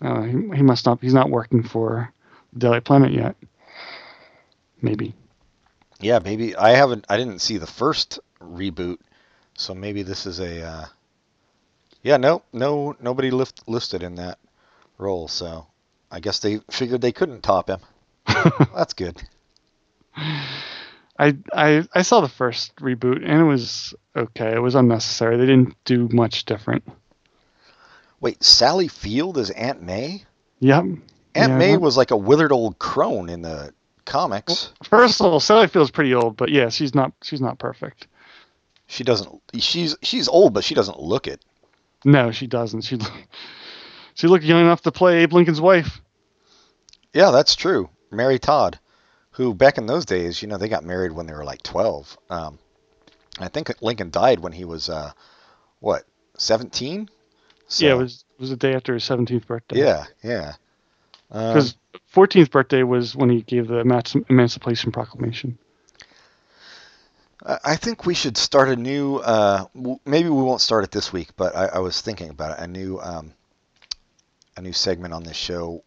Uh, 0.00 0.22
he, 0.22 0.32
he 0.56 0.62
must 0.62 0.86
not. 0.86 1.00
He's 1.00 1.14
not 1.14 1.30
working 1.30 1.62
for 1.64 2.12
the 2.52 2.58
Daily 2.60 2.80
Planet 2.80 3.12
yet. 3.12 3.34
Maybe. 4.80 5.14
Yeah, 6.00 6.20
maybe 6.20 6.54
I 6.54 6.70
haven't. 6.70 7.04
I 7.08 7.16
didn't 7.16 7.40
see 7.40 7.58
the 7.58 7.66
first 7.66 8.20
reboot, 8.40 8.98
so 9.54 9.74
maybe 9.74 10.02
this 10.02 10.26
is 10.26 10.40
a. 10.40 10.62
Uh, 10.62 10.84
yeah, 12.02 12.16
no, 12.16 12.42
no, 12.52 12.96
nobody 13.00 13.30
lift, 13.30 13.68
listed 13.68 14.02
in 14.02 14.14
that 14.16 14.38
role. 14.98 15.28
So 15.28 15.66
I 16.10 16.20
guess 16.20 16.38
they 16.38 16.60
figured 16.70 17.00
they 17.00 17.12
couldn't 17.12 17.42
top 17.42 17.68
him. 17.68 17.80
That's 18.74 18.94
good. 18.94 19.20
I, 21.18 21.36
I 21.52 21.84
I 21.94 22.02
saw 22.02 22.20
the 22.20 22.28
first 22.28 22.76
reboot 22.76 23.24
and 23.24 23.40
it 23.40 23.44
was 23.44 23.94
okay. 24.16 24.54
It 24.54 24.62
was 24.62 24.74
unnecessary. 24.74 25.36
They 25.36 25.46
didn't 25.46 25.74
do 25.84 26.08
much 26.12 26.44
different. 26.44 26.84
Wait, 28.20 28.42
Sally 28.42 28.88
Field 28.88 29.38
is 29.38 29.50
Aunt 29.50 29.82
May? 29.82 30.24
Yep. 30.60 30.84
Aunt 30.84 31.02
Yeah, 31.34 31.58
May 31.58 31.76
was 31.76 31.96
like 31.96 32.10
a 32.10 32.16
withered 32.16 32.52
old 32.52 32.78
crone 32.78 33.28
in 33.28 33.42
the 33.42 33.72
comics. 34.04 34.72
First 34.82 35.20
of 35.20 35.26
all, 35.26 35.40
Sally 35.40 35.68
Field's 35.68 35.90
pretty 35.90 36.14
old, 36.14 36.36
but 36.36 36.50
yeah, 36.50 36.68
she's 36.68 36.94
not 36.94 37.12
she's 37.22 37.40
not 37.40 37.58
perfect. 37.58 38.06
She 38.88 39.04
doesn't. 39.04 39.40
She's 39.58 39.96
she's 40.02 40.28
old, 40.28 40.54
but 40.54 40.64
she 40.64 40.74
doesn't 40.74 40.98
look 40.98 41.28
it. 41.28 41.44
No, 42.04 42.32
she 42.32 42.46
doesn't. 42.46 42.82
She 42.82 42.98
she 44.14 44.26
looked 44.26 44.44
young 44.44 44.62
enough 44.62 44.82
to 44.82 44.92
play 44.92 45.18
Abe 45.18 45.34
Lincoln's 45.34 45.60
wife. 45.60 46.00
Yeah, 47.12 47.30
that's 47.30 47.54
true. 47.54 47.90
Mary 48.10 48.38
Todd, 48.38 48.78
who 49.32 49.54
back 49.54 49.78
in 49.78 49.86
those 49.86 50.04
days, 50.04 50.42
you 50.42 50.48
know, 50.48 50.56
they 50.58 50.68
got 50.68 50.84
married 50.84 51.12
when 51.12 51.26
they 51.26 51.32
were 51.32 51.44
like 51.44 51.62
12. 51.62 52.16
Um, 52.30 52.58
I 53.38 53.48
think 53.48 53.70
Lincoln 53.82 54.10
died 54.10 54.40
when 54.40 54.52
he 54.52 54.64
was, 54.64 54.88
uh, 54.88 55.12
what, 55.80 56.04
17? 56.38 57.08
yeah, 57.78 57.92
it 57.92 57.94
was 57.94 58.24
it 58.36 58.40
was 58.40 58.50
the 58.50 58.56
day 58.56 58.74
after 58.74 58.94
his 58.94 59.04
17th 59.04 59.46
birthday. 59.46 59.80
Yeah, 59.80 60.04
yeah. 60.22 60.54
Um, 61.30 61.52
Because 61.52 61.76
14th 62.14 62.50
birthday 62.50 62.82
was 62.82 63.14
when 63.14 63.28
he 63.28 63.42
gave 63.42 63.68
the 63.68 63.78
Emancipation 64.28 64.92
Proclamation. 64.92 65.58
I 67.44 67.58
I 67.64 67.76
think 67.76 68.06
we 68.06 68.14
should 68.14 68.36
start 68.36 68.68
a 68.68 68.76
new. 68.76 69.16
Uh, 69.16 69.64
maybe 70.04 70.28
we 70.28 70.42
won't 70.42 70.60
start 70.60 70.84
it 70.84 70.90
this 70.90 71.12
week, 71.12 71.30
but 71.36 71.54
I, 71.56 71.66
I 71.66 71.78
was 71.78 72.00
thinking 72.00 72.30
about 72.30 72.58
it. 72.58 72.62
A 72.62 72.66
new, 72.66 72.98
um, 73.00 73.32
a 74.56 74.62
new 74.62 74.72
segment 74.72 75.14
on 75.14 75.22
this 75.22 75.36
show. 75.36 75.82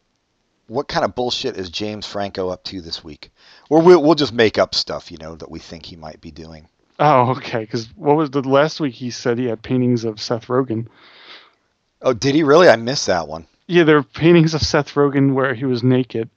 What 0.68 0.88
kind 0.88 1.04
of 1.04 1.16
bullshit 1.16 1.58
is 1.58 1.70
James 1.70 2.06
Franco 2.06 2.50
up 2.50 2.64
to 2.66 2.80
this 2.80 3.04
week? 3.04 3.32
Or 3.70 3.82
we'll, 3.82 4.02
we'll 4.02 4.16
just 4.16 4.32
make 4.32 4.58
up 4.58 4.74
stuff, 4.74 5.12
you 5.12 5.18
know, 5.18 5.36
that 5.36 5.52
we 5.52 5.60
think 5.60 5.86
he 5.86 5.98
might 5.98 6.22
be 6.22 6.32
doing. 6.32 6.70
Oh, 6.98 7.32
okay. 7.32 7.60
Because 7.60 7.90
what 7.98 8.16
was 8.16 8.30
the 8.30 8.42
last 8.42 8.80
week? 8.80 8.94
He 8.94 9.12
said 9.12 9.38
he 9.38 9.48
had 9.48 9.62
paintings 9.62 10.06
of 10.06 10.22
Seth 10.22 10.48
Rogen. 10.48 10.88
Oh, 12.02 12.14
did 12.14 12.36
he 12.36 12.44
really? 12.44 12.70
I 12.70 12.78
missed 12.78 13.08
that 13.08 13.28
one. 13.28 13.48
Yeah, 13.68 13.84
there 13.84 13.98
were 13.98 14.04
paintings 14.04 14.54
of 14.54 14.62
Seth 14.62 14.94
Rogen 14.94 15.34
where 15.34 15.54
he 15.54 15.66
was 15.66 15.84
naked, 15.84 16.30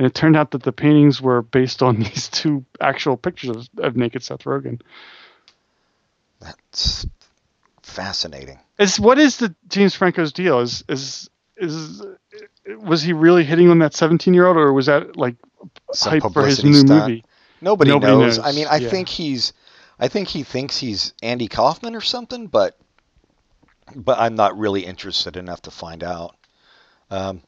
and 0.00 0.06
it 0.06 0.14
turned 0.14 0.34
out 0.34 0.52
that 0.52 0.62
the 0.62 0.72
paintings 0.72 1.20
were 1.20 1.42
based 1.42 1.82
on 1.82 1.96
these 2.00 2.28
two 2.30 2.64
actual 2.80 3.18
pictures 3.18 3.50
of, 3.50 3.68
of 3.84 3.96
naked 3.96 4.22
Seth 4.22 4.44
Rogen. 4.44 4.80
That's 6.40 7.06
fascinating. 7.82 8.58
Is 8.78 8.98
what 8.98 9.18
is 9.18 9.36
the 9.36 9.54
James 9.68 9.94
Franco's 9.94 10.32
deal? 10.32 10.60
Is 10.60 10.82
is 10.88 11.28
is 11.58 12.02
was 12.78 13.02
he 13.02 13.12
really 13.12 13.44
hitting 13.44 13.68
on 13.68 13.80
that 13.80 13.92
17 13.94 14.32
year 14.32 14.46
old, 14.46 14.56
or 14.56 14.72
was 14.72 14.86
that 14.86 15.18
like 15.18 15.36
Some 15.92 16.18
hype 16.18 16.32
for 16.32 16.46
his 16.46 16.64
new 16.64 16.72
stunt. 16.72 17.08
movie? 17.08 17.24
Nobody, 17.60 17.90
Nobody 17.90 18.10
knows. 18.10 18.38
knows, 18.38 18.46
I 18.46 18.52
mean, 18.52 18.68
I 18.70 18.76
yeah. 18.76 18.88
think 18.88 19.06
he's, 19.06 19.52
I 19.98 20.08
think 20.08 20.28
he 20.28 20.44
thinks 20.44 20.78
he's 20.78 21.12
Andy 21.22 21.46
Kaufman 21.46 21.94
or 21.94 22.00
something, 22.00 22.46
but, 22.46 22.78
but 23.94 24.18
I'm 24.18 24.34
not 24.34 24.56
really 24.56 24.86
interested 24.86 25.36
enough 25.36 25.60
to 25.62 25.70
find 25.70 26.02
out. 26.02 26.36
Um, 27.10 27.42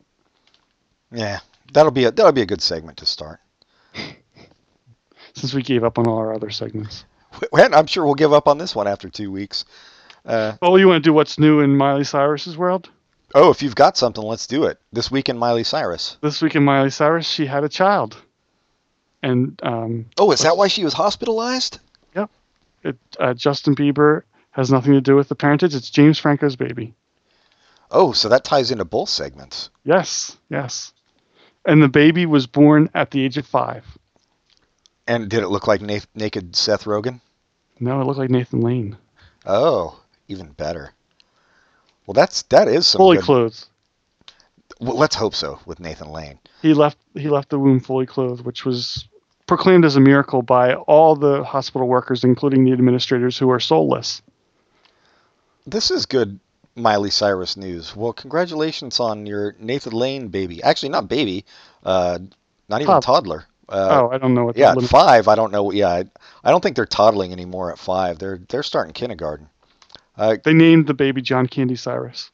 yeah, 1.11 1.41
that'll 1.73 1.91
be 1.93 2.05
a 2.05 2.11
that'll 2.11 2.33
be 2.33 2.43
a 2.43 2.47
good 2.47 2.63
segment 2.63 2.99
to 2.99 3.07
start. 3.07 3.41
since 5.35 5.55
we 5.55 5.63
gave 5.63 5.85
up 5.85 5.99
on 5.99 6.07
all 6.07 6.19
our 6.19 6.35
other 6.35 6.51
segments. 6.51 7.05
Well, 7.51 7.75
I'm 7.75 7.87
sure 7.87 8.05
we'll 8.05 8.15
give 8.15 8.33
up 8.33 8.47
on 8.47 8.59
this 8.59 8.75
one 8.77 8.87
after 8.87 9.09
two 9.09 9.33
weeks. 9.33 9.65
Uh, 10.27 10.53
Oh, 10.61 10.77
you 10.77 10.87
want 10.87 11.03
to 11.03 11.09
do 11.09 11.13
what's 11.15 11.39
new 11.39 11.61
in 11.61 11.77
Miley 11.77 12.05
Cyrus's 12.05 12.57
world? 12.57 12.91
oh, 13.35 13.51
if 13.51 13.63
you've 13.63 13.75
got 13.75 13.97
something, 13.97 14.23
let's 14.23 14.47
do 14.47 14.65
it. 14.65 14.79
This 14.93 15.11
week 15.11 15.31
in 15.31 15.39
Miley 15.39 15.65
Cyrus. 15.65 16.19
This 16.21 16.43
week 16.43 16.55
in 16.55 16.63
Miley 16.63 16.91
Cyrus, 16.91 17.27
she 17.27 17.47
had 17.47 17.65
a 17.65 17.69
child, 17.71 18.19
and 19.23 19.59
um, 19.63 20.05
Oh, 20.19 20.31
is 20.33 20.41
that 20.41 20.59
why 20.59 20.69
she 20.69 20.85
was 20.85 20.93
hospitalized? 20.93 21.81
it, 22.85 22.97
uh, 23.21 23.33
Justin 23.33 23.77
Bieber 23.77 24.23
has 24.51 24.71
nothing 24.73 24.93
to 24.93 25.01
do 25.01 25.15
with 25.15 25.29
the 25.29 25.37
parentage. 25.37 25.73
It's 25.75 25.89
James 25.89 26.19
Franco's 26.19 26.57
baby. 26.57 26.95
Oh, 27.93 28.11
so 28.13 28.29
that 28.29 28.43
ties 28.43 28.71
into 28.73 28.85
both 28.85 29.09
segments. 29.09 29.71
Yes, 29.85 30.37
yes. 30.51 30.93
And 31.65 31.83
the 31.83 31.89
baby 31.89 32.27
was 32.27 32.47
born 32.47 32.91
at 32.95 33.11
the 33.11 33.25
age 33.25 33.39
of 33.39 33.47
five. 33.47 33.85
And 35.07 35.29
did 35.29 35.43
it 35.43 35.49
look 35.49 35.67
like 35.67 35.81
na- 35.81 35.99
naked 36.15 36.57
Seth 36.57 36.85
Rogen? 36.85 37.21
No, 37.81 38.01
it 38.01 38.05
looked 38.05 38.19
like 38.19 38.31
Nathan 38.31 38.61
Lane, 38.61 38.97
Oh, 39.45 40.01
even 40.29 40.53
better. 40.53 40.93
Well, 42.07 42.15
that's 42.15 42.43
that 42.43 42.69
is 42.69 42.87
some 42.87 42.99
fully 43.01 43.17
good- 43.17 43.25
clothed. 43.25 43.67
Well, 44.81 44.97
let's 44.97 45.15
hope 45.17 45.35
so 45.35 45.61
with 45.67 45.79
Nathan 45.81 46.11
Lane. 46.11 46.39
He 46.61 46.75
left. 46.75 46.99
He 47.15 47.29
left 47.29 47.51
the 47.51 47.59
womb 47.59 47.79
fully 47.81 48.07
clothed, 48.07 48.45
which 48.45 48.65
was 48.65 49.07
proclaimed 49.47 49.85
as 49.85 49.95
a 49.97 50.01
miracle 50.01 50.43
by 50.43 50.75
all 50.75 51.15
the 51.15 51.45
hospital 51.45 51.87
workers, 51.89 52.25
including 52.25 52.65
the 52.65 52.73
administrators, 52.73 53.37
who 53.39 53.51
are 53.51 53.61
soulless. 53.61 54.23
This 55.67 55.91
is 55.93 56.07
good 56.07 56.39
Miley 56.75 57.11
Cyrus 57.11 57.57
news. 57.57 57.95
Well, 57.95 58.13
congratulations 58.13 59.01
on 59.01 59.27
your 59.27 59.55
Nathan 59.59 59.93
Lane 59.93 60.29
baby. 60.29 60.63
Actually, 60.63 60.91
not 60.91 61.09
baby, 61.09 61.45
uh, 61.85 62.19
not 62.69 62.81
even 62.81 63.01
Toddler. 63.01 63.01
toddler. 63.01 63.47
Uh, 63.69 64.03
oh, 64.03 64.11
I 64.15 64.19
don't 64.19 64.35
know 64.35 64.45
what. 64.47 64.57
yeah, 64.57 64.73
at 64.73 64.83
five. 64.83 65.29
I 65.29 65.35
don't 65.35 65.53
know. 65.53 65.71
Yeah, 65.73 65.89
I, 65.89 66.05
I 66.45 66.51
don't 66.51 66.63
think 66.63 66.77
they're 66.77 66.85
toddling 66.87 67.33
anymore 67.33 67.71
at 67.73 67.79
five. 67.79 68.19
They're 68.19 68.41
they're 68.49 68.63
starting 68.63 68.93
kindergarten. 68.93 69.49
Uh, 70.17 70.37
They 70.43 70.53
named 70.53 70.87
the 70.87 70.95
baby 70.95 71.23
John 71.23 71.47
Candy 71.47 71.77
Cyrus 71.77 72.31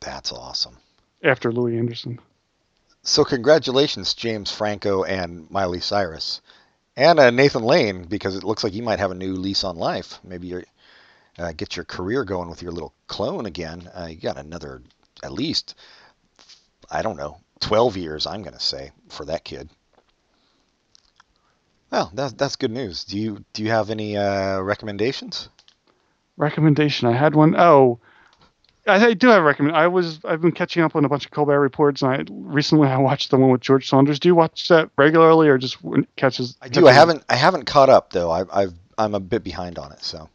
that's 0.00 0.32
awesome. 0.32 0.76
after 1.22 1.52
Louie 1.52 1.78
Anderson. 1.78 2.18
So 3.02 3.24
congratulations, 3.24 4.14
James 4.14 4.50
Franco 4.50 5.04
and 5.04 5.50
Miley 5.50 5.80
Cyrus, 5.80 6.40
and 6.96 7.18
uh, 7.18 7.30
Nathan 7.30 7.62
Lane, 7.62 8.04
because 8.04 8.36
it 8.36 8.44
looks 8.44 8.64
like 8.64 8.74
you 8.74 8.82
might 8.82 8.98
have 8.98 9.10
a 9.10 9.14
new 9.14 9.34
lease 9.34 9.64
on 9.64 9.76
life. 9.76 10.18
Maybe 10.24 10.48
you 10.48 10.62
uh, 11.40 11.52
get 11.52 11.76
your 11.76 11.84
career 11.84 12.24
going 12.24 12.48
with 12.48 12.62
your 12.62 12.72
little 12.72 12.94
clone 13.06 13.46
again. 13.46 13.88
Uh, 13.94 14.06
you 14.06 14.16
got 14.16 14.36
another, 14.36 14.82
at 15.22 15.32
least, 15.32 15.74
I 16.90 17.02
don't 17.02 17.16
know, 17.16 17.38
twelve 17.60 17.96
years. 17.96 18.26
I'm 18.26 18.42
gonna 18.42 18.60
say 18.60 18.92
for 19.08 19.24
that 19.26 19.44
kid. 19.44 19.70
Well, 21.90 22.10
that's 22.14 22.34
that's 22.34 22.56
good 22.56 22.70
news. 22.70 23.04
Do 23.04 23.18
you 23.18 23.44
do 23.52 23.62
you 23.62 23.70
have 23.70 23.90
any 23.90 24.16
uh, 24.16 24.60
recommendations? 24.60 25.48
recommendation. 26.40 27.06
I 27.06 27.12
had 27.12 27.34
one. 27.34 27.54
Oh, 27.56 28.00
I, 28.86 29.06
I 29.06 29.14
do 29.14 29.28
have 29.28 29.42
a 29.42 29.44
recommend. 29.44 29.76
I 29.76 29.86
was 29.86 30.20
I've 30.24 30.40
been 30.40 30.52
catching 30.52 30.82
up 30.82 30.96
on 30.96 31.04
a 31.04 31.08
bunch 31.08 31.26
of 31.26 31.30
Colbert 31.30 31.60
reports, 31.60 32.02
and 32.02 32.12
I 32.12 32.24
recently 32.30 32.88
I 32.88 32.96
watched 32.96 33.30
the 33.30 33.36
one 33.36 33.50
with 33.50 33.60
George 33.60 33.88
Saunders. 33.88 34.18
Do 34.18 34.28
you 34.28 34.34
watch 34.34 34.68
that 34.68 34.90
regularly, 34.96 35.48
or 35.48 35.58
just 35.58 35.76
catches? 36.16 36.56
I 36.60 36.68
do. 36.68 36.88
I 36.88 36.92
haven't 36.92 37.22
I 37.28 37.36
haven't 37.36 37.66
caught 37.66 37.90
up 37.90 38.10
though. 38.10 38.30
I, 38.30 38.44
I've 38.52 38.74
I'm 38.98 39.14
a 39.14 39.20
bit 39.20 39.44
behind 39.44 39.78
on 39.78 39.92
it. 39.92 40.02
So 40.02 40.28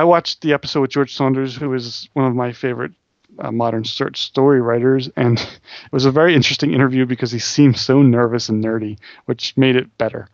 I 0.00 0.04
watched 0.04 0.40
the 0.40 0.54
episode 0.54 0.80
with 0.80 0.92
George 0.92 1.12
Saunders, 1.14 1.54
who 1.54 1.74
is 1.74 2.08
one 2.14 2.24
of 2.24 2.34
my 2.34 2.54
favorite 2.54 2.92
uh, 3.38 3.52
modern 3.52 3.84
search 3.84 4.22
story 4.22 4.62
writers, 4.62 5.10
and 5.14 5.38
it 5.38 5.92
was 5.92 6.06
a 6.06 6.10
very 6.10 6.34
interesting 6.34 6.72
interview 6.72 7.04
because 7.04 7.30
he 7.30 7.38
seemed 7.38 7.76
so 7.76 8.00
nervous 8.00 8.48
and 8.48 8.64
nerdy, 8.64 8.98
which 9.26 9.54
made 9.58 9.76
it 9.76 9.98
better. 9.98 10.26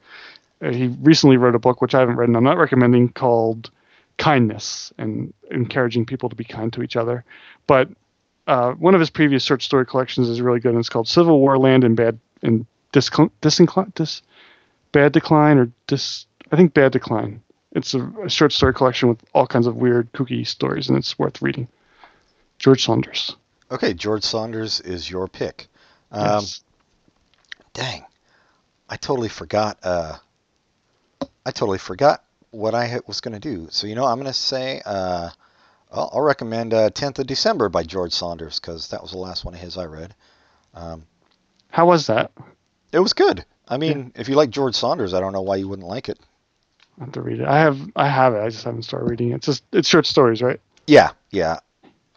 Uh, 0.62 0.70
he 0.70 0.86
recently 1.02 1.36
wrote 1.36 1.56
a 1.56 1.58
book, 1.58 1.82
which 1.82 1.96
I 1.96 1.98
haven't 1.98 2.14
read, 2.14 2.28
and 2.28 2.36
I'm 2.36 2.44
not 2.44 2.58
recommending, 2.58 3.08
called 3.08 3.70
Kindness 4.18 4.92
and 4.98 5.34
encouraging 5.50 6.06
people 6.06 6.28
to 6.28 6.36
be 6.36 6.44
kind 6.44 6.72
to 6.74 6.84
each 6.84 6.94
other. 6.94 7.24
But 7.66 7.88
uh, 8.46 8.70
one 8.74 8.94
of 8.94 9.00
his 9.00 9.10
previous 9.10 9.42
short 9.42 9.62
story 9.62 9.84
collections 9.84 10.28
is 10.28 10.40
really 10.40 10.60
good, 10.60 10.74
and 10.74 10.78
it's 10.78 10.88
called 10.88 11.08
Civil 11.08 11.40
War 11.40 11.58
Land 11.58 11.82
and 11.82 11.96
Bad 11.96 12.20
and 12.40 12.66
Discl- 12.92 13.32
Disincline, 13.42 13.92
Dis, 13.96 14.22
Bad 14.92 15.10
Decline 15.10 15.58
or 15.58 15.72
Dis. 15.88 16.26
I 16.52 16.56
think 16.56 16.72
Bad 16.72 16.92
Decline. 16.92 17.42
It's 17.76 17.92
a, 17.94 18.00
a 18.24 18.30
short 18.30 18.52
story 18.52 18.72
collection 18.72 19.10
with 19.10 19.22
all 19.34 19.46
kinds 19.46 19.66
of 19.66 19.76
weird, 19.76 20.10
kooky 20.12 20.46
stories, 20.46 20.88
and 20.88 20.96
it's 20.96 21.18
worth 21.18 21.42
reading. 21.42 21.68
George 22.58 22.82
Saunders. 22.84 23.36
okay, 23.70 23.92
George 23.92 24.24
Saunders 24.24 24.80
is 24.80 25.10
your 25.10 25.28
pick. 25.28 25.66
Um, 26.10 26.40
Yes. 26.40 26.60
Dang, 27.74 28.06
I 28.88 28.96
totally 28.96 29.28
forgot. 29.28 29.76
Uh, 29.82 30.16
I 31.44 31.50
totally 31.50 31.76
forgot 31.76 32.24
what 32.50 32.74
I 32.74 33.00
was 33.06 33.20
going 33.20 33.34
to 33.34 33.40
do. 33.40 33.68
So 33.70 33.86
you 33.86 33.94
know, 33.94 34.06
I'm 34.06 34.16
going 34.16 34.26
to 34.26 34.32
say 34.32 34.80
uh, 34.86 35.28
I'll, 35.92 36.10
I'll 36.14 36.22
recommend 36.22 36.72
uh, 36.72 36.88
10th 36.88 37.18
of 37.18 37.26
December 37.26 37.68
by 37.68 37.82
George 37.82 38.12
Saunders 38.14 38.58
because 38.58 38.88
that 38.88 39.02
was 39.02 39.10
the 39.10 39.18
last 39.18 39.44
one 39.44 39.52
of 39.52 39.60
his 39.60 39.76
I 39.76 39.84
read. 39.84 40.14
Um, 40.72 41.04
How 41.70 41.84
was 41.86 42.06
that? 42.06 42.32
it 42.92 43.00
was 43.00 43.12
good. 43.12 43.44
I 43.68 43.76
mean, 43.76 44.12
if 44.14 44.30
you 44.30 44.36
like 44.36 44.48
George 44.48 44.76
Saunders, 44.76 45.12
I 45.12 45.20
don't 45.20 45.34
know 45.34 45.42
why 45.42 45.56
you 45.56 45.68
wouldn't 45.68 45.88
like 45.88 46.08
it. 46.08 46.18
I 46.98 47.04
have 47.04 47.12
to 47.12 47.22
read 47.22 47.40
it. 47.40 47.46
I 47.46 47.58
have. 47.60 47.78
I 47.94 48.08
have 48.08 48.34
it. 48.34 48.38
I 48.40 48.48
just 48.48 48.64
haven't 48.64 48.82
started 48.82 49.10
reading 49.10 49.30
it. 49.30 49.36
It's 49.36 49.46
just 49.46 49.64
it's 49.72 49.88
short 49.88 50.06
stories, 50.06 50.42
right? 50.42 50.60
Yeah, 50.86 51.10
yeah, 51.30 51.58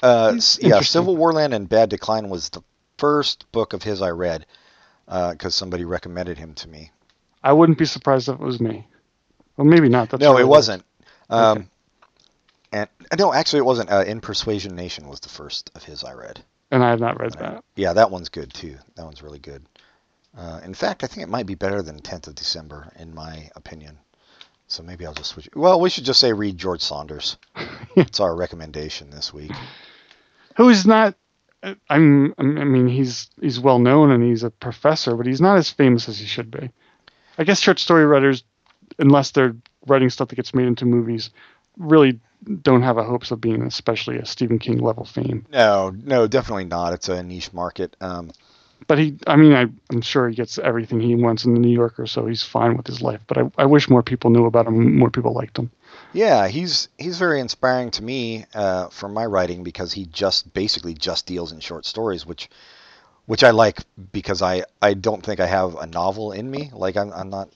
uh, 0.02 0.40
yeah. 0.62 0.82
Civil 0.82 1.18
War 1.18 1.34
Land 1.34 1.54
and 1.54 1.68
Bad 1.68 1.90
Decline 1.90 2.30
was 2.30 2.50
the 2.50 2.62
first 2.98 3.52
book 3.52 3.74
of 3.74 3.84
his 3.84 4.02
I 4.02 4.12
read 4.12 4.46
because 5.08 5.56
somebody 5.56 5.86
recommended 5.86 6.38
him 6.38 6.54
to 6.56 6.70
me. 6.70 6.92
I 7.44 7.54
wouldn't 7.54 7.78
be 7.78 7.86
surprised 7.86 8.30
if 8.30 8.36
it 8.36 8.42
was 8.42 8.60
me. 8.60 8.86
Well, 9.58 9.66
maybe 9.66 9.90
not. 9.90 10.10
That's 10.10 10.22
no, 10.22 10.38
it 10.38 10.48
wasn't. 10.48 10.84
Um, 11.30 11.58
Okay. 11.58 11.68
And 12.72 12.90
uh, 13.12 13.16
no, 13.18 13.34
actually, 13.34 13.60
it 13.60 13.66
wasn't. 13.66 13.92
Uh, 13.92 14.04
In 14.06 14.22
Persuasion 14.22 14.76
Nation 14.76 15.08
was 15.08 15.20
the 15.20 15.30
first 15.30 15.72
of 15.76 15.84
his 15.84 16.04
I 16.04 16.14
read. 16.14 16.44
And 16.72 16.84
I 16.84 16.92
have 16.92 17.00
not 17.00 17.20
read 17.20 17.34
that. 17.34 17.64
Yeah, 17.76 17.94
that 17.94 18.12
one's 18.12 18.30
good 18.30 18.54
too. 18.54 18.78
That 18.96 19.06
one's 19.06 19.24
really 19.24 19.40
good. 19.40 19.66
Uh, 20.38 20.60
in 20.64 20.76
fact, 20.76 21.04
I 21.04 21.08
think 21.08 21.24
it 21.24 21.30
might 21.30 21.48
be 21.48 21.56
better 21.56 21.82
than 21.82 22.00
10th 22.00 22.28
of 22.28 22.36
December, 22.36 22.94
in 23.00 23.16
my 23.16 23.50
opinion. 23.56 23.98
So 24.70 24.84
maybe 24.84 25.06
I'll 25.06 25.14
just 25.14 25.32
switch. 25.32 25.50
Well, 25.56 25.82
we 25.82 25.90
should 25.90 26.06
just 26.06 26.20
say 26.20 26.32
read 26.32 26.58
George 26.58 26.82
Saunders. 26.82 27.38
it's 27.96 28.20
our 28.20 28.36
recommendation 28.36 29.10
this 29.10 29.34
week. 29.34 29.52
Who 30.56 30.70
is 30.70 30.86
not? 30.86 31.16
uh, 31.64 31.76
I'm. 31.90 32.34
I 32.38 32.44
mean, 32.44 32.88
he's 32.88 33.30
he's 33.42 33.60
well 33.60 33.80
known 33.80 34.12
and 34.12 34.24
he's 34.24 34.44
a 34.44 34.52
professor, 34.52 35.16
but 35.16 35.26
he's 35.26 35.42
not 35.42 35.58
as 35.58 35.70
famous 35.70 36.08
as 36.08 36.20
he 36.20 36.26
should 36.26 36.52
be. 36.52 36.70
I 37.38 37.44
guess 37.44 37.60
short 37.60 37.80
story 37.80 38.06
writers, 38.06 38.44
unless 38.98 39.32
they're 39.32 39.56
writing 39.88 40.10
stuff 40.10 40.30
that 40.30 40.36
gets 40.36 40.54
made 40.54 40.68
into 40.68 40.86
movies, 40.86 41.32
really 41.78 42.20
don't 42.62 42.84
have 42.84 42.98
a 42.98 43.04
hopes 43.04 43.32
of 43.32 43.42
being 43.42 43.64
especially 43.64 44.18
a 44.18 44.26
Stephen 44.26 44.60
King 44.60 44.78
level 44.78 45.04
fame. 45.04 45.46
No, 45.52 45.90
no, 45.90 46.28
definitely 46.28 46.66
not. 46.66 46.94
It's 46.94 47.10
a 47.10 47.24
niche 47.24 47.52
market. 47.54 47.96
Um, 48.00 48.32
But 48.90 49.00
he, 49.00 49.18
I 49.28 49.38
mean, 49.38 49.54
I, 49.54 49.68
I'm 49.92 50.02
sure 50.02 50.30
he 50.30 50.36
gets 50.36 50.60
everything 50.60 51.00
he 51.02 51.16
wants 51.16 51.46
in 51.46 51.56
the 51.56 51.62
New 51.62 51.70
Yorker, 51.74 52.08
so 52.08 52.28
he's 52.28 52.44
fine 52.44 52.78
with 52.78 52.88
his 52.88 53.02
life. 53.02 53.22
But 53.28 53.40
I, 53.40 53.52
I 53.60 53.66
wish 53.68 53.90
more 53.90 54.04
people 54.04 54.32
knew 54.32 54.48
about 54.48 54.68
him, 54.68 54.98
more 54.98 55.12
people 55.12 55.34
liked 55.34 55.60
him. 55.60 55.72
yeah, 56.14 56.48
he's 56.50 56.90
he's 56.98 57.20
very 57.20 57.40
inspiring 57.42 57.92
to 57.94 58.04
me 58.04 58.46
uh, 58.56 58.90
for 58.90 59.10
my 59.10 59.26
writing 59.26 59.64
because 59.64 59.94
he 59.94 60.06
just 60.08 60.54
basically 60.54 60.96
just 60.96 61.28
deals 61.28 61.54
in 61.54 61.62
short 61.62 61.86
stories, 61.86 62.26
which 62.26 62.50
which 63.28 63.44
I 63.44 63.52
like 63.52 63.80
because 64.14 64.42
I 64.42 64.66
I 64.82 64.96
don't 64.96 65.24
think 65.24 65.40
I 65.42 65.48
have 65.48 65.76
a 65.78 65.88
novel 65.88 66.34
in 66.34 66.50
me. 66.52 66.72
Like 66.74 66.98
I'm 66.98 67.14
I'm 67.14 67.30
not, 67.32 67.50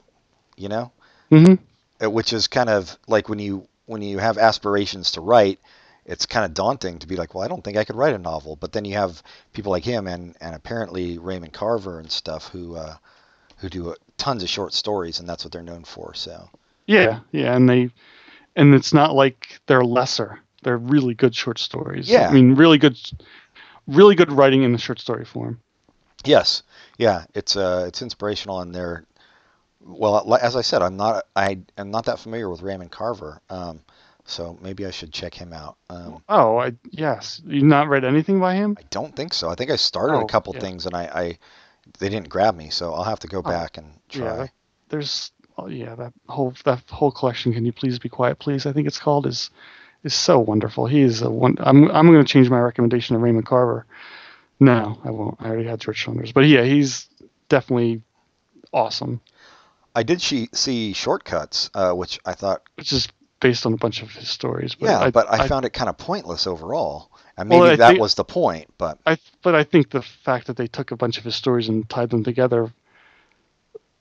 you 0.57 0.69
know. 0.69 0.91
hmm 1.31 1.55
uh, 2.03 2.09
which 2.09 2.33
is 2.33 2.47
kind 2.47 2.69
of 2.69 2.97
like 3.07 3.29
when 3.29 3.39
you 3.39 3.67
when 3.87 4.01
you 4.01 4.19
have 4.19 4.37
aspirations 4.37 5.11
to 5.11 5.21
write 5.21 5.59
it's 6.05 6.25
kind 6.25 6.45
of 6.45 6.53
daunting 6.53 6.99
to 6.99 7.07
be 7.07 7.15
like 7.15 7.33
well 7.33 7.43
i 7.43 7.47
don't 7.47 7.63
think 7.63 7.77
i 7.77 7.83
could 7.83 7.95
write 7.95 8.13
a 8.13 8.19
novel 8.19 8.55
but 8.55 8.71
then 8.71 8.85
you 8.85 8.93
have 8.95 9.23
people 9.53 9.71
like 9.71 9.83
him 9.85 10.07
and 10.07 10.35
and 10.41 10.55
apparently 10.55 11.17
raymond 11.17 11.53
carver 11.53 11.99
and 11.99 12.11
stuff 12.11 12.47
who 12.49 12.75
uh 12.75 12.95
who 13.57 13.69
do 13.69 13.89
uh, 13.91 13.95
tons 14.17 14.43
of 14.43 14.49
short 14.49 14.73
stories 14.73 15.19
and 15.19 15.27
that's 15.29 15.43
what 15.45 15.51
they're 15.53 15.61
known 15.63 15.83
for 15.83 16.13
so 16.13 16.49
Yeah, 16.85 17.21
yeah, 17.31 17.55
and 17.55 17.69
they, 17.69 17.89
and 18.55 18.75
it's 18.75 18.93
not 18.93 19.15
like 19.15 19.59
they're 19.67 19.85
lesser. 19.85 20.39
They're 20.63 20.77
really 20.77 21.13
good 21.13 21.33
short 21.33 21.59
stories. 21.59 22.09
Yeah. 22.09 22.27
I 22.27 22.33
mean, 22.33 22.55
really 22.55 22.77
good, 22.77 22.97
really 23.87 24.15
good 24.15 24.31
writing 24.31 24.63
in 24.63 24.73
the 24.73 24.77
short 24.77 24.99
story 24.99 25.23
form. 25.25 25.59
yes 26.25 26.63
yeah 26.97 27.23
it's 27.33 27.55
uh 27.55 27.85
it's 27.87 28.01
inspirational 28.01 28.59
and 28.61 28.73
they're 28.75 29.05
well 29.81 30.35
as 30.41 30.55
i 30.55 30.61
said 30.61 30.81
i'm 30.81 30.95
not 30.97 31.25
i 31.35 31.57
am 31.77 31.91
not 31.91 32.05
that 32.05 32.19
familiar 32.19 32.49
with 32.49 32.61
raymond 32.61 32.91
carver 32.91 33.41
um 33.49 33.81
so 34.25 34.57
maybe 34.61 34.85
i 34.85 34.91
should 34.91 35.11
check 35.11 35.33
him 35.33 35.51
out 35.53 35.77
um 35.89 36.23
Oh, 36.29 36.57
I 36.57 36.73
yes. 36.89 37.41
You've 37.45 37.63
not 37.63 37.89
read 37.89 38.03
anything 38.05 38.39
by 38.39 38.55
him? 38.55 38.75
I 38.79 38.83
don't 38.89 39.13
think 39.15 39.33
so. 39.33 39.49
I 39.49 39.55
think 39.55 39.69
I 39.71 39.75
started 39.75 40.13
a 40.15 40.19
Oh, 40.23 40.25
couple 40.25 40.53
yeah. 40.55 40.61
things 40.61 40.85
and 40.85 40.95
I, 40.95 41.03
I 41.03 41.37
they 41.99 42.07
didn't 42.09 42.29
grab 42.29 42.55
me, 42.55 42.69
so 42.69 42.93
I'll 42.93 43.03
have 43.03 43.19
to 43.19 43.27
go 43.27 43.41
back 43.41 43.77
and 43.77 43.87
try. 44.09 44.25
Yeah. 44.37 44.47
There's, 44.89 45.31
oh, 45.57 45.67
yeah, 45.67 45.95
that 45.95 46.13
whole 46.29 46.53
that 46.63 46.81
whole 46.89 47.11
collection. 47.11 47.53
Can 47.53 47.65
you 47.65 47.73
please 47.73 47.99
be 47.99 48.07
quiet, 48.09 48.39
please? 48.39 48.65
I 48.65 48.71
think 48.71 48.87
it's 48.87 48.99
called 48.99 49.27
is 49.27 49.49
is 50.03 50.13
so 50.13 50.39
wonderful. 50.39 50.85
He 50.87 51.01
is 51.01 51.21
a 51.21 51.29
one. 51.29 51.57
I'm 51.59 51.91
I'm 51.91 52.07
going 52.07 52.23
to 52.23 52.31
change 52.31 52.49
my 52.49 52.59
recommendation 52.59 53.15
to 53.15 53.19
Raymond 53.19 53.45
Carver. 53.45 53.85
No, 54.59 54.97
I 55.03 55.11
won't. 55.11 55.35
I 55.41 55.47
already 55.47 55.67
had 55.67 55.81
George 55.81 56.03
Saunders, 56.05 56.31
but 56.31 56.45
yeah, 56.45 56.63
he's 56.63 57.07
definitely 57.49 58.01
awesome. 58.71 59.19
I 59.95 60.03
did 60.03 60.21
she, 60.21 60.47
see 60.53 60.93
shortcuts, 60.93 61.69
uh, 61.73 61.91
which 61.91 62.19
I 62.25 62.33
thought, 62.33 62.61
which 62.75 62.91
is 62.93 63.07
based 63.43 63.65
on 63.65 63.73
a 63.73 63.77
bunch 63.77 64.01
of 64.01 64.09
his 64.11 64.29
stories. 64.29 64.73
But 64.73 64.85
yeah, 64.87 64.99
I, 64.99 65.11
but 65.11 65.29
I, 65.29 65.43
I, 65.43 65.47
found 65.47 65.65
it 65.65 65.73
kind 65.73 65.89
of 65.89 65.97
pointless 65.97 66.47
overall. 66.47 67.11
And 67.37 67.49
maybe 67.49 67.59
Well, 67.59 67.77
that 67.77 67.87
think- 67.89 67.99
was 67.99 68.15
the 68.15 68.23
point, 68.23 68.73
but 68.77 68.97
I, 69.05 69.17
but 69.43 69.53
I 69.53 69.63
think 69.65 69.91
the 69.91 70.01
fact 70.01 70.47
that 70.47 70.55
they 70.55 70.67
took 70.67 70.91
a 70.91 70.95
bunch 70.95 71.17
of 71.17 71.25
his 71.25 71.35
stories 71.35 71.67
and 71.67 71.87
tied 71.89 72.09
them 72.09 72.23
together, 72.23 72.71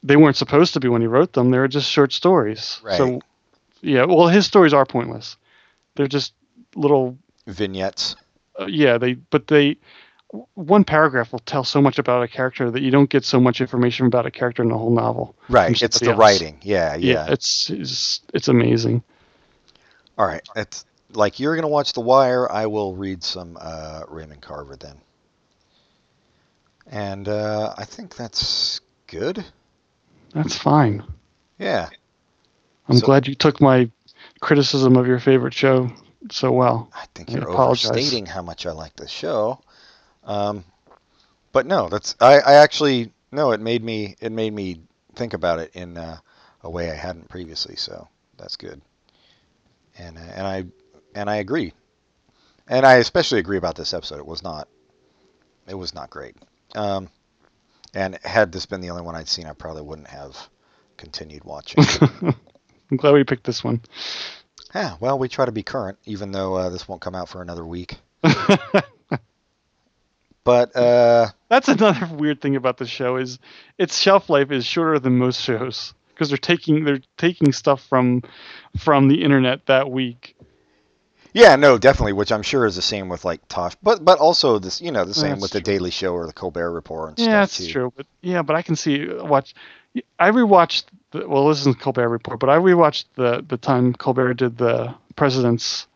they 0.03 0.17
weren't 0.17 0.37
supposed 0.37 0.75
to 0.75 0.81
be 0.81 0.89
when 0.89 1.01
he 1.01 1.09
wrote 1.09 1.33
them. 1.33 1.51
They 1.51 1.59
were 1.59 1.69
just 1.69 1.91
short 1.91 2.13
stories. 2.13 2.81
So, 2.97 3.21
yeah, 3.81 4.05
well, 4.05 4.29
his 4.29 4.47
stories 4.47 4.73
are 4.73 4.87
pointless. 4.87 5.37
They're 5.97 6.07
just 6.07 6.35
little, 6.77 7.19
vignettes. 7.47 8.15
uh, 8.61 8.67
yeah. 8.67 8.99
They, 8.99 9.15
but 9.15 9.49
they, 9.49 9.77
one 10.55 10.85
paragraph 10.85 11.33
will 11.33 11.41
tell 11.41 11.65
so 11.65 11.83
much 11.83 11.99
about 11.99 12.23
a 12.23 12.29
character 12.29 12.71
that 12.71 12.83
you 12.83 12.91
don't 12.93 13.11
get 13.11 13.25
so 13.25 13.41
much 13.41 13.61
information 13.61 14.07
about 14.07 14.25
a 14.25 14.31
character 14.31 14.63
in 14.63 14.69
the 14.69 14.79
whole 14.79 14.95
novel. 14.95 15.35
Right. 15.49 15.83
It's 15.83 15.99
the 15.99 16.11
else. 16.11 16.19
writing. 16.19 16.59
Yeah, 16.63 16.95
Yeah, 16.95 17.27
yeah. 17.27 17.33
it's, 17.33 17.71
it's 17.71 18.21
it's 18.33 18.49
amazing. 18.49 19.03
All 20.19 20.27
right. 20.27 20.43
It's 20.57 20.85
like 21.13 21.41
you're 21.41 21.55
gonna 21.57 21.69
watch 21.69 21.93
The 21.93 22.01
Wire. 22.01 22.51
I 22.51 22.67
will 22.67 22.95
read 22.95 23.23
some 23.23 23.57
uh, 23.61 24.03
Raymond 24.09 24.43
Carver 24.43 24.77
then. 24.77 24.97
And 26.91 27.29
uh, 27.29 27.75
I 27.77 27.85
think 27.85 28.17
that's 28.17 28.81
good. 29.07 29.45
That's 30.35 30.57
fine. 30.57 31.05
Yeah. 31.59 31.89
I'm 32.89 32.99
So- 32.99 33.07
glad 33.07 33.27
you 33.27 33.35
took 33.35 33.61
my 33.61 33.91
criticism 34.41 34.97
of 34.97 35.07
your 35.07 35.21
favorite 35.21 35.55
show 35.55 35.91
so 36.31 36.53
well. 36.53 36.89
I 36.95 37.07
think 37.15 37.31
I 37.31 37.35
you're 37.35 37.49
apologize. 37.51 37.91
overstating 37.91 38.27
how 38.27 38.43
much 38.43 38.67
I 38.67 38.73
like 38.73 38.95
this 38.97 39.11
show. 39.11 39.61
Um, 40.25 40.65
but 41.53 41.67
no, 41.67 41.89
that's 41.89 42.15
I, 42.21 42.41
I 42.41 42.55
actually 42.55 43.13
no. 43.31 43.53
It 43.53 43.61
made 43.61 43.83
me 43.83 44.17
it 44.21 44.33
made 44.33 44.53
me 44.53 44.81
think 45.15 45.35
about 45.35 45.59
it 45.59 45.71
in 45.75 45.97
uh, 45.99 46.19
a 46.63 46.71
way 46.71 46.91
I 46.91 46.95
hadn't 46.95 47.29
previously. 47.29 47.77
So 47.77 48.09
that's 48.39 48.57
good. 48.57 48.81
And 49.99 50.17
uh, 50.19 50.21
and 50.35 50.47
I 50.47 50.65
and 51.15 51.29
I 51.31 51.37
agree. 51.37 51.73
And 52.69 52.87
I 52.87 52.95
especially 52.95 53.39
agree 53.39 53.59
about 53.59 53.77
this 53.77 53.93
episode. 53.93 54.19
It 54.19 54.27
was 54.27 54.43
not 54.43 54.69
it 55.69 55.75
was 55.75 55.95
not 55.95 56.11
great. 56.11 56.37
Um, 56.75 57.09
and 57.95 58.19
had 58.25 58.53
this 58.53 58.67
been 58.67 58.81
the 58.81 58.91
only 58.91 59.03
one 59.03 59.15
I'd 59.15 59.29
seen, 59.29 59.47
I 59.47 59.53
probably 59.53 59.83
wouldn't 59.83 60.09
have 60.09 60.49
continued 60.97 61.45
watching. 61.45 61.85
I'm 62.91 62.97
glad 62.97 63.13
we 63.15 63.25
picked 63.25 63.45
this 63.45 63.63
one. 63.63 63.83
yeah, 64.75 64.97
well, 65.01 65.19
we 65.19 65.29
try 65.29 65.45
to 65.45 65.53
be 65.53 65.63
current, 65.63 65.99
even 66.07 66.33
though 66.33 66.55
uh, 66.55 66.69
this 66.71 66.89
won't 66.89 67.03
come 67.03 67.15
out 67.15 67.29
for 67.29 67.43
another 67.43 67.65
week. 67.65 67.97
But 70.45 70.75
uh, 70.75 71.29
That's 71.49 71.69
another 71.69 72.09
weird 72.15 72.41
thing 72.41 72.57
about 72.57 72.77
the 72.77 72.87
show 72.87 73.17
is 73.17 73.39
its 73.79 73.99
shelf 73.99 74.29
life 74.29 74.51
is 74.51 74.67
shorter 74.67 74.99
than 74.99 75.19
most 75.19 75.41
shows 75.41 75.95
because 76.15 76.29
they're 76.29 76.39
taking 76.39 76.85
they're 76.85 77.01
taking 77.19 77.53
stuff 77.53 77.85
from 77.89 78.23
from 78.79 79.09
the 79.09 79.23
internet 79.23 79.67
that 79.67 79.91
week. 79.91 80.37
yeah, 81.35 81.57
no, 81.57 81.79
definitely, 81.79 82.13
which 82.13 82.31
I'm 82.33 82.43
sure 82.43 82.67
is 82.67 82.77
the 82.77 82.83
same 82.83 83.09
with 83.09 83.25
like 83.25 83.47
Tosh, 83.49 83.75
but 83.83 84.05
but 84.05 84.19
also 84.19 84.59
this, 84.59 84.81
you 84.81 84.91
know, 84.93 85.05
the 85.05 85.15
same 85.15 85.31
That's 85.31 85.43
with 85.43 85.51
the. 85.53 85.61
Daily 85.61 85.91
Show 85.91 86.13
or 86.15 86.27
the 86.27 86.33
Colbert 86.33 86.73
Report 86.73 87.09
and 87.11 87.19
Yeah, 87.19 87.25
stuff 87.27 87.41
that's 87.41 87.59
too. 87.59 87.73
true. 87.73 87.93
But 87.97 88.07
yeah, 88.21 88.43
but 88.43 88.55
I 88.57 88.63
can 88.63 88.77
see 88.77 89.07
watch. 89.09 89.55
I 90.19 90.31
rewatched. 90.31 90.85
The, 91.11 91.29
well, 91.29 91.49
this 91.49 91.61
isn't 91.61 91.81
Colbert 91.81 92.09
Report, 92.09 92.39
but 92.41 92.51
I 92.51 92.57
rewatched 92.59 93.05
the 93.15 93.45
the 93.47 93.57
time 93.57 93.93
Colbert 93.95 94.35
did 94.35 94.57
the 94.59 94.95
president's 95.17 95.87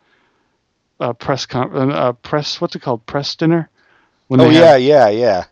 uh, 1.01 1.13
press 1.13 1.47
con 1.47 1.93
uh, 1.93 2.13
press 2.13 2.61
what's 2.61 2.75
it 2.77 2.81
called 2.83 3.05
press 3.07 3.35
dinner. 3.37 3.69
When 4.29 4.41
Oh 4.41 4.51
yeah, 4.51 4.73
had- 4.73 4.83
yeah, 4.83 5.09
yeah. 5.09 5.45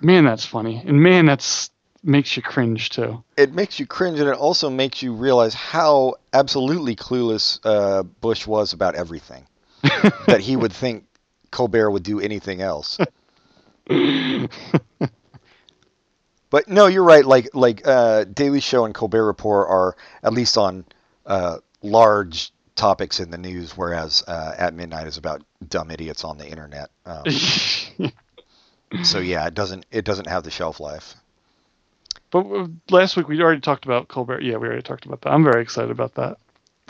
man, 0.00 0.24
that's 0.24 0.44
funny, 0.46 0.82
and 0.86 1.02
man, 1.02 1.26
that's 1.26 1.70
makes 2.02 2.36
you 2.36 2.42
cringe 2.42 2.90
too. 2.90 3.22
It 3.36 3.52
makes 3.52 3.78
you 3.78 3.86
cringe, 3.86 4.18
and 4.20 4.28
it 4.28 4.36
also 4.36 4.70
makes 4.70 5.02
you 5.02 5.14
realize 5.14 5.54
how 5.54 6.14
absolutely 6.32 6.96
clueless 6.96 7.60
uh, 7.64 8.02
Bush 8.02 8.46
was 8.46 8.72
about 8.72 8.94
everything. 8.94 9.46
that 10.26 10.40
he 10.40 10.56
would 10.56 10.72
think 10.72 11.04
Colbert 11.50 11.90
would 11.90 12.02
do 12.02 12.20
anything 12.20 12.60
else. 12.60 12.98
But 16.50 16.68
no, 16.68 16.88
you're 16.88 17.04
right. 17.04 17.24
Like 17.24 17.48
like 17.54 17.86
uh, 17.86 18.24
Daily 18.24 18.60
Show 18.60 18.84
and 18.84 18.94
Colbert 18.94 19.24
Report 19.24 19.68
are 19.70 19.96
at 20.22 20.32
least 20.32 20.58
on 20.58 20.84
uh, 21.24 21.58
large 21.80 22.52
topics 22.74 23.20
in 23.20 23.30
the 23.30 23.38
news, 23.38 23.76
whereas 23.76 24.24
uh, 24.26 24.54
At 24.58 24.74
Midnight 24.74 25.06
is 25.06 25.16
about 25.16 25.42
dumb 25.66 25.90
idiots 25.90 26.24
on 26.24 26.38
the 26.38 26.48
internet. 26.48 26.90
Um, 27.06 27.24
so 29.04 29.20
yeah, 29.20 29.46
it 29.46 29.54
doesn't 29.54 29.86
it 29.92 30.04
doesn't 30.04 30.26
have 30.26 30.42
the 30.42 30.50
shelf 30.50 30.80
life. 30.80 31.14
But 32.30 32.46
uh, 32.46 32.68
last 32.90 33.16
week 33.16 33.28
we 33.28 33.40
already 33.40 33.60
talked 33.60 33.84
about 33.84 34.08
Colbert. 34.08 34.42
Yeah, 34.42 34.56
we 34.56 34.66
already 34.68 34.82
talked 34.82 35.06
about 35.06 35.22
that. 35.22 35.32
I'm 35.32 35.44
very 35.44 35.62
excited 35.62 35.90
about 35.90 36.14
that. 36.14 36.38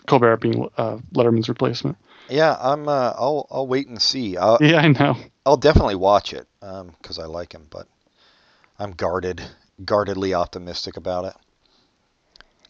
Colbert 0.06 0.38
being 0.38 0.68
uh, 0.76 0.98
Letterman's 1.14 1.48
replacement. 1.48 1.96
Yeah, 2.28 2.56
I'm. 2.60 2.88
Uh, 2.88 3.12
I'll 3.16 3.46
I'll 3.50 3.66
wait 3.66 3.88
and 3.88 4.00
see. 4.00 4.36
I'll, 4.36 4.58
Yeah, 4.60 4.78
I 4.78 4.88
know. 4.88 5.16
I'll 5.44 5.56
definitely 5.56 5.96
watch 5.96 6.32
it 6.32 6.46
because 6.60 7.18
I 7.18 7.26
like 7.26 7.52
him, 7.52 7.66
but 7.70 7.86
I'm 8.78 8.92
guarded, 8.92 9.42
guardedly 9.84 10.34
optimistic 10.34 10.96
about 10.96 11.24
it. 11.26 11.34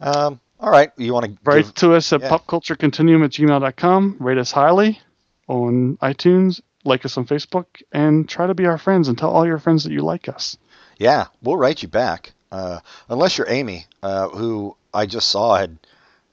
Um, 0.01 0.41
all 0.59 0.71
right, 0.71 0.91
you 0.97 1.13
want 1.13 1.27
to 1.27 1.39
Write 1.45 1.75
to 1.77 1.95
us 1.95 2.13
at 2.13 2.23
yeah. 2.23 2.29
popculturecontinuum 2.29 3.25
at 3.25 3.31
gmail.com. 3.31 4.17
Rate 4.19 4.39
us 4.39 4.53
highly 4.53 5.01
on 5.47 5.97
iTunes. 5.99 6.61
Like 6.85 7.05
us 7.05 7.17
on 7.19 7.27
Facebook. 7.27 7.67
And 7.93 8.29
try 8.29 8.47
to 8.47 8.55
be 8.55 8.67
our 8.67 8.79
friends 8.79 9.09
and 9.09 9.17
tell 9.17 9.31
all 9.31 9.47
your 9.47 9.59
friends 9.59 9.85
that 9.85 9.93
you 9.93 10.01
like 10.01 10.29
us. 10.29 10.57
Yeah, 10.99 11.27
we'll 11.43 11.57
write 11.57 11.83
you 11.83 11.89
back. 11.89 12.33
Uh, 12.53 12.81
unless 13.09 13.39
you're 13.39 13.49
Amy, 13.51 13.87
uh, 14.03 14.29
who 14.29 14.77
I 14.93 15.07
just 15.07 15.29
saw 15.29 15.57
had 15.57 15.79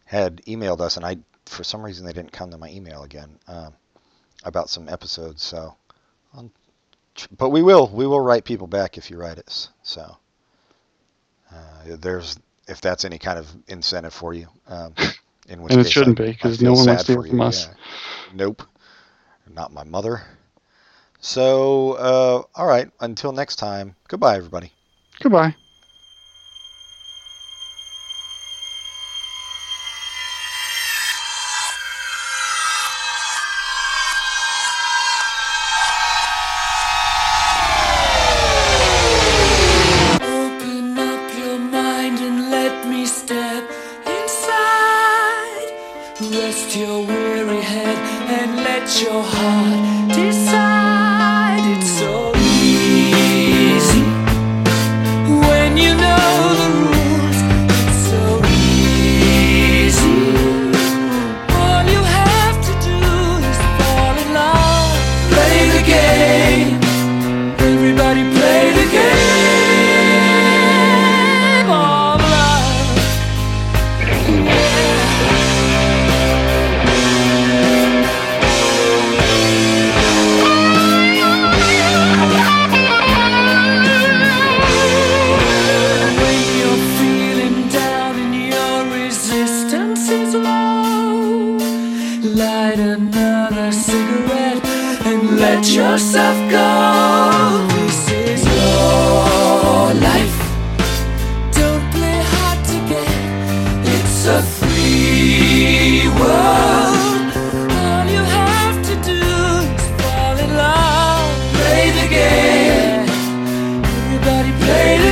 had 0.05 0.37
emailed 0.45 0.79
us, 0.81 0.97
and 0.97 1.05
I 1.05 1.17
for 1.45 1.63
some 1.63 1.83
reason 1.83 2.05
they 2.05 2.13
didn't 2.13 2.31
come 2.31 2.51
to 2.51 2.57
my 2.57 2.69
email 2.69 3.03
again 3.03 3.37
um, 3.47 3.73
about 4.43 4.69
some 4.69 4.89
episodes. 4.89 5.43
So, 5.43 5.75
um, 6.35 6.51
but 7.37 7.49
we 7.49 7.61
will 7.61 7.87
we 7.87 8.07
will 8.07 8.21
write 8.21 8.43
people 8.45 8.67
back 8.67 8.97
if 8.97 9.09
you 9.11 9.17
write 9.17 9.39
us. 9.39 9.69
So 9.83 10.17
uh, 11.53 11.95
there's 11.99 12.37
if 12.67 12.81
that's 12.81 13.05
any 13.05 13.17
kind 13.17 13.39
of 13.39 13.47
incentive 13.67 14.13
for 14.13 14.33
you. 14.33 14.47
Um, 14.67 14.93
in 15.49 15.61
which 15.61 15.73
And 15.73 15.81
it 15.81 15.87
shouldn't 15.91 16.17
I- 16.19 16.23
be, 16.23 16.37
I 16.43 16.49
'cause 16.49 16.57
feel 16.57 16.71
no 16.71 16.73
one 16.73 16.87
wants 16.87 17.03
to 17.05 17.13
hear 17.13 17.21
from 17.29 17.39
you, 17.39 17.43
us. 17.47 17.67
yeah. 17.67 17.73
Nope, 18.33 18.63
not 19.49 19.71
my 19.73 19.83
mother. 19.83 20.23
So, 21.21 21.93
uh, 21.93 22.43
all 22.55 22.67
right. 22.67 22.89
Until 22.99 23.31
next 23.31 23.55
time. 23.57 23.95
Goodbye, 24.07 24.35
everybody. 24.37 24.73
Goodbye. 25.19 25.55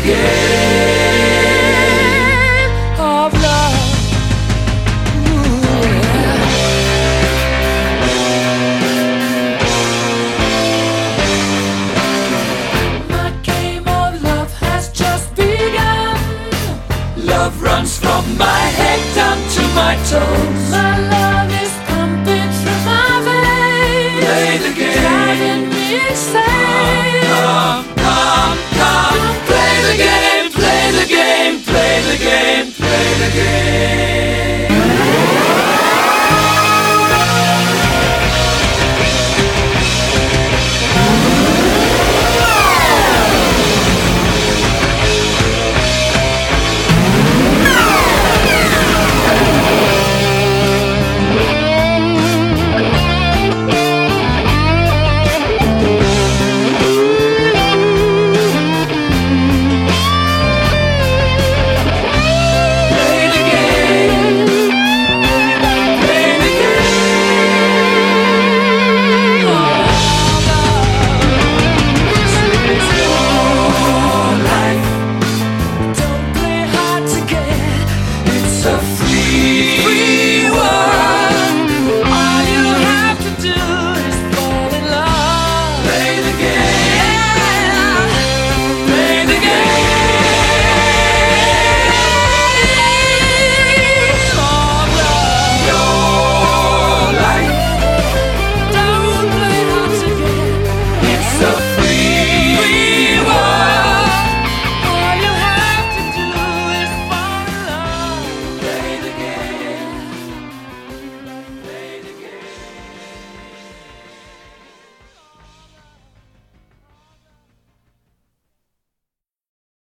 again. 0.07 0.64